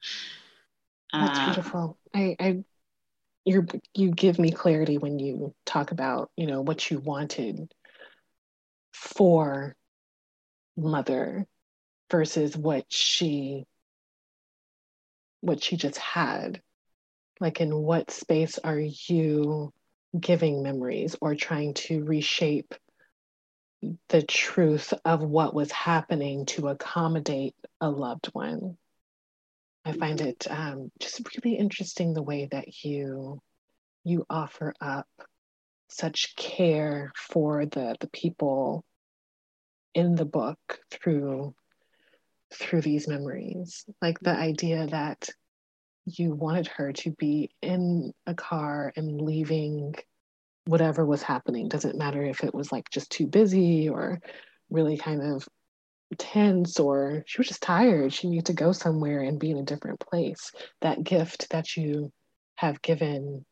that's 1.12 1.38
uh, 1.38 1.44
beautiful. 1.46 1.98
I, 2.14 2.36
I 2.40 2.64
you 3.44 3.66
you 3.94 4.10
give 4.10 4.38
me 4.38 4.50
clarity 4.50 4.98
when 4.98 5.18
you 5.18 5.54
talk 5.66 5.90
about 5.90 6.30
you 6.36 6.46
know 6.46 6.62
what 6.62 6.90
you 6.90 6.98
wanted 6.98 7.72
for 8.92 9.76
mother 10.76 11.46
versus 12.10 12.56
what 12.56 12.84
she 12.88 13.64
what 15.40 15.62
she 15.62 15.76
just 15.76 15.98
had 15.98 16.62
like 17.40 17.60
in 17.60 17.74
what 17.74 18.10
space 18.10 18.58
are 18.58 18.78
you 18.78 19.72
giving 20.18 20.62
memories 20.62 21.16
or 21.20 21.34
trying 21.34 21.74
to 21.74 22.04
reshape 22.04 22.74
the 24.08 24.22
truth 24.22 24.92
of 25.04 25.22
what 25.22 25.54
was 25.54 25.70
happening 25.70 26.46
to 26.46 26.68
accommodate 26.68 27.54
a 27.80 27.90
loved 27.90 28.26
one. 28.32 28.76
I 29.84 29.92
find 29.92 30.20
it 30.20 30.46
um, 30.50 30.90
just 30.98 31.20
really 31.36 31.56
interesting 31.56 32.14
the 32.14 32.22
way 32.22 32.48
that 32.50 32.84
you 32.84 33.40
you 34.02 34.26
offer 34.28 34.74
up 34.80 35.08
such 35.88 36.36
care 36.36 37.12
for 37.16 37.66
the 37.66 37.96
the 38.00 38.08
people 38.08 38.84
in 39.94 40.14
the 40.14 40.24
book 40.24 40.80
through 40.90 41.54
through 42.52 42.80
these 42.80 43.08
memories. 43.08 43.84
Like 44.00 44.18
the 44.20 44.36
idea 44.36 44.86
that 44.86 45.28
you 46.06 46.34
wanted 46.34 46.68
her 46.68 46.92
to 46.92 47.10
be 47.12 47.50
in 47.62 48.12
a 48.26 48.34
car 48.34 48.92
and 48.96 49.20
leaving 49.20 49.94
whatever 50.66 51.04
was 51.04 51.22
happening 51.22 51.68
doesn't 51.68 51.98
matter 51.98 52.22
if 52.22 52.42
it 52.42 52.54
was 52.54 52.72
like 52.72 52.88
just 52.90 53.10
too 53.10 53.26
busy 53.26 53.88
or 53.88 54.20
really 54.70 54.96
kind 54.96 55.22
of 55.22 55.46
tense 56.18 56.78
or 56.80 57.22
she 57.26 57.40
was 57.40 57.48
just 57.48 57.62
tired. 57.62 58.12
She 58.12 58.28
needed 58.28 58.46
to 58.46 58.52
go 58.52 58.72
somewhere 58.72 59.20
and 59.20 59.38
be 59.38 59.50
in 59.50 59.58
a 59.58 59.64
different 59.64 60.00
place. 60.00 60.52
That 60.80 61.02
gift 61.02 61.50
that 61.50 61.76
you 61.76 62.12
have 62.56 62.82
given 62.82 63.44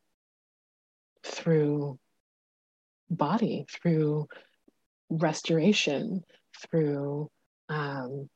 through 1.24 1.98
body, 3.10 3.66
through 3.70 4.26
restoration, 5.10 6.24
through 6.62 7.30
um, 7.68 8.28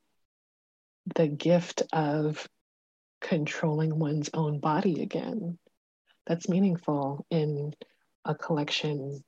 the 1.15 1.27
gift 1.27 1.83
of 1.93 2.47
controlling 3.21 3.97
one's 3.97 4.29
own 4.33 4.59
body 4.59 5.01
again. 5.01 5.57
That's 6.25 6.49
meaningful 6.49 7.25
in 7.31 7.73
a 8.27 8.35
collection 8.35 9.23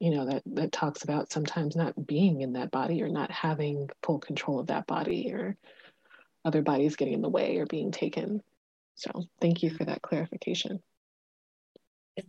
you 0.00 0.10
know 0.10 0.26
that 0.26 0.42
that 0.46 0.72
talks 0.72 1.02
about 1.02 1.32
sometimes 1.32 1.76
not 1.76 2.06
being 2.06 2.42
in 2.42 2.52
that 2.54 2.70
body 2.70 3.02
or 3.02 3.08
not 3.08 3.30
having 3.30 3.88
full 4.02 4.18
control 4.18 4.60
of 4.60 4.66
that 4.66 4.86
body 4.86 5.32
or 5.32 5.56
other 6.44 6.62
bodies 6.62 6.96
getting 6.96 7.14
in 7.14 7.22
the 7.22 7.28
way 7.28 7.56
or 7.56 7.66
being 7.66 7.90
taken. 7.90 8.42
So 8.96 9.24
thank 9.40 9.62
you 9.62 9.70
for 9.70 9.84
that 9.84 10.02
clarification. 10.02 10.80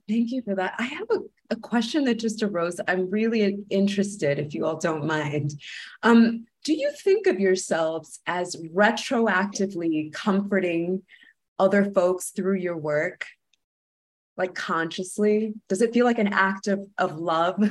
Thank 0.10 0.32
you 0.32 0.42
for 0.42 0.56
that. 0.56 0.74
I 0.80 0.84
have 0.84 1.08
a, 1.12 1.20
a 1.52 1.56
question 1.58 2.06
that 2.06 2.18
just 2.18 2.42
arose. 2.42 2.80
I'm 2.88 3.10
really 3.10 3.58
interested 3.70 4.40
if 4.40 4.56
you 4.56 4.66
all 4.66 4.78
don't 4.78 5.06
mind. 5.06 5.52
Um, 6.02 6.46
do 6.64 6.74
you 6.74 6.92
think 7.04 7.28
of 7.28 7.40
yourselves 7.40 8.20
as 8.26 8.56
retroactively 8.74 10.12
comforting 10.12 11.04
other 11.60 11.86
folks 11.92 12.32
through 12.32 12.56
your 12.56 12.78
work 12.78 13.26
like 14.38 14.56
consciously? 14.56 15.54
Does 15.70 15.82
it 15.82 15.94
feel 15.94 16.06
like 16.06 16.20
an 16.20 16.34
act 16.34 16.68
of, 16.68 16.88
of 16.98 17.18
love? 17.18 17.56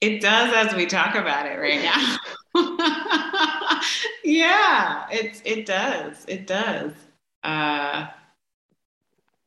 it 0.00 0.20
does 0.20 0.52
as 0.54 0.74
we 0.74 0.86
talk 0.86 1.14
about 1.14 1.46
it 1.46 1.58
right 1.58 1.82
now. 1.82 2.16
yeah, 4.24 5.06
it's 5.10 5.42
it 5.44 5.66
does. 5.66 6.24
It 6.26 6.46
does. 6.46 6.92
Uh, 7.42 8.06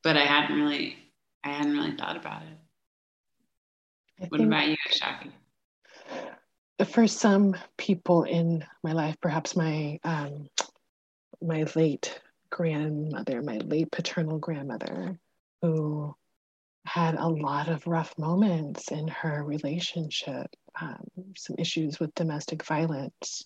but 0.04 0.18
I 0.18 0.26
hadn't 0.26 0.56
really 0.56 0.98
I 1.44 1.50
hadn't 1.50 1.74
really 1.74 1.96
thought 1.96 2.18
about 2.18 2.44
it. 2.44 2.58
I 4.24 4.28
what 4.28 4.42
about 4.42 4.68
you, 4.68 4.78
Shaki? 4.90 5.32
For 6.88 7.08
some 7.08 7.56
people 7.78 8.24
in 8.24 8.66
my 8.84 8.94
life, 8.94 9.16
perhaps 9.22 9.56
my 9.56 10.00
um, 10.04 10.48
my 11.42 11.66
late 11.76 12.20
grandmother, 12.52 13.42
my 13.42 13.58
late 13.58 13.92
paternal 13.92 14.38
grandmother, 14.38 15.20
who 15.62 16.16
had 16.86 17.16
a 17.16 17.28
lot 17.28 17.68
of 17.70 17.88
rough 17.88 18.18
moments 18.18 18.92
in 18.92 19.08
her 19.08 19.44
relationship, 19.44 20.48
um, 20.80 21.04
some 21.38 21.56
issues 21.60 22.00
with 22.00 22.14
domestic 22.16 22.64
violence. 22.66 23.44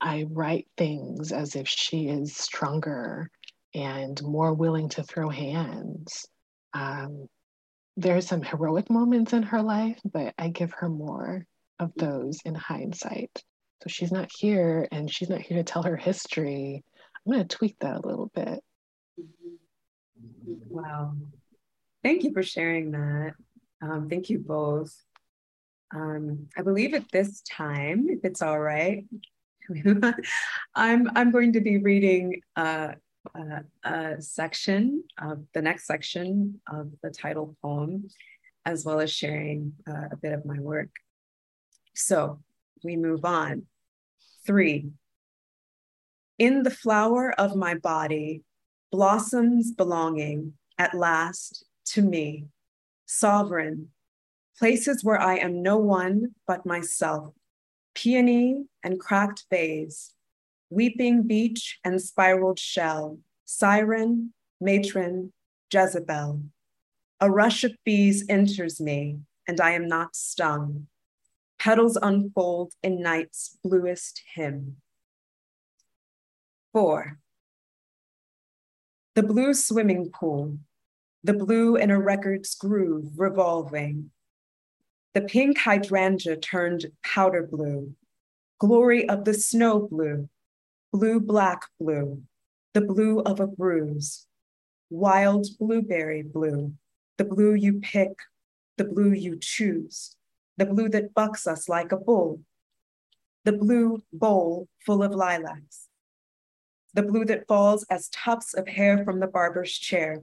I 0.00 0.26
write 0.30 0.68
things 0.76 1.32
as 1.32 1.56
if 1.56 1.68
she 1.68 2.08
is 2.08 2.36
stronger 2.36 3.30
and 3.74 4.20
more 4.22 4.54
willing 4.54 4.88
to 4.90 5.02
throw 5.02 5.28
hands. 5.28 6.26
Um, 6.72 7.26
there 7.96 8.16
are 8.16 8.22
some 8.22 8.42
heroic 8.42 8.90
moments 8.90 9.32
in 9.32 9.42
her 9.44 9.62
life, 9.62 9.98
but 10.10 10.34
I 10.38 10.48
give 10.48 10.72
her 10.78 10.88
more 10.88 11.44
of 11.78 11.92
those 11.96 12.38
in 12.44 12.54
hindsight. 12.54 13.42
So 13.82 13.88
she's 13.88 14.12
not 14.12 14.30
here 14.36 14.86
and 14.92 15.12
she's 15.12 15.30
not 15.30 15.40
here 15.40 15.56
to 15.56 15.64
tell 15.64 15.82
her 15.82 15.96
history. 15.96 16.84
I'm 17.30 17.36
going 17.36 17.46
to 17.46 17.56
tweak 17.56 17.78
that 17.78 17.96
a 18.02 18.04
little 18.04 18.28
bit. 18.34 18.60
Wow. 20.68 21.14
Thank 22.02 22.24
you 22.24 22.32
for 22.32 22.42
sharing 22.42 22.90
that. 22.90 23.34
Um, 23.80 24.08
thank 24.10 24.30
you 24.30 24.40
both. 24.40 24.92
Um, 25.94 26.48
I 26.58 26.62
believe 26.62 26.92
at 26.92 27.08
this 27.12 27.40
time, 27.42 28.08
if 28.10 28.24
it's 28.24 28.42
all 28.42 28.58
right, 28.58 29.04
I'm 30.74 31.08
I'm 31.14 31.30
going 31.30 31.52
to 31.52 31.60
be 31.60 31.78
reading 31.78 32.40
uh, 32.56 32.94
uh, 33.32 33.60
a 33.84 34.20
section 34.20 35.04
of 35.16 35.44
the 35.54 35.62
next 35.62 35.86
section 35.86 36.60
of 36.68 36.90
the 37.00 37.10
title 37.10 37.56
poem, 37.62 38.08
as 38.66 38.84
well 38.84 38.98
as 38.98 39.12
sharing 39.12 39.74
uh, 39.88 40.08
a 40.10 40.16
bit 40.16 40.32
of 40.32 40.44
my 40.44 40.58
work. 40.58 40.90
So 41.94 42.40
we 42.82 42.96
move 42.96 43.24
on. 43.24 43.66
Three, 44.44 44.90
In 46.40 46.62
the 46.62 46.70
flower 46.70 47.38
of 47.38 47.54
my 47.54 47.74
body 47.74 48.44
blossoms 48.90 49.72
belonging 49.72 50.54
at 50.78 50.94
last 50.94 51.66
to 51.88 52.00
me, 52.00 52.46
sovereign, 53.04 53.90
places 54.58 55.04
where 55.04 55.20
I 55.20 55.36
am 55.36 55.60
no 55.60 55.76
one 55.76 56.34
but 56.46 56.64
myself, 56.64 57.34
peony 57.94 58.64
and 58.82 58.98
cracked 58.98 59.44
vase, 59.50 60.14
weeping 60.70 61.24
beach 61.24 61.78
and 61.84 62.00
spiraled 62.00 62.58
shell, 62.58 63.18
siren, 63.44 64.32
matron, 64.62 65.34
Jezebel. 65.70 66.40
A 67.20 67.30
rush 67.30 67.64
of 67.64 67.72
bees 67.84 68.24
enters 68.30 68.80
me, 68.80 69.18
and 69.46 69.60
I 69.60 69.72
am 69.72 69.86
not 69.86 70.16
stung. 70.16 70.86
Petals 71.58 71.98
unfold 72.00 72.72
in 72.82 73.02
night's 73.02 73.58
bluest 73.62 74.22
hymn. 74.34 74.78
Four, 76.72 77.18
the 79.16 79.24
blue 79.24 79.54
swimming 79.54 80.10
pool, 80.10 80.58
the 81.24 81.32
blue 81.32 81.74
in 81.74 81.90
a 81.90 82.00
record's 82.00 82.54
groove 82.54 83.10
revolving. 83.16 84.12
The 85.12 85.22
pink 85.22 85.58
hydrangea 85.58 86.36
turned 86.36 86.86
powder 87.04 87.42
blue, 87.42 87.94
glory 88.58 89.08
of 89.08 89.24
the 89.24 89.34
snow 89.34 89.80
blue, 89.80 90.28
blue 90.92 91.18
black 91.18 91.62
blue, 91.80 92.22
the 92.72 92.82
blue 92.82 93.18
of 93.18 93.40
a 93.40 93.48
bruise, 93.48 94.26
wild 94.90 95.48
blueberry 95.58 96.22
blue, 96.22 96.72
the 97.18 97.24
blue 97.24 97.54
you 97.54 97.80
pick, 97.80 98.12
the 98.76 98.84
blue 98.84 99.12
you 99.12 99.38
choose, 99.40 100.14
the 100.56 100.66
blue 100.66 100.88
that 100.88 101.14
bucks 101.14 101.48
us 101.48 101.68
like 101.68 101.90
a 101.90 101.96
bull, 101.96 102.40
the 103.44 103.52
blue 103.52 104.02
bowl 104.12 104.68
full 104.86 105.02
of 105.02 105.12
lilacs, 105.12 105.89
the 106.94 107.02
blue 107.02 107.24
that 107.24 107.46
falls 107.46 107.84
as 107.90 108.08
tufts 108.08 108.54
of 108.54 108.68
hair 108.68 109.04
from 109.04 109.20
the 109.20 109.26
barber's 109.26 109.72
chair, 109.72 110.22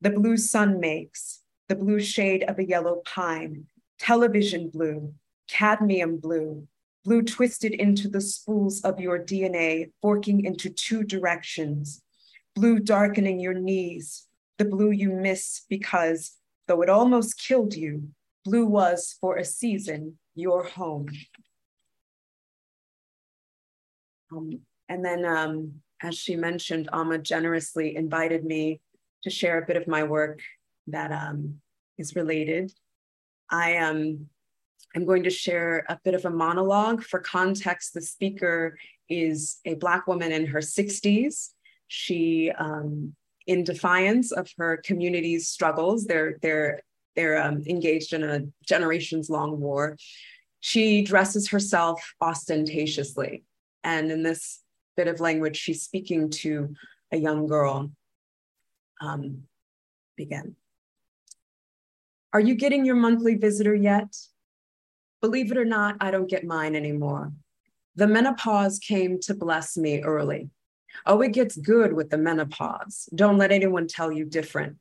the 0.00 0.10
blue 0.10 0.36
sun 0.36 0.80
makes, 0.80 1.40
the 1.68 1.74
blue 1.74 2.00
shade 2.00 2.44
of 2.44 2.58
a 2.58 2.64
yellow 2.64 3.02
pine, 3.04 3.66
television 3.98 4.68
blue, 4.68 5.14
cadmium 5.48 6.18
blue, 6.18 6.66
blue 7.04 7.22
twisted 7.22 7.72
into 7.72 8.08
the 8.08 8.20
spools 8.20 8.80
of 8.82 9.00
your 9.00 9.18
DNA, 9.18 9.90
forking 10.00 10.44
into 10.44 10.70
two 10.70 11.02
directions, 11.02 12.02
blue 12.54 12.78
darkening 12.78 13.40
your 13.40 13.54
knees, 13.54 14.26
the 14.58 14.64
blue 14.64 14.90
you 14.90 15.10
miss 15.10 15.62
because, 15.68 16.32
though 16.66 16.82
it 16.82 16.88
almost 16.88 17.38
killed 17.38 17.74
you, 17.74 18.08
blue 18.44 18.66
was 18.66 19.16
for 19.20 19.36
a 19.36 19.44
season 19.44 20.18
your 20.34 20.64
home. 20.64 21.08
Um, 24.32 24.60
and 24.88 25.04
then 25.04 25.24
um, 25.24 25.82
as 26.02 26.16
she 26.16 26.36
mentioned, 26.36 26.88
Ama 26.92 27.18
generously 27.18 27.96
invited 27.96 28.44
me 28.44 28.80
to 29.22 29.30
share 29.30 29.58
a 29.58 29.66
bit 29.66 29.76
of 29.76 29.88
my 29.88 30.02
work 30.02 30.40
that 30.88 31.10
um, 31.12 31.60
is 31.98 32.14
related. 32.14 32.72
I 33.50 33.72
am 33.72 33.96
um, 33.96 34.28
I'm 34.96 35.04
going 35.04 35.24
to 35.24 35.30
share 35.30 35.84
a 35.88 35.98
bit 36.04 36.14
of 36.14 36.24
a 36.24 36.30
monologue. 36.30 37.02
For 37.02 37.18
context, 37.18 37.94
the 37.94 38.00
speaker 38.00 38.78
is 39.08 39.58
a 39.64 39.74
Black 39.74 40.06
woman 40.06 40.30
in 40.30 40.46
her 40.46 40.60
60s. 40.60 41.50
She, 41.88 42.52
um, 42.56 43.14
in 43.46 43.64
defiance 43.64 44.30
of 44.30 44.48
her 44.56 44.76
community's 44.84 45.48
struggles, 45.48 46.04
they're, 46.04 46.38
they're, 46.42 46.82
they're 47.16 47.42
um, 47.42 47.62
engaged 47.66 48.12
in 48.12 48.22
a 48.22 48.42
generations 48.66 49.28
long 49.28 49.60
war. 49.60 49.96
She 50.60 51.02
dresses 51.02 51.50
herself 51.50 52.14
ostentatiously. 52.20 53.44
And 53.82 54.10
in 54.10 54.22
this 54.22 54.60
bit 54.96 55.08
of 55.08 55.20
language 55.20 55.56
she's 55.56 55.82
speaking 55.82 56.30
to 56.30 56.74
a 57.12 57.16
young 57.16 57.46
girl. 57.46 57.90
Um, 59.00 59.44
begin. 60.16 60.56
Are 62.32 62.40
you 62.40 62.54
getting 62.54 62.84
your 62.84 62.96
monthly 62.96 63.36
visitor 63.36 63.74
yet? 63.74 64.16
Believe 65.20 65.50
it 65.52 65.58
or 65.58 65.64
not, 65.64 65.96
I 66.00 66.10
don't 66.10 66.28
get 66.28 66.44
mine 66.44 66.74
anymore. 66.74 67.32
The 67.96 68.08
menopause 68.08 68.78
came 68.78 69.20
to 69.20 69.34
bless 69.34 69.76
me 69.76 70.02
early. 70.02 70.50
Oh, 71.06 71.20
it 71.22 71.32
gets 71.32 71.56
good 71.56 71.92
with 71.92 72.10
the 72.10 72.18
menopause. 72.18 73.08
Don't 73.14 73.38
let 73.38 73.52
anyone 73.52 73.86
tell 73.86 74.10
you 74.10 74.24
different. 74.24 74.76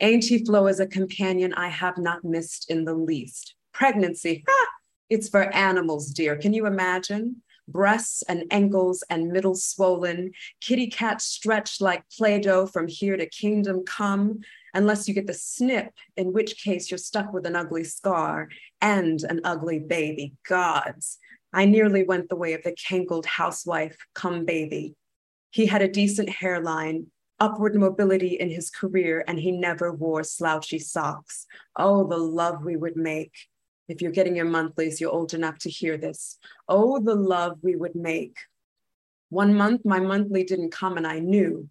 Auntie 0.00 0.44
Flo 0.44 0.66
is 0.66 0.80
a 0.80 0.86
companion 0.86 1.54
I 1.54 1.68
have 1.68 1.98
not 1.98 2.24
missed 2.24 2.70
in 2.70 2.84
the 2.84 2.94
least. 2.94 3.54
Pregnancy, 3.72 4.44
it's 5.10 5.28
for 5.28 5.42
animals, 5.54 6.08
dear. 6.08 6.36
Can 6.36 6.52
you 6.52 6.66
imagine? 6.66 7.42
Breasts 7.68 8.22
and 8.28 8.44
ankles 8.50 9.02
and 9.10 9.28
middle 9.28 9.54
swollen, 9.54 10.32
kitty 10.60 10.88
cat 10.88 11.20
stretched 11.20 11.80
like 11.80 12.08
Play 12.10 12.40
Doh 12.40 12.66
from 12.66 12.88
here 12.88 13.16
to 13.16 13.26
kingdom 13.26 13.84
come, 13.84 14.40
unless 14.74 15.08
you 15.08 15.14
get 15.14 15.26
the 15.26 15.34
snip, 15.34 15.92
in 16.16 16.32
which 16.32 16.62
case 16.62 16.90
you're 16.90 16.98
stuck 16.98 17.32
with 17.32 17.46
an 17.46 17.56
ugly 17.56 17.84
scar 17.84 18.48
and 18.80 19.22
an 19.24 19.40
ugly 19.44 19.78
baby. 19.78 20.34
Gods, 20.48 21.18
I 21.52 21.64
nearly 21.64 22.02
went 22.02 22.28
the 22.28 22.36
way 22.36 22.52
of 22.54 22.62
the 22.62 22.72
cankled 22.72 23.26
housewife 23.26 23.96
come 24.14 24.44
baby. 24.44 24.96
He 25.50 25.66
had 25.66 25.82
a 25.82 25.88
decent 25.88 26.28
hairline, 26.28 27.06
upward 27.38 27.76
mobility 27.76 28.34
in 28.34 28.50
his 28.50 28.70
career, 28.70 29.24
and 29.28 29.38
he 29.38 29.52
never 29.52 29.92
wore 29.92 30.24
slouchy 30.24 30.80
socks. 30.80 31.46
Oh, 31.76 32.08
the 32.08 32.18
love 32.18 32.64
we 32.64 32.76
would 32.76 32.96
make. 32.96 33.32
If 33.88 34.00
you're 34.00 34.12
getting 34.12 34.36
your 34.36 34.46
monthlies, 34.46 35.00
you're 35.00 35.12
old 35.12 35.34
enough 35.34 35.58
to 35.60 35.70
hear 35.70 35.96
this. 35.96 36.38
Oh, 36.68 37.00
the 37.00 37.14
love 37.14 37.58
we 37.62 37.76
would 37.76 37.94
make. 37.94 38.36
One 39.28 39.54
month, 39.54 39.84
my 39.84 40.00
monthly 40.00 40.44
didn't 40.44 40.70
come 40.70 40.96
and 40.96 41.06
I 41.06 41.18
knew. 41.18 41.68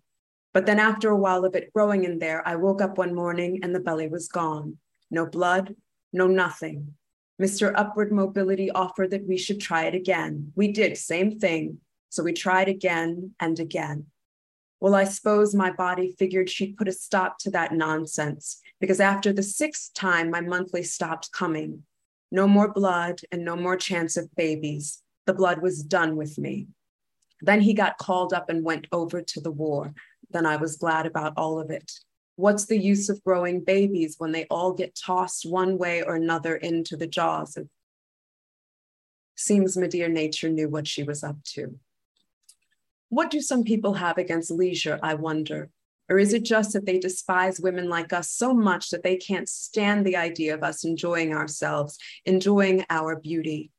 But 0.54 0.68
then 0.68 0.80
after 0.80 1.10
a 1.10 1.18
while 1.18 1.46
of 1.46 1.56
it 1.56 1.74
growing 1.74 2.04
in 2.04 2.20
there, 2.20 2.48
I 2.48 2.56
woke 2.56 2.82
up 2.82 2.98
one 2.98 3.16
morning 3.16 3.62
and 3.64 3.74
the 3.74 3.80
belly 3.80 4.08
was 4.08 4.28
gone. 4.28 4.78
No 5.10 5.26
blood, 5.26 5.76
no 6.12 6.28
nothing. 6.28 6.94
Mr. 7.42 7.74
Upward 7.76 8.12
Mobility 8.12 8.70
offered 8.70 9.10
that 9.12 9.28
we 9.28 9.38
should 9.38 9.60
try 9.60 9.86
it 9.86 9.96
again. 9.96 10.52
We 10.56 10.72
did, 10.72 10.98
same 10.98 11.40
thing. 11.40 11.80
So 12.10 12.22
we 12.22 12.34
tried 12.34 12.70
again 12.70 13.32
and 13.40 13.60
again. 13.60 14.06
Well, 14.80 14.94
I 14.94 15.06
suppose 15.06 15.56
my 15.56 15.72
body 15.72 16.14
figured 16.20 16.50
she'd 16.50 16.78
put 16.78 16.88
a 16.88 16.92
stop 16.92 17.40
to 17.40 17.52
that 17.52 17.74
nonsense 17.74 18.62
because 18.80 19.00
after 19.00 19.34
the 19.34 19.42
sixth 19.42 19.94
time, 19.96 20.30
my 20.30 20.42
monthly 20.42 20.84
stopped 20.84 21.32
coming. 21.32 21.84
No 22.34 22.48
more 22.48 22.74
blood 22.74 23.22
and 23.32 23.46
no 23.46 23.56
more 23.56 23.78
chance 23.78 24.18
of 24.18 24.36
babies. 24.36 25.04
The 25.28 25.36
blood 25.36 25.62
was 25.62 25.84
done 25.84 26.16
with 26.16 26.40
me. 26.40 26.66
Then 27.42 27.62
he 27.62 27.76
got 27.76 28.00
called 28.00 28.34
up 28.34 28.50
and 28.50 28.64
went 28.64 28.88
over 28.92 29.22
to 29.22 29.40
the 29.40 29.52
war. 29.52 29.94
Then 30.32 30.48
I 30.48 30.56
was 30.56 30.78
glad 30.78 31.06
about 31.06 31.34
all 31.38 31.60
of 31.60 31.70
it. 31.70 31.92
What's 32.36 32.66
the 32.66 32.80
use 32.80 33.08
of 33.08 33.24
growing 33.24 33.64
babies 33.64 34.16
when 34.18 34.32
they 34.32 34.48
all 34.50 34.74
get 34.74 34.96
tossed 34.96 35.46
one 35.46 35.78
way 35.78 36.02
or 36.02 36.16
another 36.16 36.56
into 36.56 36.98
the 36.98 37.06
jaws 37.06 37.56
of? 37.56 37.70
Seems 39.36 39.78
Medea 39.78 40.10
Nature 40.10 40.50
knew 40.50 40.68
what 40.68 40.88
she 40.88 41.04
was 41.04 41.24
up 41.24 41.38
to. 41.54 41.78
What 43.10 43.30
do 43.30 43.42
some 43.42 43.64
people 43.64 43.94
have 43.94 44.18
against 44.18 44.50
leisure, 44.50 45.00
I 45.04 45.14
wonder? 45.14 45.70
Or 46.10 46.20
is 46.20 46.34
it 46.34 46.44
just 46.44 46.74
that 46.74 46.86
they 46.86 47.00
despise 47.00 47.60
women 47.60 47.90
like 47.90 48.12
us 48.12 48.30
so 48.30 48.54
much 48.54 48.90
that 48.90 49.04
they 49.04 49.16
can't 49.16 49.48
stand 49.48 50.06
the 50.06 50.18
idea 50.18 50.54
of 50.54 50.64
us 50.64 50.84
enjoying 50.84 51.34
ourselves, 51.34 51.98
enjoying 52.26 52.86
our 52.90 53.20
beauty? 53.20 53.72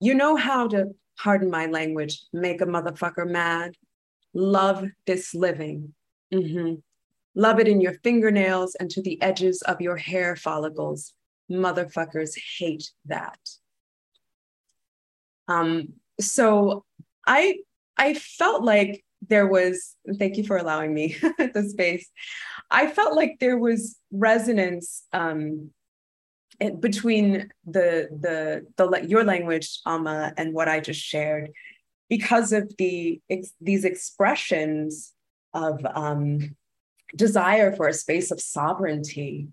You 0.00 0.14
know 0.14 0.36
how 0.36 0.68
to, 0.68 0.94
pardon 1.18 1.50
my 1.50 1.66
language, 1.66 2.22
make 2.32 2.60
a 2.60 2.66
motherfucker 2.66 3.28
mad? 3.28 3.74
Love 4.32 4.84
this 5.06 5.34
living. 5.34 5.94
Mm-hmm. 6.32 6.74
Love 7.34 7.60
it 7.60 7.68
in 7.68 7.80
your 7.80 7.94
fingernails 8.02 8.74
and 8.74 8.90
to 8.90 9.02
the 9.02 9.20
edges 9.20 9.62
of 9.62 9.80
your 9.80 9.96
hair 9.96 10.36
follicles. 10.36 11.12
Motherfuckers 11.50 12.38
hate 12.58 12.90
that. 13.06 13.38
Um, 15.46 15.94
so 16.20 16.84
I 17.26 17.58
I 17.96 18.14
felt 18.14 18.62
like 18.62 19.04
there 19.26 19.46
was 19.46 19.96
thank 20.18 20.36
you 20.36 20.44
for 20.44 20.56
allowing 20.56 20.94
me 20.94 21.16
the 21.38 21.66
space. 21.68 22.08
I 22.70 22.86
felt 22.86 23.14
like 23.14 23.38
there 23.40 23.58
was 23.58 23.96
resonance 24.12 25.04
um, 25.12 25.70
between 26.80 27.50
the 27.66 28.08
the 28.10 28.66
the 28.76 29.06
your 29.06 29.24
language 29.24 29.80
Ama 29.86 30.32
and 30.36 30.52
what 30.52 30.68
i 30.68 30.80
just 30.80 31.00
shared 31.00 31.52
because 32.08 32.52
of 32.52 32.72
the 32.78 33.20
ex, 33.30 33.52
these 33.60 33.84
expressions 33.84 35.12
of 35.54 35.84
um, 35.94 36.56
desire 37.14 37.74
for 37.74 37.88
a 37.88 37.92
space 37.92 38.30
of 38.30 38.40
sovereignty 38.40 39.48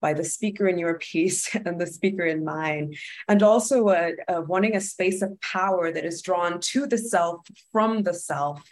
by 0.00 0.12
the 0.12 0.24
speaker 0.24 0.68
in 0.68 0.78
your 0.78 0.98
piece 1.12 1.54
and 1.54 1.80
the 1.80 1.86
speaker 1.86 2.24
in 2.24 2.44
mine, 2.44 2.94
and 3.28 3.42
also 3.42 3.88
a, 3.88 4.12
a 4.28 4.42
wanting 4.42 4.76
a 4.76 4.80
space 4.80 5.22
of 5.22 5.40
power 5.40 5.90
that 5.90 6.04
is 6.04 6.22
drawn 6.22 6.60
to 6.60 6.86
the 6.86 6.98
self 6.98 7.40
from 7.72 8.02
the 8.02 8.14
self 8.14 8.62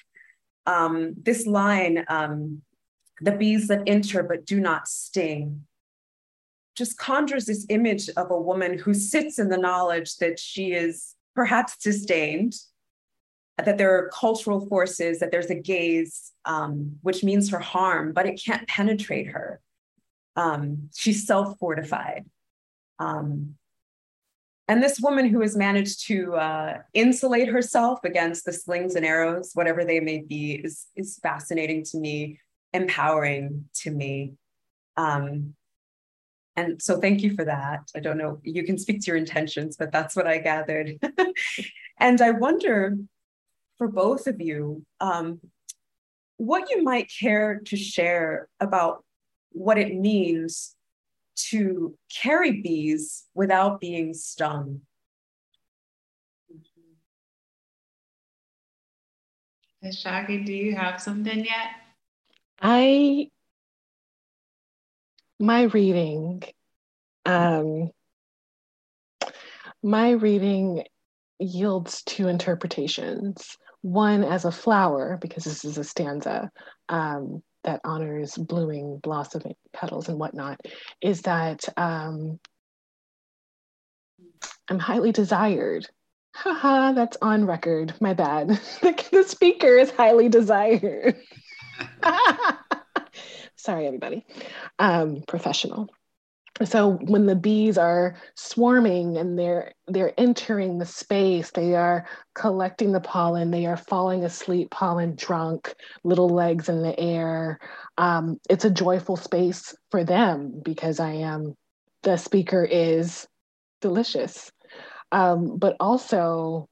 um, 0.66 1.14
this 1.16 1.46
line, 1.46 2.04
um, 2.08 2.62
the 3.20 3.32
bees 3.32 3.68
that 3.68 3.82
enter 3.86 4.22
but 4.22 4.44
do 4.46 4.60
not 4.60 4.88
sting, 4.88 5.66
just 6.76 6.98
conjures 6.98 7.44
this 7.44 7.66
image 7.68 8.08
of 8.10 8.30
a 8.30 8.40
woman 8.40 8.78
who 8.78 8.94
sits 8.94 9.38
in 9.38 9.48
the 9.48 9.58
knowledge 9.58 10.16
that 10.16 10.38
she 10.38 10.72
is 10.72 11.14
perhaps 11.34 11.76
disdained, 11.76 12.54
that 13.58 13.78
there 13.78 13.96
are 13.96 14.10
cultural 14.12 14.66
forces, 14.66 15.18
that 15.18 15.30
there's 15.30 15.50
a 15.50 15.54
gaze, 15.54 16.32
um, 16.44 16.96
which 17.02 17.22
means 17.22 17.50
her 17.50 17.58
harm, 17.58 18.12
but 18.12 18.26
it 18.26 18.40
can't 18.42 18.66
penetrate 18.66 19.28
her. 19.28 19.60
Um, 20.36 20.88
she's 20.94 21.26
self 21.26 21.58
fortified. 21.58 22.24
Um, 22.98 23.56
and 24.72 24.82
this 24.82 25.00
woman 25.00 25.26
who 25.26 25.42
has 25.42 25.54
managed 25.54 26.06
to 26.06 26.34
uh, 26.34 26.78
insulate 26.94 27.48
herself 27.48 27.98
against 28.04 28.46
the 28.46 28.54
slings 28.54 28.94
and 28.94 29.04
arrows, 29.04 29.50
whatever 29.52 29.84
they 29.84 30.00
may 30.00 30.22
be, 30.22 30.52
is, 30.52 30.86
is 30.96 31.18
fascinating 31.22 31.84
to 31.90 31.98
me, 31.98 32.40
empowering 32.72 33.66
to 33.82 33.90
me. 33.90 34.32
Um, 34.96 35.52
and 36.56 36.80
so 36.80 36.98
thank 36.98 37.20
you 37.20 37.34
for 37.34 37.44
that. 37.44 37.80
I 37.94 38.00
don't 38.00 38.16
know, 38.16 38.40
you 38.44 38.64
can 38.64 38.78
speak 38.78 39.02
to 39.02 39.08
your 39.08 39.18
intentions, 39.18 39.76
but 39.76 39.92
that's 39.92 40.16
what 40.16 40.26
I 40.26 40.38
gathered. 40.38 40.98
and 42.00 42.22
I 42.22 42.30
wonder 42.30 42.96
for 43.76 43.88
both 43.88 44.26
of 44.26 44.40
you, 44.40 44.86
um, 45.02 45.38
what 46.38 46.70
you 46.70 46.82
might 46.82 47.12
care 47.20 47.60
to 47.66 47.76
share 47.76 48.48
about 48.58 49.04
what 49.50 49.76
it 49.76 49.94
means 49.94 50.74
to 51.36 51.96
carry 52.14 52.60
bees 52.60 53.24
without 53.34 53.80
being 53.80 54.14
stung. 54.14 54.82
Shaki, 59.84 60.46
do 60.46 60.52
you 60.52 60.76
have 60.76 61.00
something 61.00 61.44
yet? 61.44 61.70
I 62.60 63.30
my 65.40 65.62
reading, 65.62 66.44
um, 67.26 67.90
my 69.82 70.10
reading 70.10 70.84
yields 71.40 72.02
two 72.04 72.28
interpretations. 72.28 73.56
One 73.80 74.22
as 74.22 74.44
a 74.44 74.52
flower, 74.52 75.18
because 75.20 75.42
this 75.42 75.64
is 75.64 75.78
a 75.78 75.82
stanza 75.82 76.52
um, 76.88 77.42
that 77.64 77.80
honors 77.84 78.36
blooming, 78.36 78.98
blossoming 78.98 79.54
petals 79.72 80.08
and 80.08 80.18
whatnot, 80.18 80.60
is 81.00 81.22
that 81.22 81.64
um, 81.76 82.38
I'm 84.68 84.78
highly 84.78 85.12
desired. 85.12 85.88
Haha, 86.34 86.92
that's 86.92 87.16
on 87.20 87.46
record. 87.46 87.94
My 88.00 88.14
bad. 88.14 88.48
the, 88.80 89.08
the 89.12 89.24
speaker 89.24 89.76
is 89.76 89.90
highly 89.90 90.28
desired. 90.28 91.16
Sorry, 93.56 93.86
everybody. 93.86 94.26
Um, 94.78 95.22
professional. 95.26 95.88
So 96.64 96.92
when 96.92 97.26
the 97.26 97.34
bees 97.34 97.78
are 97.78 98.16
swarming 98.34 99.16
and 99.16 99.38
they're 99.38 99.72
they're 99.88 100.12
entering 100.18 100.78
the 100.78 100.86
space, 100.86 101.50
they 101.50 101.74
are 101.74 102.06
collecting 102.34 102.92
the 102.92 103.00
pollen, 103.00 103.50
they 103.50 103.64
are 103.66 103.76
falling 103.76 104.22
asleep, 104.24 104.70
pollen 104.70 105.14
drunk, 105.16 105.74
little 106.04 106.28
legs 106.28 106.68
in 106.68 106.82
the 106.82 106.98
air. 107.00 107.58
Um, 107.96 108.38
it's 108.50 108.66
a 108.66 108.70
joyful 108.70 109.16
space 109.16 109.74
for 109.90 110.04
them 110.04 110.60
because 110.62 111.00
I 111.00 111.12
am 111.12 111.54
the 112.02 112.18
speaker 112.18 112.64
is 112.64 113.26
delicious. 113.80 114.52
Um, 115.10 115.58
but 115.58 115.76
also 115.80 116.68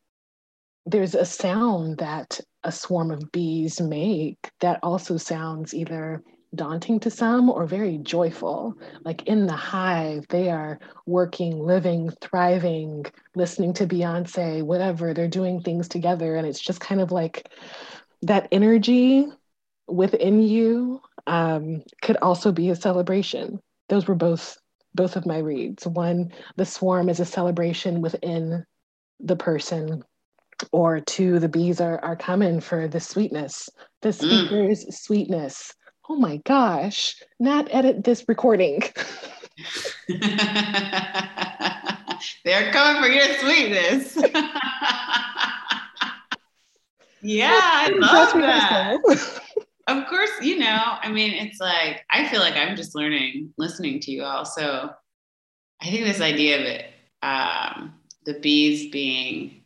there's 0.86 1.14
a 1.14 1.24
sound 1.24 1.98
that 1.98 2.40
a 2.64 2.72
swarm 2.72 3.10
of 3.10 3.32
bees 3.32 3.80
make 3.80 4.38
that 4.60 4.80
also 4.82 5.16
sounds 5.16 5.72
either 5.72 6.22
daunting 6.55 7.01
to 7.01 7.11
some 7.11 7.48
or 7.48 7.66
very 7.66 7.98
joyful. 7.98 8.74
Like 9.05 9.22
in 9.24 9.46
the 9.46 9.53
hive, 9.53 10.26
they 10.28 10.51
are 10.51 10.78
working, 11.07 11.59
living, 11.61 12.11
thriving, 12.20 13.07
listening 13.34 13.72
to 13.74 13.86
Beyonce, 13.86 14.62
whatever. 14.62 15.14
They're 15.14 15.28
doing 15.28 15.62
things 15.62 15.88
together. 15.88 16.36
And 16.36 16.46
it's 16.46 16.61
just 16.61 16.80
kind 16.80 17.01
of 17.01 17.12
like 17.12 17.48
that 18.22 18.48
energy 18.53 19.26
within 19.86 20.42
you 20.42 21.01
um, 21.26 21.82
could 22.03 22.16
also 22.18 22.53
be 22.53 22.70
a 22.70 22.76
celebration. 22.76 23.61
Those 23.88 24.07
were 24.07 24.14
both 24.14 24.57
both 24.92 25.14
of 25.14 25.24
my 25.24 25.38
reads. 25.38 25.86
One, 25.86 26.32
the 26.57 26.64
swarm 26.64 27.09
is 27.09 27.20
a 27.20 27.24
celebration 27.24 28.01
within 28.01 28.64
the 29.20 29.36
person 29.36 30.03
or 30.72 31.01
two, 31.01 31.38
the 31.38 31.48
bees 31.48 31.80
are, 31.80 31.98
are 32.05 32.16
coming 32.16 32.61
for 32.61 32.88
the 32.88 33.01
sweetness, 33.01 33.68
the 34.03 34.11
mm. 34.11 34.14
speaker's 34.14 34.84
mm. 34.84 34.92
sweetness, 34.92 35.74
oh 36.11 36.16
my 36.16 36.38
gosh, 36.38 37.14
not 37.38 37.68
edit 37.70 38.02
this 38.02 38.24
recording. 38.28 38.82
They're 42.44 42.72
coming 42.72 43.00
for 43.00 43.08
your 43.08 43.32
sweetness. 43.38 44.16
yeah, 47.22 47.61
I 47.62 47.90
love 47.96 48.32
that. 48.32 48.98
of 49.86 50.06
course, 50.08 50.30
you 50.42 50.58
know, 50.58 50.98
I 51.00 51.08
mean, 51.11 51.32
it's 51.32 51.61
like, 51.61 52.04
I 52.11 52.26
feel 52.26 52.40
like 52.40 52.56
I'm 52.56 52.74
just 52.74 52.96
learning, 52.96 53.54
listening 53.56 54.00
to 54.00 54.11
you 54.11 54.24
all. 54.24 54.44
So 54.44 54.90
I 55.80 55.84
think 55.84 56.06
this 56.06 56.20
idea 56.20 56.58
of 56.58 56.64
it, 56.64 56.86
um, 57.22 57.94
the 58.26 58.34
bees 58.40 58.90
being, 58.90 59.62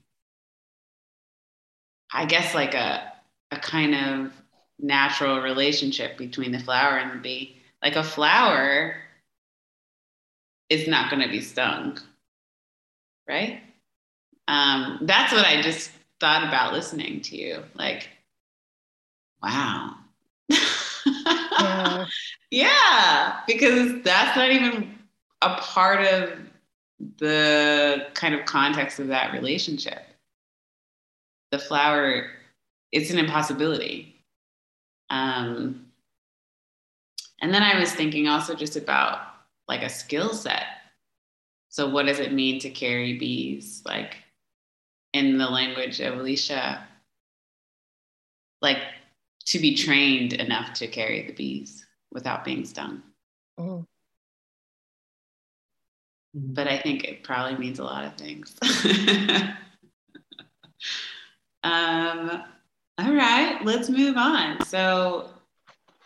I 2.12 2.26
guess, 2.26 2.54
like 2.54 2.74
a, 2.74 3.14
a 3.50 3.56
kind 3.56 3.94
of 3.94 4.43
natural 4.78 5.40
relationship 5.40 6.18
between 6.18 6.52
the 6.52 6.58
flower 6.58 6.98
and 6.98 7.12
the 7.12 7.22
bee. 7.22 7.56
Like 7.82 7.96
a 7.96 8.04
flower 8.04 8.96
is 10.68 10.88
not 10.88 11.10
going 11.10 11.22
to 11.22 11.28
be 11.28 11.40
stung, 11.40 11.98
right? 13.28 13.60
Um, 14.48 14.98
that's 15.02 15.32
what 15.32 15.46
I 15.46 15.62
just 15.62 15.90
thought 16.20 16.46
about 16.46 16.72
listening 16.72 17.20
to 17.22 17.36
you. 17.36 17.62
Like, 17.74 18.08
wow. 19.42 19.96
yeah. 20.48 22.06
yeah, 22.50 23.40
because 23.46 24.02
that's 24.02 24.36
not 24.36 24.50
even 24.50 24.98
a 25.42 25.56
part 25.56 26.00
of 26.06 26.38
the 27.18 28.06
kind 28.14 28.34
of 28.34 28.46
context 28.46 28.98
of 28.98 29.08
that 29.08 29.32
relationship. 29.32 30.02
The 31.50 31.58
flower, 31.58 32.30
it's 32.92 33.10
an 33.10 33.18
impossibility 33.18 34.13
um, 35.10 35.86
and 37.40 37.52
then 37.52 37.62
I 37.62 37.78
was 37.78 37.92
thinking 37.92 38.28
also 38.28 38.54
just 38.54 38.76
about 38.76 39.20
like 39.68 39.82
a 39.82 39.88
skill 39.88 40.32
set. 40.32 40.64
So, 41.68 41.88
what 41.88 42.06
does 42.06 42.20
it 42.20 42.32
mean 42.32 42.60
to 42.60 42.70
carry 42.70 43.18
bees? 43.18 43.82
Like 43.84 44.16
in 45.12 45.38
the 45.38 45.48
language 45.48 46.00
of 46.00 46.14
Aleshea, 46.14 46.80
like 48.62 48.78
to 49.46 49.58
be 49.58 49.74
trained 49.74 50.32
enough 50.32 50.72
to 50.74 50.86
carry 50.86 51.26
the 51.26 51.32
bees 51.32 51.84
without 52.10 52.44
being 52.44 52.64
stung. 52.64 53.02
Mm. 53.58 53.86
But 56.34 56.66
I 56.66 56.78
think 56.78 57.04
it 57.04 57.22
probably 57.22 57.58
means 57.58 57.78
a 57.78 57.84
lot 57.84 58.04
of 58.04 58.16
things. 58.16 58.56
um, 61.62 62.42
all 62.98 63.14
right, 63.14 63.58
let's 63.64 63.88
move 63.88 64.16
on. 64.16 64.64
So, 64.66 65.30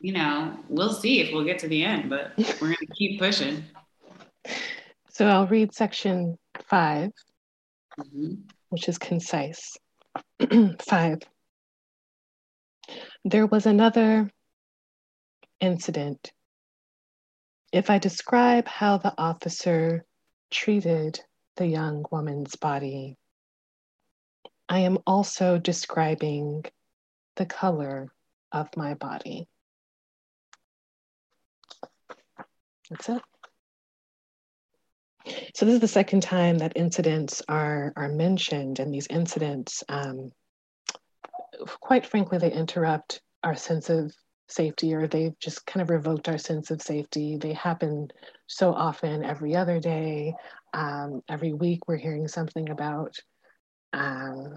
you 0.01 0.13
know, 0.13 0.59
we'll 0.69 0.93
see 0.93 1.21
if 1.21 1.33
we'll 1.33 1.45
get 1.45 1.59
to 1.61 1.69
the 1.69 1.85
end, 1.85 2.09
but 2.09 2.33
we're 2.61 2.69
going 2.69 2.77
to 2.77 2.95
keep 2.97 3.21
pushing. 3.21 3.63
So 5.11 5.27
I'll 5.27 5.47
read 5.47 5.75
section 5.75 6.39
5 6.69 7.11
mm-hmm. 8.01 8.35
which 8.71 8.89
is 8.89 8.99
concise. 8.99 9.77
five. 10.81 11.19
There 13.25 13.47
was 13.47 13.67
another 13.67 14.31
incident. 15.61 16.33
If 17.73 17.91
I 17.91 17.99
describe 17.99 18.67
how 18.67 18.99
the 18.99 19.13
officer 19.19 20.05
treated 20.51 21.21
the 21.57 21.67
young 21.67 22.07
woman's 22.11 22.57
body, 22.57 23.17
I 24.69 24.81
am 24.81 24.99
also 25.07 25.59
describing 25.59 26.65
the 27.39 27.47
color 27.47 28.13
of 28.53 28.69
my 28.77 28.95
body. 28.95 29.49
That's 32.91 33.09
it. 33.09 33.23
So 35.55 35.67
this 35.67 35.75
is 35.75 35.81
the 35.81 35.89
second 35.89 36.23
time 36.23 36.59
that 36.59 36.77
incidents 36.77 37.43
are, 37.49 37.93
are 37.97 38.09
mentioned, 38.09 38.79
and 38.79 38.93
these 38.93 39.07
incidents, 39.09 39.85
um, 39.89 40.31
quite 41.81 42.07
frankly, 42.07 42.39
they 42.39 42.53
interrupt 42.53 43.21
our 43.43 43.55
sense 43.55 43.91
of 43.91 44.15
safety, 44.49 44.95
or 44.95 45.07
they've 45.07 45.39
just 45.39 45.67
kind 45.67 45.83
of 45.83 45.91
revoked 45.91 46.29
our 46.29 46.39
sense 46.39 46.71
of 46.71 46.81
safety. 46.81 47.37
They 47.37 47.53
happen 47.53 48.09
so 48.47 48.73
often 48.73 49.23
every 49.23 49.55
other 49.55 49.81
day. 49.81 50.35
Um, 50.73 51.23
every 51.29 51.53
week, 51.53 51.81
we're 51.87 51.97
hearing 51.97 52.27
something 52.27 52.71
about 52.71 53.15
um, 53.93 54.57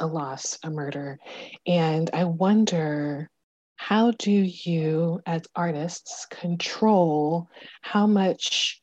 a 0.00 0.06
loss, 0.06 0.58
a 0.64 0.70
murder. 0.70 1.18
And 1.66 2.10
I 2.12 2.24
wonder 2.24 3.30
how 3.76 4.10
do 4.10 4.30
you, 4.30 5.20
as 5.24 5.42
artists, 5.54 6.26
control 6.26 7.48
how 7.80 8.06
much 8.06 8.82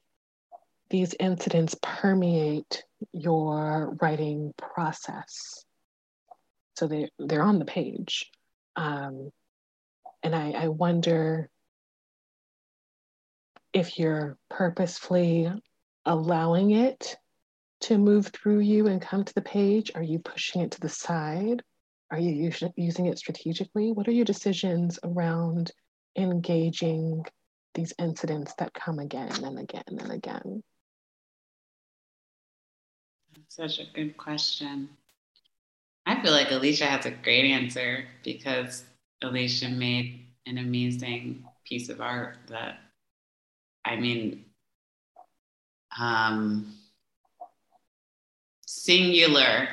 these 0.89 1.13
incidents 1.19 1.75
permeate 1.81 2.83
your 3.11 3.95
writing 4.01 4.53
process? 4.57 5.65
So 6.77 6.87
they, 6.87 7.09
they're 7.19 7.43
on 7.43 7.59
the 7.59 7.65
page. 7.65 8.31
Um, 8.75 9.31
and 10.23 10.35
I, 10.35 10.51
I 10.51 10.67
wonder 10.69 11.49
if 13.73 13.99
you're 13.99 14.37
purposefully 14.49 15.51
allowing 16.05 16.71
it 16.71 17.17
to 17.81 17.97
move 17.97 18.27
through 18.27 18.59
you 18.59 18.87
and 18.87 19.01
come 19.01 19.23
to 19.23 19.33
the 19.33 19.41
page? 19.41 19.91
Are 19.95 20.03
you 20.03 20.19
pushing 20.19 20.61
it 20.61 20.71
to 20.71 20.79
the 20.79 20.89
side? 20.89 21.61
Are 22.11 22.19
you 22.19 22.51
using 22.75 23.05
it 23.07 23.17
strategically? 23.17 23.91
What 23.91 24.07
are 24.07 24.13
your 24.13 24.25
decisions 24.25 24.97
around 25.03 25.71
engaging 26.17 27.25
these 27.73 27.93
incidents 27.99 28.53
that 28.57 28.73
come 28.73 28.99
again 28.99 29.43
and 29.43 29.59
again 29.59 29.83
and 29.87 30.11
again? 30.11 30.63
Such 33.49 33.79
a 33.79 33.85
good 33.93 34.17
question. 34.17 34.89
I 36.05 36.21
feel 36.21 36.31
like 36.31 36.47
Aleshea 36.47 36.87
has 36.87 37.05
a 37.05 37.11
great 37.11 37.51
answer 37.51 38.05
because 38.23 38.85
Aleshea 39.23 39.75
made 39.75 40.27
an 40.45 40.57
amazing 40.57 41.43
piece 41.65 41.89
of 41.89 41.99
art 41.99 42.37
that, 42.47 42.79
I 43.83 43.97
mean, 43.97 44.45
um, 45.99 46.73
singular 48.87 49.67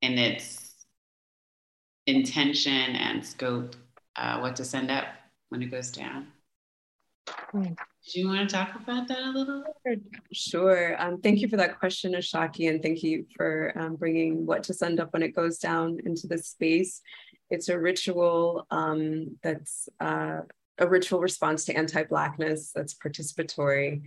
in 0.00 0.18
its 0.18 0.84
intention 2.08 2.96
and 2.96 3.24
scope, 3.24 3.76
uh, 4.16 4.40
what 4.40 4.56
to 4.56 4.64
send 4.64 4.90
up 4.90 5.04
when 5.50 5.62
it 5.62 5.70
goes 5.70 5.92
down. 5.92 6.26
Mm. 7.54 7.76
Do 7.76 8.18
you 8.18 8.26
want 8.26 8.50
to 8.50 8.52
talk 8.52 8.74
about 8.74 9.06
that 9.06 9.22
a 9.22 9.30
little? 9.30 9.62
Sure. 10.32 11.00
Um, 11.00 11.20
thank 11.20 11.40
you 11.40 11.48
for 11.48 11.56
that 11.56 11.78
question, 11.78 12.14
Ashaki, 12.14 12.68
and 12.68 12.82
thank 12.82 13.04
you 13.04 13.26
for 13.36 13.72
um, 13.78 13.94
bringing 13.94 14.44
what 14.44 14.64
to 14.64 14.74
send 14.74 14.98
up 14.98 15.12
when 15.12 15.22
it 15.22 15.36
goes 15.36 15.58
down 15.58 16.00
into 16.04 16.26
the 16.26 16.38
space. 16.38 17.00
It's 17.48 17.68
a 17.68 17.78
ritual 17.78 18.66
um, 18.72 19.38
that's 19.44 19.88
uh, 20.00 20.40
a 20.78 20.88
ritual 20.88 21.20
response 21.20 21.64
to 21.66 21.76
anti-blackness 21.76 22.72
that's 22.74 22.94
participatory. 22.94 24.02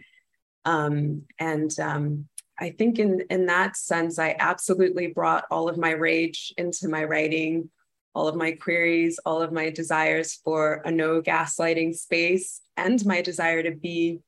Um, 0.66 1.22
and 1.40 1.72
um, 1.80 2.28
I 2.60 2.70
think 2.70 3.00
in, 3.00 3.22
in 3.30 3.46
that 3.48 3.76
sense, 3.76 4.18
I 4.18 4.36
absolutely 4.40 5.08
brought 5.08 5.46
all 5.52 5.68
of 5.68 5.78
my 5.78 5.92
rage 5.92 6.54
into 6.58 6.88
my 6.88 7.04
writing, 7.04 7.70
all 8.14 8.28
of 8.28 8.36
my 8.36 8.54
queries, 8.54 9.20
all 9.26 9.42
of 9.42 9.52
my 9.52 9.70
desires 9.70 10.40
for 10.44 10.82
a 10.86 10.92
no 10.92 11.22
gaslighting 11.22 11.96
space, 11.96 12.62
and 12.78 13.06
my 13.06 13.22
desire 13.22 13.62
to 13.64 13.72
be 13.72 14.20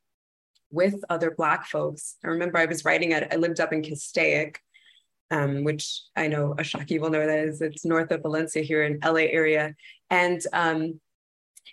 with 0.72 0.96
other 1.10 1.32
Black 1.32 1.66
folks. 1.66 2.18
I 2.24 2.28
remember 2.28 2.58
I 2.58 2.66
was 2.66 2.84
writing 2.84 3.14
at, 3.14 3.32
I 3.34 3.38
lived 3.38 3.62
up 3.62 3.72
in 3.72 3.82
Castaic, 3.82 4.58
um, 5.32 5.64
which 5.64 6.02
I 6.16 6.28
know 6.28 6.54
Ashaki 6.58 7.00
will 7.00 7.10
know 7.10 7.26
that 7.26 7.48
is. 7.48 7.62
It's 7.62 7.86
north 7.86 8.12
of 8.12 8.22
Valencia 8.22 8.62
here 8.62 8.84
in 8.84 9.00
LA 9.04 9.28
area. 9.30 9.76
And 10.10 10.42
um, 10.52 11.00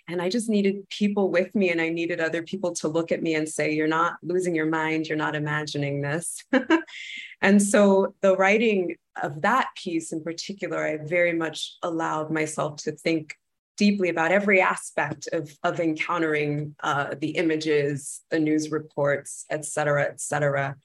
and 0.07 0.21
I 0.21 0.29
just 0.29 0.49
needed 0.49 0.87
people 0.89 1.29
with 1.29 1.53
me, 1.55 1.69
and 1.69 1.81
I 1.81 1.89
needed 1.89 2.19
other 2.19 2.43
people 2.43 2.73
to 2.75 2.87
look 2.87 3.11
at 3.11 3.21
me 3.21 3.35
and 3.35 3.47
say, 3.47 3.73
You're 3.73 3.87
not 3.87 4.15
losing 4.23 4.55
your 4.55 4.65
mind, 4.65 5.07
you're 5.07 5.17
not 5.17 5.35
imagining 5.35 6.01
this. 6.01 6.43
and 7.41 7.61
so, 7.61 8.15
the 8.21 8.35
writing 8.35 8.95
of 9.21 9.41
that 9.41 9.69
piece 9.75 10.11
in 10.11 10.23
particular, 10.23 10.85
I 10.85 10.97
very 10.97 11.33
much 11.33 11.77
allowed 11.81 12.31
myself 12.31 12.77
to 12.83 12.91
think 12.91 13.35
deeply 13.77 14.09
about 14.09 14.31
every 14.31 14.61
aspect 14.61 15.27
of, 15.33 15.51
of 15.63 15.79
encountering 15.79 16.75
uh, 16.81 17.15
the 17.19 17.31
images, 17.31 18.21
the 18.29 18.39
news 18.39 18.71
reports, 18.71 19.45
et 19.49 19.65
cetera, 19.65 20.03
et 20.03 20.21
cetera, 20.21 20.75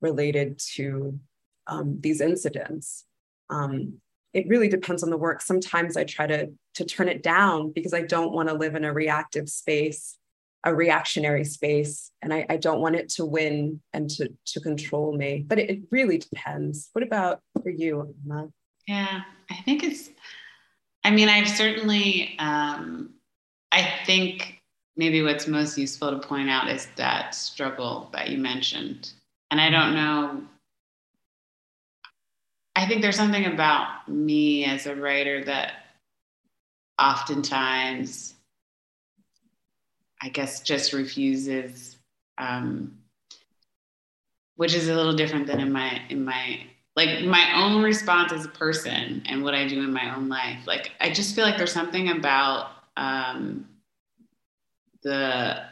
related 0.00 0.58
to 0.76 1.18
um, 1.66 1.98
these 2.00 2.20
incidents. 2.20 3.04
Um, 3.50 4.00
it 4.34 4.46
really 4.48 4.68
depends 4.68 5.02
on 5.02 5.10
the 5.10 5.16
work. 5.16 5.40
Sometimes 5.40 5.96
I 5.96 6.04
try 6.04 6.26
to, 6.26 6.52
to 6.74 6.84
turn 6.84 7.08
it 7.08 7.22
down 7.22 7.72
because 7.72 7.94
I 7.94 8.02
don't 8.02 8.32
want 8.32 8.48
to 8.48 8.54
live 8.54 8.74
in 8.74 8.84
a 8.84 8.92
reactive 8.92 9.48
space, 9.48 10.16
a 10.64 10.74
reactionary 10.74 11.44
space, 11.44 12.10
and 12.20 12.32
I, 12.32 12.46
I 12.48 12.56
don't 12.56 12.80
want 12.80 12.96
it 12.96 13.08
to 13.10 13.24
win 13.24 13.80
and 13.92 14.10
to, 14.10 14.32
to 14.46 14.60
control 14.60 15.16
me. 15.16 15.44
But 15.46 15.58
it, 15.58 15.70
it 15.70 15.80
really 15.90 16.18
depends. 16.18 16.90
What 16.92 17.02
about 17.02 17.40
for 17.62 17.70
you, 17.70 18.14
Ama? 18.26 18.48
Yeah, 18.86 19.20
I 19.50 19.54
think 19.64 19.82
it's, 19.82 20.10
I 21.04 21.10
mean, 21.10 21.28
I've 21.28 21.48
certainly, 21.48 22.36
um, 22.38 23.14
I 23.72 23.88
think 24.04 24.60
maybe 24.96 25.22
what's 25.22 25.46
most 25.46 25.78
useful 25.78 26.10
to 26.10 26.26
point 26.26 26.50
out 26.50 26.68
is 26.68 26.88
that 26.96 27.34
struggle 27.34 28.10
that 28.12 28.28
you 28.28 28.38
mentioned. 28.38 29.12
And 29.50 29.60
I 29.60 29.70
don't 29.70 29.94
know 29.94 30.42
I 32.78 32.86
think 32.86 33.02
there's 33.02 33.16
something 33.16 33.46
about 33.46 34.08
me 34.08 34.64
as 34.64 34.86
a 34.86 34.94
writer 34.94 35.44
that 35.46 35.72
oftentimes, 36.96 38.34
I 40.22 40.28
guess, 40.28 40.60
just 40.60 40.92
refuses, 40.92 41.96
um, 42.38 42.96
which 44.54 44.74
is 44.74 44.88
a 44.88 44.94
little 44.94 45.12
different 45.12 45.48
than 45.48 45.58
in 45.58 45.72
my 45.72 46.02
in 46.08 46.24
my 46.24 46.60
like 46.94 47.24
my 47.24 47.50
own 47.60 47.82
response 47.82 48.32
as 48.32 48.44
a 48.44 48.50
person 48.50 49.24
and 49.26 49.42
what 49.42 49.56
I 49.56 49.66
do 49.66 49.82
in 49.82 49.92
my 49.92 50.14
own 50.14 50.28
life. 50.28 50.60
Like 50.64 50.92
I 51.00 51.10
just 51.10 51.34
feel 51.34 51.44
like 51.44 51.56
there's 51.56 51.72
something 51.72 52.10
about 52.10 52.70
um, 52.96 53.66
the 55.02 55.64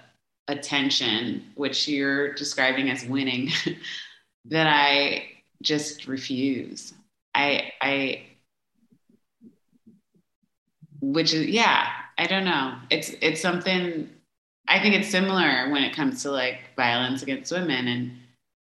attention, 0.49 1.53
which 1.55 1.87
you're 1.87 2.35
describing 2.35 2.91
as 2.91 3.05
winning, 3.05 3.51
that 4.47 4.67
I 4.67 5.36
just 5.67 6.07
refuse. 6.07 6.95
I 7.35 7.73
I 7.83 8.23
which 11.01 11.35
is 11.35 11.47
yeah, 11.49 11.89
I 12.17 12.27
don't 12.27 12.45
know. 12.45 12.77
It's 12.89 13.11
it's 13.21 13.43
something 13.43 14.09
I 14.69 14.81
think 14.81 14.95
it's 14.95 15.09
similar 15.09 15.71
when 15.71 15.83
it 15.83 15.95
comes 15.95 16.23
to 16.23 16.31
like 16.31 16.61
violence 16.77 17.23
against 17.23 17.53
women 17.53 17.89
and 17.89 18.13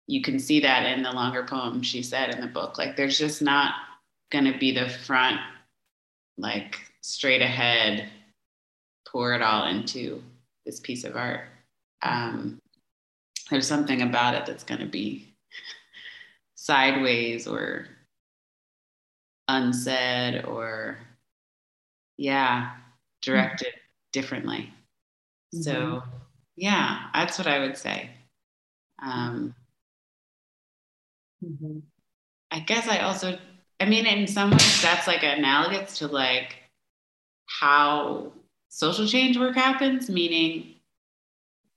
you 0.08 0.22
can 0.22 0.38
see 0.38 0.60
that 0.60 0.86
in 0.86 1.02
the 1.02 1.10
longer 1.12 1.44
poem 1.44 1.82
she 1.82 2.02
said 2.02 2.34
in 2.34 2.40
the 2.40 2.46
book. 2.46 2.76
Like 2.76 2.96
there's 2.96 3.18
just 3.18 3.40
not 3.40 3.74
gonna 4.30 4.58
be 4.58 4.72
the 4.72 4.88
front 4.88 5.40
like 6.36 6.80
straight 7.02 7.40
ahead 7.40 8.10
pour 9.08 9.32
it 9.34 9.42
all 9.42 9.68
into 9.68 10.22
this 10.64 10.80
piece 10.80 11.04
of 11.04 11.16
art. 11.16 11.42
Um, 12.02 12.58
there's 13.50 13.66
something 13.66 14.02
about 14.02 14.34
it 14.34 14.44
that's 14.44 14.64
going 14.64 14.80
to 14.80 14.86
be 14.86 15.35
sideways 16.66 17.46
or 17.46 17.86
unsaid 19.46 20.44
or 20.44 20.98
yeah 22.16 22.72
directed 23.22 23.68
mm-hmm. 23.68 24.10
differently 24.12 24.72
mm-hmm. 25.54 25.62
so 25.62 26.02
yeah 26.56 27.06
that's 27.14 27.38
what 27.38 27.46
i 27.46 27.60
would 27.60 27.76
say 27.76 28.10
um, 29.00 29.54
mm-hmm. 31.44 31.78
i 32.50 32.58
guess 32.58 32.88
i 32.88 32.98
also 32.98 33.38
i 33.78 33.84
mean 33.84 34.04
in 34.04 34.26
some 34.26 34.50
ways 34.50 34.82
that's 34.82 35.06
like 35.06 35.22
analogous 35.22 35.98
to 35.98 36.08
like 36.08 36.56
how 37.60 38.32
social 38.70 39.06
change 39.06 39.38
work 39.38 39.54
happens 39.54 40.10
meaning 40.10 40.74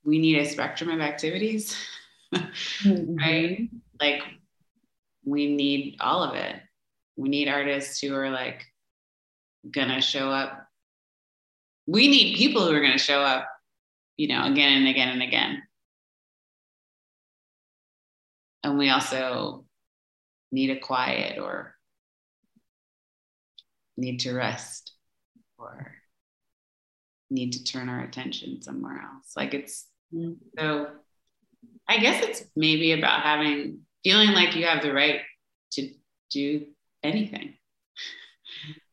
we 0.04 0.18
need 0.18 0.40
a 0.40 0.50
spectrum 0.50 0.90
of 0.90 1.00
activities 1.00 1.78
mm-hmm. 2.34 3.16
right 3.18 3.70
like 4.02 4.24
we 5.30 5.54
need 5.54 5.98
all 6.00 6.24
of 6.24 6.36
it. 6.36 6.56
We 7.16 7.30
need 7.30 7.48
artists 7.48 8.00
who 8.00 8.16
are 8.16 8.30
like 8.30 8.66
gonna 9.70 10.02
show 10.02 10.30
up. 10.30 10.68
We 11.86 12.08
need 12.08 12.38
people 12.38 12.66
who 12.66 12.74
are 12.74 12.82
gonna 12.82 12.98
show 12.98 13.22
up, 13.22 13.48
you 14.18 14.28
know, 14.28 14.46
again 14.46 14.78
and 14.78 14.88
again 14.88 15.10
and 15.10 15.24
again. 15.24 15.64
And 18.64 18.78
we 18.78 18.90
also 18.90 19.66
need 20.52 20.70
a 20.70 20.80
quiet 20.80 21.40
or 21.40 21.76
need 23.98 24.22
to 24.22 24.34
rest 24.34 24.94
or 25.58 25.94
need 27.30 27.54
to 27.54 27.64
turn 27.64 27.90
our 27.90 28.02
attention 28.02 28.62
somewhere 28.62 29.02
else. 29.02 29.34
Like 29.36 29.54
it's 29.54 29.86
so 30.58 30.88
I 31.88 31.98
guess 31.98 32.24
it's 32.24 32.44
maybe 32.56 32.94
about 32.94 33.22
having 33.22 33.82
feeling 34.04 34.32
like 34.32 34.56
you 34.56 34.66
have 34.66 34.82
the 34.82 34.94
right 34.94 35.22
to 35.72 35.92
do 36.32 36.66
anything 37.04 37.54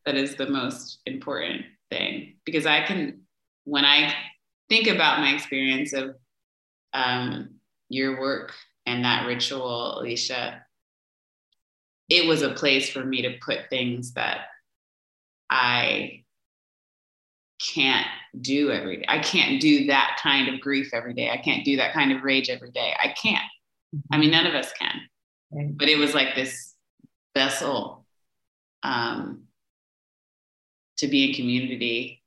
that 0.05 0.15
is 0.15 0.37
the 0.37 0.49
most 0.49 1.01
important 1.07 1.63
thing. 1.91 2.35
Because 2.45 2.67
i 2.67 2.83
can 2.83 3.23
when 3.65 3.85
i 3.85 4.13
think 4.69 4.89
about 4.89 5.21
my 5.21 5.33
experience 5.33 5.93
of 5.93 6.17
um, 6.93 7.51
your 7.89 8.21
work 8.21 8.53
and 8.87 9.05
that 9.05 9.27
ritual 9.27 10.01
Aleshea 10.03 10.61
it 12.09 12.27
was 12.27 12.43
a 12.43 12.55
place 12.55 12.89
for 12.89 13.05
me 13.05 13.23
to 13.23 13.37
put 13.45 13.69
things 13.69 14.13
that 14.15 14.47
i 15.51 16.25
can't 17.59 18.07
do 18.41 18.71
every 18.71 18.99
day. 18.99 19.05
I 19.09 19.19
can't 19.19 19.61
do 19.61 19.87
that 19.87 20.19
kind 20.23 20.49
of 20.49 20.61
grief 20.61 20.91
every 20.93 21.15
day. 21.15 21.31
I 21.31 21.39
can't 21.39 21.65
do 21.65 21.77
that 21.77 21.93
kind 21.93 22.13
of 22.13 22.23
rage 22.23 22.51
every 22.51 22.71
day. 22.71 22.95
I 23.03 23.09
can't 23.09 23.45
I 24.11 24.18
mean, 24.18 24.30
none 24.30 24.47
of 24.47 24.55
us 24.55 24.72
can. 24.72 25.74
But 25.76 25.88
it 25.88 25.97
was 25.97 26.14
like 26.14 26.34
this 26.34 26.74
vessel 27.34 28.05
um, 28.82 29.42
to 30.99 31.07
be 31.07 31.28
in 31.28 31.34
community 31.34 32.22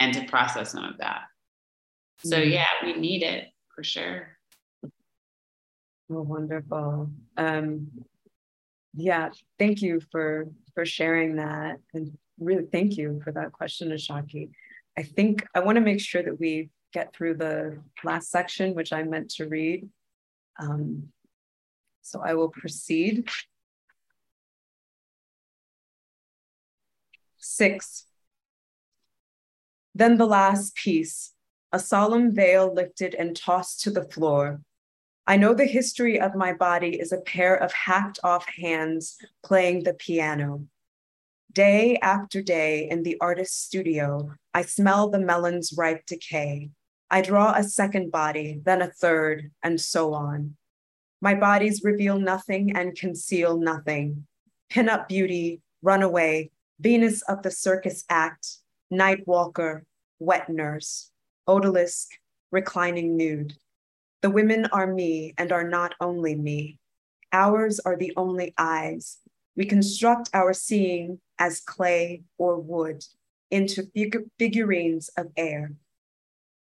and 0.00 0.12
to 0.14 0.24
process 0.24 0.72
some 0.72 0.84
of 0.84 0.98
that. 0.98 1.22
So 2.24 2.36
mm-hmm. 2.36 2.50
yeah, 2.50 2.68
we 2.82 2.94
need 2.94 3.22
it 3.22 3.48
for 3.74 3.84
sure. 3.84 4.36
Oh, 6.08 6.22
wonderful. 6.22 7.10
Um, 7.36 7.88
yeah, 8.94 9.30
thank 9.58 9.82
you 9.82 10.00
for 10.10 10.46
for 10.74 10.86
sharing 10.86 11.36
that, 11.36 11.78
and 11.92 12.16
really 12.38 12.66
thank 12.70 12.96
you 12.96 13.20
for 13.24 13.32
that 13.32 13.52
question, 13.52 13.90
Ashaki. 13.90 14.50
I 14.96 15.02
think 15.02 15.44
I 15.54 15.60
want 15.60 15.76
to 15.76 15.82
make 15.82 16.00
sure 16.00 16.22
that 16.22 16.38
we 16.38 16.70
get 16.92 17.14
through 17.14 17.34
the 17.34 17.78
last 18.04 18.30
section, 18.30 18.74
which 18.74 18.92
I 18.92 19.02
meant 19.02 19.30
to 19.32 19.48
read. 19.48 19.88
Um, 20.58 21.08
so 22.02 22.20
I 22.20 22.34
will 22.34 22.48
proceed. 22.48 23.28
Six. 27.38 28.06
Then 29.94 30.18
the 30.18 30.26
last 30.26 30.74
piece, 30.74 31.32
a 31.72 31.78
solemn 31.78 32.34
veil 32.34 32.72
lifted 32.72 33.14
and 33.14 33.36
tossed 33.36 33.80
to 33.82 33.90
the 33.90 34.04
floor. 34.04 34.60
I 35.26 35.36
know 35.36 35.54
the 35.54 35.64
history 35.64 36.20
of 36.20 36.36
my 36.36 36.52
body 36.52 37.00
is 37.00 37.12
a 37.12 37.20
pair 37.20 37.56
of 37.56 37.72
hacked 37.72 38.20
off 38.22 38.46
hands 38.48 39.16
playing 39.42 39.82
the 39.82 39.94
piano. 39.94 40.66
Day 41.52 41.96
after 41.96 42.42
day 42.42 42.88
in 42.88 43.02
the 43.02 43.16
artist's 43.20 43.58
studio, 43.58 44.34
I 44.54 44.62
smell 44.62 45.08
the 45.08 45.18
melon's 45.18 45.72
ripe 45.76 46.06
decay. 46.06 46.70
I 47.10 47.22
draw 47.22 47.52
a 47.52 47.62
second 47.62 48.10
body, 48.10 48.60
then 48.64 48.82
a 48.82 48.90
third, 48.90 49.50
and 49.62 49.80
so 49.80 50.12
on. 50.14 50.56
My 51.20 51.34
bodies 51.34 51.82
reveal 51.84 52.18
nothing 52.18 52.76
and 52.76 52.96
conceal 52.96 53.56
nothing. 53.56 54.26
Pin-up 54.70 55.08
beauty, 55.08 55.60
runaway, 55.82 56.50
Venus 56.78 57.22
of 57.22 57.42
the 57.42 57.50
circus 57.50 58.04
act, 58.10 58.58
night 58.90 59.26
walker, 59.26 59.86
wet 60.18 60.48
nurse, 60.50 61.10
odalisque, 61.48 62.18
reclining 62.50 63.16
nude. 63.16 63.56
The 64.20 64.30
women 64.30 64.66
are 64.66 64.86
me 64.86 65.32
and 65.38 65.52
are 65.52 65.66
not 65.66 65.94
only 66.00 66.34
me. 66.34 66.78
Ours 67.32 67.80
are 67.80 67.96
the 67.96 68.12
only 68.16 68.52
eyes. 68.58 69.18
We 69.56 69.64
construct 69.64 70.28
our 70.34 70.52
seeing 70.52 71.20
as 71.38 71.60
clay 71.60 72.24
or 72.36 72.58
wood 72.58 73.04
into 73.50 73.84
fig- 73.94 74.28
figurines 74.38 75.08
of 75.16 75.28
air. 75.36 75.72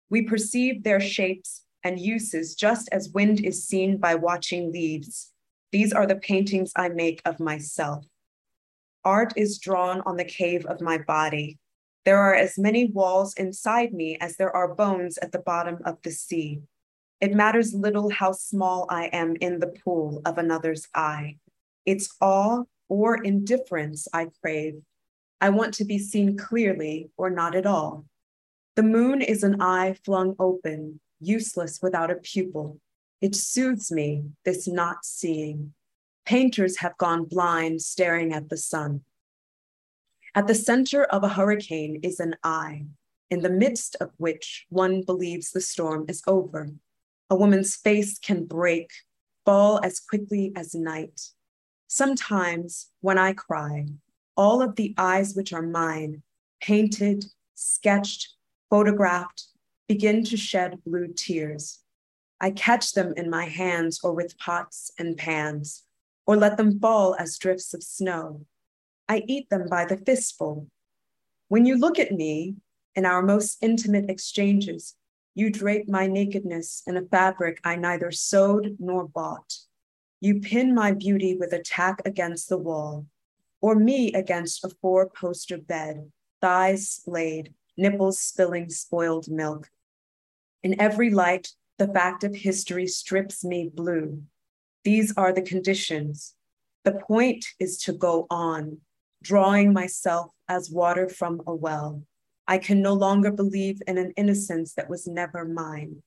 We 0.10 0.24
perceive 0.24 0.84
their 0.84 1.00
shapes 1.00 1.64
and 1.84 2.00
uses 2.00 2.56
just 2.56 2.90
as 2.92 3.10
wind 3.10 3.44
is 3.44 3.66
seen 3.66 3.98
by 3.98 4.16
watching 4.16 4.72
leaves. 4.72 5.32
These 5.72 5.94
are 5.94 6.06
the 6.06 6.16
paintings 6.16 6.72
I 6.76 6.90
make 6.90 7.22
of 7.26 7.40
myself. 7.40 8.06
Art 9.04 9.34
is 9.36 9.60
drawn 9.60 10.02
on 10.02 10.18
the 10.18 10.26
cave 10.26 10.66
of 10.66 10.82
my 10.82 10.98
body. 10.98 11.58
There 12.06 12.18
are 12.18 12.36
as 12.36 12.58
many 12.58 12.86
walls 12.86 13.34
inside 13.36 13.94
me 13.94 14.18
as 14.22 14.38
there 14.38 14.56
are 14.56 14.74
bones 14.74 15.18
at 15.18 15.32
the 15.32 15.40
bottom 15.40 15.80
of 15.86 16.02
the 16.04 16.12
sea. 16.12 16.62
It 17.20 17.34
matters 17.34 17.74
little 17.74 18.10
how 18.10 18.32
small 18.32 18.86
I 18.90 19.06
am 19.08 19.36
in 19.42 19.60
the 19.60 19.74
pool 19.84 20.22
of 20.26 20.38
another's 20.38 20.88
eye. 20.94 21.38
It's 21.86 22.16
awe 22.22 22.64
or 22.90 23.24
indifference 23.24 24.08
I 24.14 24.28
crave. 24.42 24.82
I 25.42 25.50
want 25.50 25.74
to 25.76 25.86
be 25.86 26.00
seen 26.00 26.38
clearly 26.38 27.10
or 27.18 27.30
not 27.30 27.56
at 27.56 27.66
all. 27.66 28.06
The 28.78 28.84
moon 28.84 29.24
is 29.24 29.42
an 29.42 29.60
eye 29.60 29.96
flung 30.06 30.36
open, 30.38 31.00
useless 31.20 31.80
without 31.82 32.12
a 32.12 32.16
pupil. 32.16 32.80
It 33.22 33.34
soothes 33.34 33.92
me, 33.92 34.26
this 34.46 34.68
not 34.68 35.04
seeing. 35.04 35.74
Painters 36.28 36.78
have 36.78 36.96
gone 37.00 37.24
blind 37.24 37.82
staring 37.82 38.32
at 38.34 38.50
the 38.50 38.58
sun. 38.58 39.02
At 40.36 40.46
the 40.46 40.54
center 40.54 41.06
of 41.06 41.24
a 41.24 41.30
hurricane 41.30 42.02
is 42.04 42.20
an 42.20 42.36
eye, 42.44 42.86
in 43.32 43.40
the 43.42 43.50
midst 43.50 43.96
of 44.00 44.12
which 44.18 44.68
one 44.70 45.02
believes 45.02 45.50
the 45.52 45.62
storm 45.62 46.06
is 46.08 46.22
over. 46.28 46.70
A 47.32 47.36
woman's 47.36 47.76
face 47.76 48.20
can 48.20 48.46
break, 48.46 48.92
fall 49.44 49.80
as 49.84 50.00
quickly 50.00 50.54
as 50.56 50.76
night. 50.76 51.32
Sometimes 51.88 52.92
when 53.02 53.18
I 53.18 53.34
cry, 53.34 53.88
all 54.36 54.62
of 54.62 54.76
the 54.76 54.94
eyes 55.00 55.34
which 55.34 55.52
are 55.52 55.64
mine, 55.64 56.22
painted, 56.62 57.26
sketched, 57.56 58.37
photographed, 58.70 59.46
begin 59.88 60.24
to 60.26 60.38
shed 60.38 60.84
blue 60.86 61.08
tears. 61.08 61.80
I 62.40 62.52
catch 62.52 62.94
them 62.94 63.14
in 63.18 63.30
my 63.30 63.46
hands 63.46 64.00
or 64.04 64.14
with 64.14 64.38
pots 64.38 64.92
and 65.00 65.18
pans, 65.18 65.84
or 66.26 66.36
let 66.36 66.58
them 66.58 66.80
fall 66.80 67.16
as 67.18 67.38
drifts 67.38 67.74
of 67.74 67.82
snow. 67.82 68.46
I 69.10 69.24
eat 69.28 69.50
them 69.50 69.68
by 69.70 69.86
the 69.86 69.98
fistful. 69.98 70.68
When 71.48 71.66
you 71.66 71.78
look 71.78 71.98
at 71.98 72.12
me 72.12 72.56
in 72.96 73.06
our 73.06 73.22
most 73.22 73.58
intimate 73.62 74.10
exchanges, 74.10 74.96
you 75.34 75.50
drape 75.50 75.88
my 75.88 76.08
nakedness 76.08 76.84
in 76.86 76.98
a 76.98 77.06
fabric 77.06 77.60
I 77.64 77.76
neither 77.76 78.12
sewed 78.12 78.78
nor 78.80 79.08
bought. 79.08 79.60
You 80.20 80.40
pin 80.40 80.74
my 80.74 80.92
beauty 80.92 81.38
with 81.38 81.54
a 81.54 81.60
tack 81.62 82.02
against 82.06 82.50
the 82.50 82.58
wall, 82.58 83.06
or 83.62 83.76
me 83.76 84.12
against 84.14 84.66
a 84.66 84.70
four 84.82 85.10
poster 85.10 85.58
bed, 85.58 86.12
thighs 86.42 86.90
splayed, 86.90 87.54
nipples 87.78 88.20
spilling 88.20 88.70
spoiled 88.70 89.30
milk. 89.30 89.70
In 90.64 90.80
every 90.82 91.10
light, 91.10 91.50
the 91.78 91.88
fact 91.88 92.24
of 92.24 92.36
history 92.36 92.88
strips 92.88 93.44
me 93.44 93.70
blue. 93.74 94.24
These 94.84 95.14
are 95.16 95.32
the 95.32 95.42
conditions. 95.42 96.34
The 96.84 96.94
point 96.94 97.46
is 97.60 97.78
to 97.84 97.94
go 97.94 98.26
on, 98.30 98.80
drawing 99.22 99.74
myself 99.74 100.32
as 100.48 100.72
water 100.72 101.08
from 101.08 101.42
a 101.46 101.54
well. 101.54 102.04
I 102.48 102.58
can 102.58 102.82
no 102.82 102.94
longer 102.94 103.32
believe 103.32 103.82
in 103.86 103.98
an 103.98 104.14
innocence 104.16 104.74
that 104.74 104.90
was 104.90 105.06
never 105.06 105.46
mine. 105.46 106.02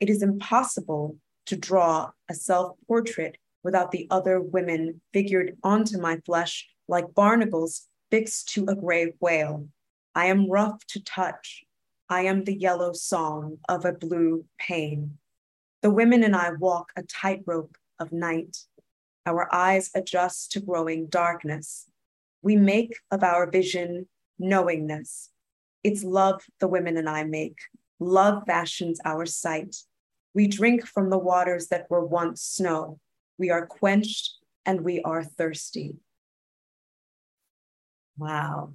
It 0.00 0.08
is 0.08 0.22
impossible 0.22 1.18
to 1.46 1.56
draw 1.56 2.10
a 2.30 2.34
self 2.34 2.76
portrait 2.86 3.36
without 3.64 3.90
the 3.90 4.06
other 4.10 4.40
women 4.40 5.00
figured 5.12 5.56
onto 5.62 5.98
my 5.98 6.18
flesh 6.24 6.68
like 6.88 7.14
barnacles 7.14 7.88
fixed 8.10 8.48
to 8.50 8.64
a 8.68 8.74
gray 8.74 9.12
whale. 9.20 9.68
I 10.14 10.26
am 10.26 10.50
rough 10.50 10.84
to 10.88 11.02
touch. 11.02 11.64
I 12.08 12.22
am 12.22 12.44
the 12.44 12.58
yellow 12.58 12.92
song 12.92 13.58
of 13.68 13.84
a 13.84 13.92
blue 13.92 14.44
pain. 14.58 15.18
The 15.80 15.90
women 15.90 16.22
and 16.22 16.36
I 16.36 16.50
walk 16.50 16.92
a 16.96 17.02
tightrope 17.02 17.76
of 17.98 18.12
night. 18.12 18.58
Our 19.24 19.52
eyes 19.54 19.90
adjust 19.94 20.52
to 20.52 20.60
growing 20.60 21.06
darkness. 21.06 21.86
We 22.42 22.56
make 22.56 22.96
of 23.10 23.22
our 23.22 23.50
vision 23.50 24.08
knowingness. 24.38 25.30
It's 25.82 26.04
love 26.04 26.42
the 26.60 26.68
women 26.68 26.96
and 26.96 27.08
I 27.08 27.24
make. 27.24 27.58
Love 27.98 28.42
fashions 28.46 29.00
our 29.04 29.24
sight. 29.24 29.76
We 30.34 30.48
drink 30.48 30.86
from 30.86 31.10
the 31.10 31.18
waters 31.18 31.68
that 31.68 31.90
were 31.90 32.04
once 32.04 32.42
snow. 32.42 32.98
We 33.38 33.50
are 33.50 33.66
quenched 33.66 34.38
and 34.66 34.82
we 34.82 35.00
are 35.02 35.24
thirsty. 35.24 35.96
Wow, 38.18 38.74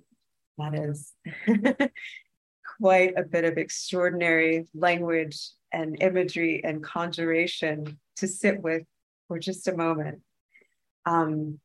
that 0.57 0.73
is 0.75 1.13
quite 2.79 3.13
a 3.17 3.23
bit 3.23 3.45
of 3.45 3.57
extraordinary 3.57 4.67
language 4.73 5.49
and 5.71 6.01
imagery 6.01 6.61
and 6.63 6.83
conjuration 6.83 7.99
to 8.17 8.27
sit 8.27 8.61
with 8.61 8.83
for 9.27 9.39
just 9.39 9.67
a 9.67 9.75
moment. 9.75 10.21
Um, 11.05 11.59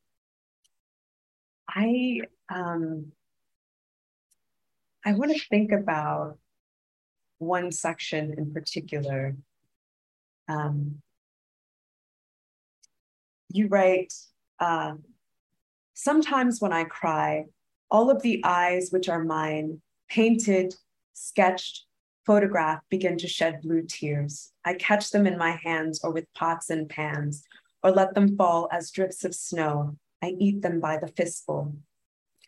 I 1.69 2.23
um, 2.49 3.13
I 5.05 5.13
want 5.13 5.33
to 5.33 5.47
think 5.49 5.73
about 5.73 6.39
one 7.39 7.73
section 7.73 8.35
in 8.37 8.53
particular. 8.53 9.35
Um, 10.49 11.03
you 13.49 13.67
write, 13.69 14.13
uh, 14.61 14.95
sometimes 15.95 16.61
when 16.61 16.73
I 16.73 16.85
cry, 16.85 17.47
all 17.93 18.11
of 18.11 18.23
the 18.23 18.43
eyes 18.43 18.89
which 18.91 19.09
are 19.09 19.23
mine, 19.23 19.81
painted, 20.09 20.75
sketched, 21.13 21.85
photographed, 22.25 22.89
begin 22.89 23.19
to 23.19 23.29
shed 23.29 23.61
blue 23.61 23.83
tears. 23.83 24.51
I 24.65 24.75
catch 24.75 25.11
them 25.11 25.27
in 25.27 25.37
my 25.37 25.51
hands 25.63 26.01
or 26.03 26.11
with 26.11 26.33
pots 26.35 26.71
and 26.71 26.89
pans, 26.89 27.45
or 27.83 27.91
let 27.91 28.15
them 28.15 28.37
fall 28.37 28.69
as 28.73 28.91
drifts 28.91 29.25
of 29.25 29.35
snow 29.35 29.97
I 30.23 30.37
eat 30.39 30.63
them 30.63 30.79
by 30.81 30.99
the 30.99 31.09
fistful. 31.09 31.75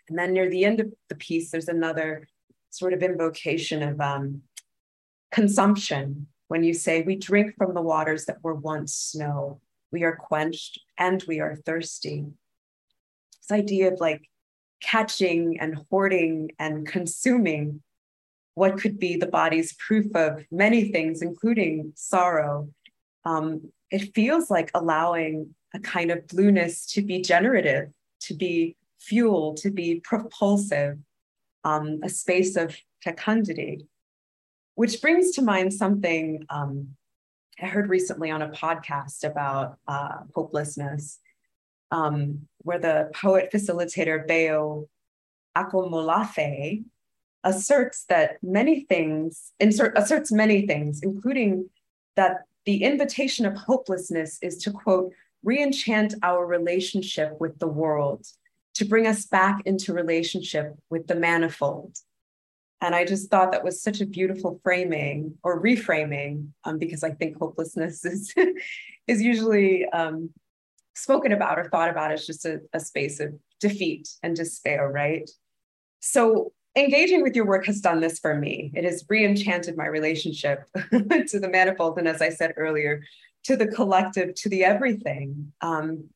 And 0.08 0.18
then 0.18 0.32
near 0.32 0.48
the 0.48 0.64
end 0.64 0.80
of 0.80 0.92
the 1.08 1.16
piece, 1.16 1.50
there's 1.50 1.68
another 1.68 2.28
sort 2.70 2.92
of 2.92 3.02
invocation 3.02 3.82
of 3.82 4.00
um, 4.00 4.42
consumption 5.32 6.28
when 6.48 6.62
you 6.62 6.72
say, 6.72 7.02
We 7.02 7.16
drink 7.16 7.56
from 7.56 7.74
the 7.74 7.82
waters 7.82 8.26
that 8.26 8.42
were 8.44 8.54
once 8.54 8.94
snow. 8.94 9.60
We 9.90 10.04
are 10.04 10.14
quenched 10.14 10.80
and 10.96 11.22
we 11.26 11.40
are 11.40 11.56
thirsty. 11.56 12.26
This 13.40 13.58
idea 13.58 13.92
of 13.92 14.00
like 14.00 14.28
catching 14.84 15.58
and 15.60 15.76
hoarding 15.90 16.50
and 16.58 16.86
consuming 16.86 17.82
what 18.54 18.78
could 18.78 18.98
be 18.98 19.16
the 19.16 19.26
body's 19.26 19.72
proof 19.74 20.14
of 20.14 20.44
many 20.50 20.92
things, 20.92 21.22
including 21.22 21.92
sorrow. 21.96 22.68
Um, 23.24 23.72
it 23.90 24.14
feels 24.14 24.50
like 24.50 24.70
allowing 24.74 25.54
a 25.74 25.80
kind 25.80 26.10
of 26.10 26.26
blueness 26.28 26.86
to 26.86 27.02
be 27.02 27.20
generative, 27.20 27.88
to 28.20 28.34
be 28.34 28.76
fuel, 29.00 29.54
to 29.54 29.70
be 29.70 30.00
propulsive, 30.00 30.98
um, 31.64 32.00
a 32.02 32.08
space 32.08 32.56
of 32.56 32.76
fecundity, 33.02 33.86
which 34.74 35.00
brings 35.00 35.32
to 35.32 35.42
mind 35.42 35.72
something 35.72 36.44
um, 36.50 36.94
I 37.62 37.66
heard 37.66 37.88
recently 37.88 38.30
on 38.30 38.42
a 38.42 38.48
podcast 38.48 39.22
about 39.22 39.78
uh, 39.86 40.18
hopelessness, 40.34 41.20
um, 41.90 42.48
where 42.58 42.78
the 42.78 43.10
poet 43.14 43.50
facilitator 43.52 44.26
Bayo 44.26 44.88
Akomolafe 45.56 46.84
asserts 47.44 48.04
that 48.08 48.38
many 48.42 48.80
things, 48.80 49.52
insert, 49.60 49.96
asserts 49.96 50.32
many 50.32 50.66
things, 50.66 51.02
including 51.02 51.68
that 52.16 52.44
the 52.64 52.82
invitation 52.82 53.44
of 53.44 53.54
hopelessness 53.54 54.38
is 54.42 54.56
to 54.58 54.70
quote, 54.70 55.12
re-enchant 55.42 56.14
our 56.22 56.46
relationship 56.46 57.38
with 57.38 57.58
the 57.58 57.68
world, 57.68 58.26
to 58.74 58.84
bring 58.84 59.06
us 59.06 59.26
back 59.26 59.60
into 59.66 59.92
relationship 59.92 60.74
with 60.90 61.06
the 61.06 61.14
manifold. 61.14 61.98
And 62.80 62.94
I 62.94 63.04
just 63.04 63.30
thought 63.30 63.52
that 63.52 63.64
was 63.64 63.82
such 63.82 64.00
a 64.00 64.06
beautiful 64.06 64.60
framing 64.62 65.34
or 65.42 65.62
reframing, 65.62 66.48
um, 66.64 66.78
because 66.78 67.04
I 67.04 67.10
think 67.10 67.38
hopelessness 67.38 68.04
is, 68.04 68.34
is 69.06 69.22
usually 69.22 69.86
um, 69.90 70.30
spoken 70.94 71.32
about 71.32 71.58
or 71.58 71.68
thought 71.68 71.90
about 71.90 72.12
as 72.12 72.26
just 72.26 72.44
a, 72.44 72.60
a 72.72 72.80
space 72.80 73.20
of 73.20 73.34
defeat 73.60 74.08
and 74.22 74.36
despair, 74.36 74.88
right? 74.88 75.28
So 76.00 76.52
engaging 76.76 77.22
with 77.22 77.36
your 77.36 77.46
work 77.46 77.66
has 77.66 77.80
done 77.80 78.00
this 78.00 78.18
for 78.18 78.34
me. 78.34 78.72
It 78.74 78.84
has 78.84 79.04
re-enchanted 79.08 79.76
my 79.76 79.86
relationship 79.86 80.64
to 80.74 81.40
the 81.40 81.48
manifold, 81.50 81.98
and 81.98 82.08
as 82.08 82.20
I 82.22 82.30
said 82.30 82.54
earlier, 82.56 83.02
to 83.44 83.56
the 83.56 83.66
collective, 83.66 84.34
to 84.34 84.48
the 84.48 84.64
everything. 84.64 85.52
Um, 85.60 86.10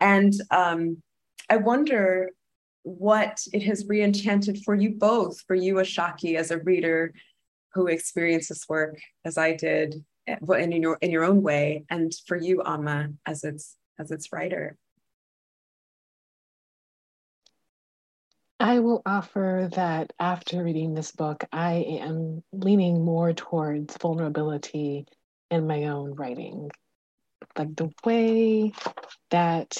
and 0.00 0.32
um, 0.50 1.02
I 1.50 1.56
wonder 1.56 2.30
what 2.82 3.40
it 3.52 3.62
has 3.64 3.86
re-enchanted 3.86 4.62
for 4.64 4.74
you 4.74 4.90
both, 4.90 5.42
for 5.42 5.54
you, 5.54 5.74
Ashaki, 5.74 6.36
as 6.36 6.50
a 6.50 6.58
reader 6.58 7.12
who 7.74 7.86
experienced 7.86 8.48
this 8.48 8.68
work 8.68 8.98
as 9.24 9.36
I 9.36 9.54
did, 9.54 10.04
eh, 10.26 10.36
in 10.58 10.72
your 10.72 10.98
in 11.00 11.10
your 11.10 11.24
own 11.24 11.42
way, 11.42 11.84
and 11.90 12.12
for 12.26 12.36
you, 12.36 12.62
Ama, 12.64 13.10
as 13.26 13.44
its 13.44 13.76
as 13.98 14.10
its 14.10 14.32
writer. 14.32 14.76
I 18.60 18.80
will 18.80 19.02
offer 19.06 19.68
that 19.74 20.12
after 20.18 20.64
reading 20.64 20.94
this 20.94 21.12
book, 21.12 21.44
I 21.52 21.74
am 22.00 22.42
leaning 22.52 23.04
more 23.04 23.32
towards 23.32 23.96
vulnerability 23.98 25.06
in 25.50 25.66
my 25.66 25.84
own 25.84 26.14
writing. 26.14 26.70
Like 27.56 27.76
the 27.76 27.90
way 28.04 28.72
that 29.30 29.76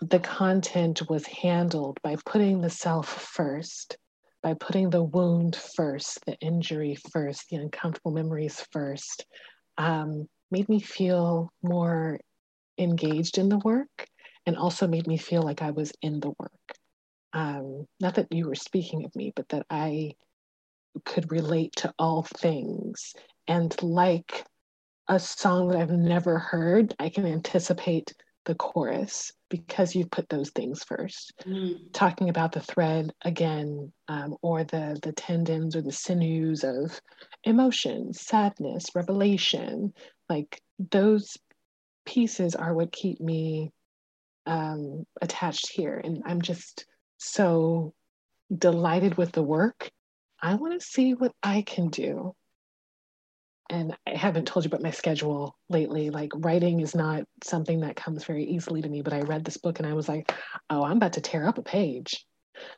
the 0.00 0.20
content 0.20 1.08
was 1.08 1.26
handled 1.26 1.98
by 2.02 2.16
putting 2.24 2.60
the 2.60 2.70
self 2.70 3.08
first, 3.08 3.96
by 4.42 4.54
putting 4.54 4.90
the 4.90 5.02
wound 5.02 5.56
first, 5.56 6.24
the 6.26 6.38
injury 6.38 6.96
first, 7.12 7.48
the 7.48 7.56
uncomfortable 7.56 8.12
memories 8.12 8.64
first, 8.70 9.26
um, 9.78 10.28
made 10.50 10.68
me 10.68 10.80
feel 10.80 11.52
more 11.62 12.20
engaged 12.78 13.38
in 13.38 13.48
the 13.48 13.58
work 13.58 14.06
and 14.46 14.56
also 14.56 14.86
made 14.86 15.06
me 15.06 15.16
feel 15.16 15.42
like 15.42 15.62
I 15.62 15.70
was 15.70 15.92
in 16.02 16.20
the 16.20 16.32
work 16.38 16.52
um, 17.32 17.86
not 18.00 18.16
that 18.16 18.28
you 18.30 18.46
were 18.46 18.54
speaking 18.54 19.04
of 19.04 19.14
me, 19.16 19.32
but 19.34 19.48
that 19.50 19.66
I 19.70 20.12
could 21.04 21.32
relate 21.32 21.74
to 21.76 21.94
all 21.98 22.22
things. 22.22 23.14
And 23.48 23.74
like 23.82 24.44
a 25.08 25.18
song 25.18 25.68
that 25.68 25.78
I've 25.78 25.90
never 25.90 26.38
heard, 26.38 26.94
I 26.98 27.08
can 27.08 27.26
anticipate 27.26 28.12
the 28.44 28.54
chorus 28.54 29.32
because 29.48 29.94
you 29.94 30.06
put 30.06 30.28
those 30.28 30.50
things 30.50 30.84
first. 30.84 31.32
Mm. 31.46 31.92
Talking 31.92 32.28
about 32.28 32.52
the 32.52 32.60
thread 32.60 33.12
again, 33.24 33.92
um, 34.08 34.36
or 34.42 34.64
the 34.64 34.98
the 35.02 35.12
tendons 35.12 35.76
or 35.76 35.82
the 35.82 35.92
sinews 35.92 36.64
of 36.64 37.00
emotion, 37.44 38.12
sadness, 38.12 38.86
revelation, 38.94 39.92
like 40.28 40.60
those 40.90 41.38
pieces 42.04 42.54
are 42.54 42.74
what 42.74 42.92
keep 42.92 43.20
me 43.20 43.72
um, 44.46 45.06
attached 45.20 45.70
here. 45.70 46.00
And 46.02 46.22
I'm 46.26 46.42
just 46.42 46.86
so 47.18 47.94
delighted 48.56 49.16
with 49.16 49.32
the 49.32 49.42
work. 49.42 49.90
I 50.40 50.54
want 50.54 50.78
to 50.80 50.86
see 50.86 51.14
what 51.14 51.32
I 51.42 51.62
can 51.62 51.88
do. 51.88 52.34
And 53.70 53.96
I 54.06 54.16
haven't 54.16 54.46
told 54.46 54.64
you 54.64 54.68
about 54.68 54.82
my 54.82 54.90
schedule 54.90 55.56
lately. 55.70 56.10
Like, 56.10 56.32
writing 56.34 56.80
is 56.80 56.94
not 56.94 57.22
something 57.42 57.80
that 57.80 57.96
comes 57.96 58.24
very 58.24 58.44
easily 58.44 58.82
to 58.82 58.88
me, 58.88 59.00
but 59.00 59.14
I 59.14 59.20
read 59.20 59.44
this 59.44 59.56
book 59.56 59.78
and 59.78 59.88
I 59.88 59.94
was 59.94 60.08
like, 60.08 60.34
oh, 60.68 60.82
I'm 60.82 60.98
about 60.98 61.14
to 61.14 61.20
tear 61.20 61.46
up 61.46 61.58
a 61.58 61.62
page. 61.62 62.26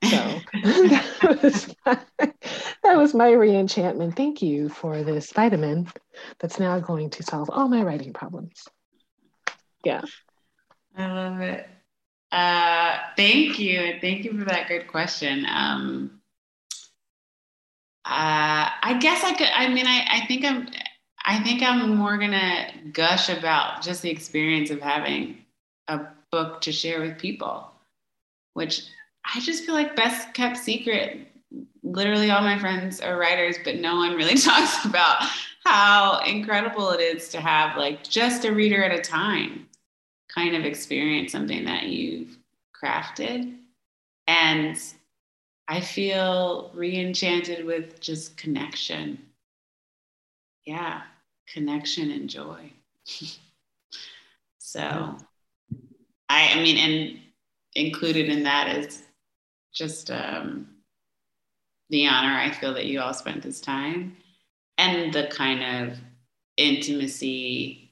So 0.04 0.16
that, 0.62 1.38
was 1.42 1.74
my, 1.84 1.98
that 2.84 2.96
was 2.96 3.14
my 3.14 3.30
re-enchantment. 3.32 4.16
Thank 4.16 4.40
you 4.40 4.68
for 4.68 5.02
this 5.02 5.32
vitamin 5.32 5.88
that's 6.38 6.60
now 6.60 6.78
going 6.78 7.10
to 7.10 7.22
solve 7.22 7.50
all 7.50 7.68
my 7.68 7.82
writing 7.82 8.12
problems. 8.12 8.68
Yeah. 9.84 10.02
I 10.96 11.12
love 11.12 11.40
it. 11.40 11.68
Uh, 12.30 12.98
thank 13.16 13.58
you. 13.58 13.78
And 13.78 14.00
Thank 14.00 14.24
you 14.24 14.36
for 14.38 14.44
that 14.44 14.68
good 14.68 14.88
question. 14.88 15.46
Um, 15.48 16.20
uh, 18.04 18.68
I 18.82 18.98
guess 19.00 19.24
I 19.24 19.34
could, 19.34 19.48
I 19.54 19.68
mean, 19.68 19.86
I, 19.86 20.04
I 20.10 20.26
think 20.26 20.44
I'm, 20.44 20.68
I 21.24 21.42
think 21.42 21.62
I'm 21.62 21.96
more 21.96 22.18
gonna 22.18 22.66
gush 22.92 23.30
about 23.30 23.82
just 23.82 24.02
the 24.02 24.10
experience 24.10 24.70
of 24.70 24.80
having 24.80 25.38
a 25.88 26.00
book 26.30 26.60
to 26.62 26.72
share 26.72 27.00
with 27.00 27.18
people, 27.18 27.70
which 28.52 28.82
I 29.24 29.40
just 29.40 29.64
feel 29.64 29.74
like 29.74 29.96
best 29.96 30.34
kept 30.34 30.58
secret. 30.58 31.28
Literally, 31.82 32.30
all 32.30 32.42
my 32.42 32.58
friends 32.58 33.00
are 33.00 33.16
writers, 33.16 33.56
but 33.64 33.76
no 33.76 33.96
one 33.96 34.16
really 34.16 34.34
talks 34.36 34.84
about 34.84 35.22
how 35.64 36.20
incredible 36.26 36.90
it 36.90 37.00
is 37.00 37.28
to 37.30 37.40
have 37.40 37.78
like 37.78 38.04
just 38.04 38.44
a 38.44 38.52
reader 38.52 38.84
at 38.84 38.92
a 38.92 39.00
time 39.00 39.66
kind 40.34 40.56
of 40.56 40.64
experience 40.64 41.32
something 41.32 41.64
that 41.64 41.84
you've 41.84 42.36
crafted. 42.74 43.56
And 44.26 44.78
I 45.68 45.80
feel 45.80 46.70
re 46.74 46.98
enchanted 46.98 47.64
with 47.64 48.00
just 48.00 48.36
connection. 48.36 49.18
Yeah, 50.66 51.02
connection 51.52 52.10
and 52.10 52.28
joy. 52.28 52.72
so, 54.58 55.16
I, 56.28 56.52
I 56.52 56.62
mean, 56.62 56.78
and 56.78 57.20
included 57.74 58.28
in 58.28 58.44
that 58.44 58.76
is 58.76 59.02
just 59.72 60.10
um, 60.10 60.68
the 61.90 62.06
honor 62.06 62.38
I 62.38 62.50
feel 62.50 62.74
that 62.74 62.86
you 62.86 63.00
all 63.00 63.14
spent 63.14 63.42
this 63.42 63.60
time 63.60 64.16
and 64.78 65.12
the 65.12 65.26
kind 65.28 65.90
of 65.90 65.98
intimacy 66.56 67.83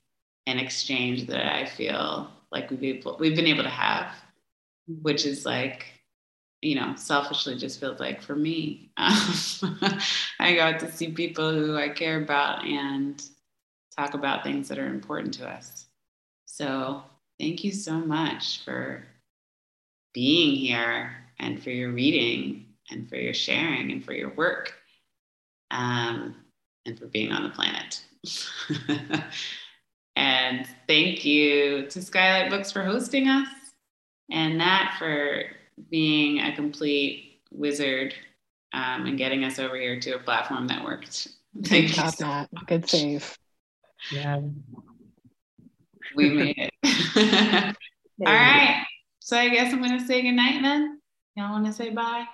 and 0.46 0.58
exchange 0.58 1.26
that 1.26 1.54
I 1.54 1.66
feel 1.66 2.30
like 2.50 2.70
we've 2.70 2.82
able, 2.82 3.16
we've 3.18 3.36
been 3.36 3.46
able 3.46 3.62
to 3.62 3.68
have, 3.68 4.14
which 4.86 5.24
is 5.24 5.46
like, 5.46 5.86
you 6.60 6.74
know, 6.74 6.94
selfishly 6.96 7.56
just 7.56 7.80
feels 7.80 7.98
like 8.00 8.22
for 8.22 8.36
me, 8.36 8.90
um, 8.96 9.34
I 10.38 10.54
got 10.54 10.78
to 10.80 10.92
see 10.92 11.10
people 11.10 11.52
who 11.52 11.76
I 11.76 11.88
care 11.88 12.22
about 12.22 12.64
and 12.64 13.22
talk 13.96 14.14
about 14.14 14.44
things 14.44 14.68
that 14.68 14.78
are 14.78 14.86
important 14.86 15.34
to 15.34 15.48
us. 15.48 15.86
So 16.46 17.02
thank 17.40 17.64
you 17.64 17.72
so 17.72 17.94
much 17.94 18.64
for 18.64 19.04
being 20.14 20.54
here 20.54 21.16
and 21.38 21.62
for 21.62 21.70
your 21.70 21.92
reading 21.92 22.66
and 22.90 23.08
for 23.08 23.16
your 23.16 23.34
sharing 23.34 23.90
and 23.90 24.04
for 24.04 24.12
your 24.12 24.30
work 24.34 24.74
um, 25.70 26.36
and 26.86 26.98
for 26.98 27.06
being 27.06 27.32
on 27.32 27.42
the 27.42 27.48
planet. 27.50 28.04
And 30.42 30.66
thank 30.88 31.24
you 31.24 31.86
to 31.86 32.02
Skylight 32.02 32.50
Books 32.50 32.72
for 32.72 32.82
hosting 32.82 33.28
us 33.28 33.48
and 34.30 34.58
Nat 34.58 34.94
for 34.98 35.44
being 35.88 36.40
a 36.40 36.54
complete 36.54 37.40
wizard 37.52 38.12
um, 38.72 39.06
and 39.06 39.16
getting 39.16 39.44
us 39.44 39.58
over 39.60 39.76
here 39.76 40.00
to 40.00 40.12
a 40.12 40.18
platform 40.18 40.66
that 40.68 40.84
worked. 40.84 41.28
Thank 41.64 41.88
Good 41.88 41.94
job, 41.94 42.14
so 42.14 42.26
Nat. 42.26 42.48
Good 42.66 42.88
save. 42.88 43.38
Yeah. 44.10 44.40
We 46.16 46.30
made 46.30 46.56
it. 46.58 46.72
All 48.26 48.32
right. 48.32 48.84
So 49.20 49.36
I 49.36 49.48
guess 49.48 49.72
I'm 49.72 49.78
going 49.78 49.98
to 49.98 50.06
say 50.06 50.22
goodnight 50.22 50.60
then. 50.62 51.00
Y'all 51.36 51.52
want 51.52 51.66
to 51.66 51.72
say 51.72 51.90
bye? 51.90 52.24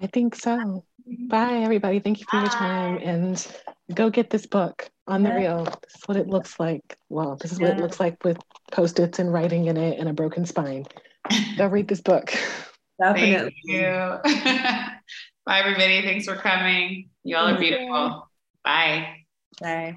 I 0.00 0.06
think 0.06 0.36
so. 0.36 0.84
Bye, 1.06 1.58
everybody. 1.58 2.00
Thank 2.00 2.20
you 2.20 2.26
for 2.26 2.36
bye. 2.36 2.42
your 2.42 2.50
time 2.50 2.98
and 2.98 3.46
go 3.94 4.10
get 4.10 4.30
this 4.30 4.46
book 4.46 4.90
on 5.06 5.22
the 5.22 5.32
real. 5.32 5.64
This 5.64 5.94
is 5.96 6.02
what 6.06 6.16
it 6.16 6.28
looks 6.28 6.58
like. 6.58 6.96
Well, 7.08 7.36
this 7.36 7.52
is 7.52 7.60
what 7.60 7.70
it 7.70 7.78
looks 7.78 8.00
like 8.00 8.22
with 8.24 8.38
post-its 8.72 9.18
and 9.18 9.32
writing 9.32 9.66
in 9.66 9.76
it 9.76 9.98
and 9.98 10.08
a 10.08 10.12
broken 10.12 10.46
spine. 10.46 10.84
Go 11.56 11.66
read 11.66 11.88
this 11.88 12.00
book. 12.00 12.32
Definitely. 13.00 13.36
Thank 13.36 13.54
you. 13.64 13.82
Bye, 15.46 15.60
everybody. 15.60 16.02
Thanks 16.02 16.26
for 16.26 16.36
coming. 16.36 17.10
You 17.22 17.36
all 17.36 17.48
are 17.48 17.58
beautiful. 17.58 18.28
Bye. 18.64 19.18
Bye. 19.60 19.96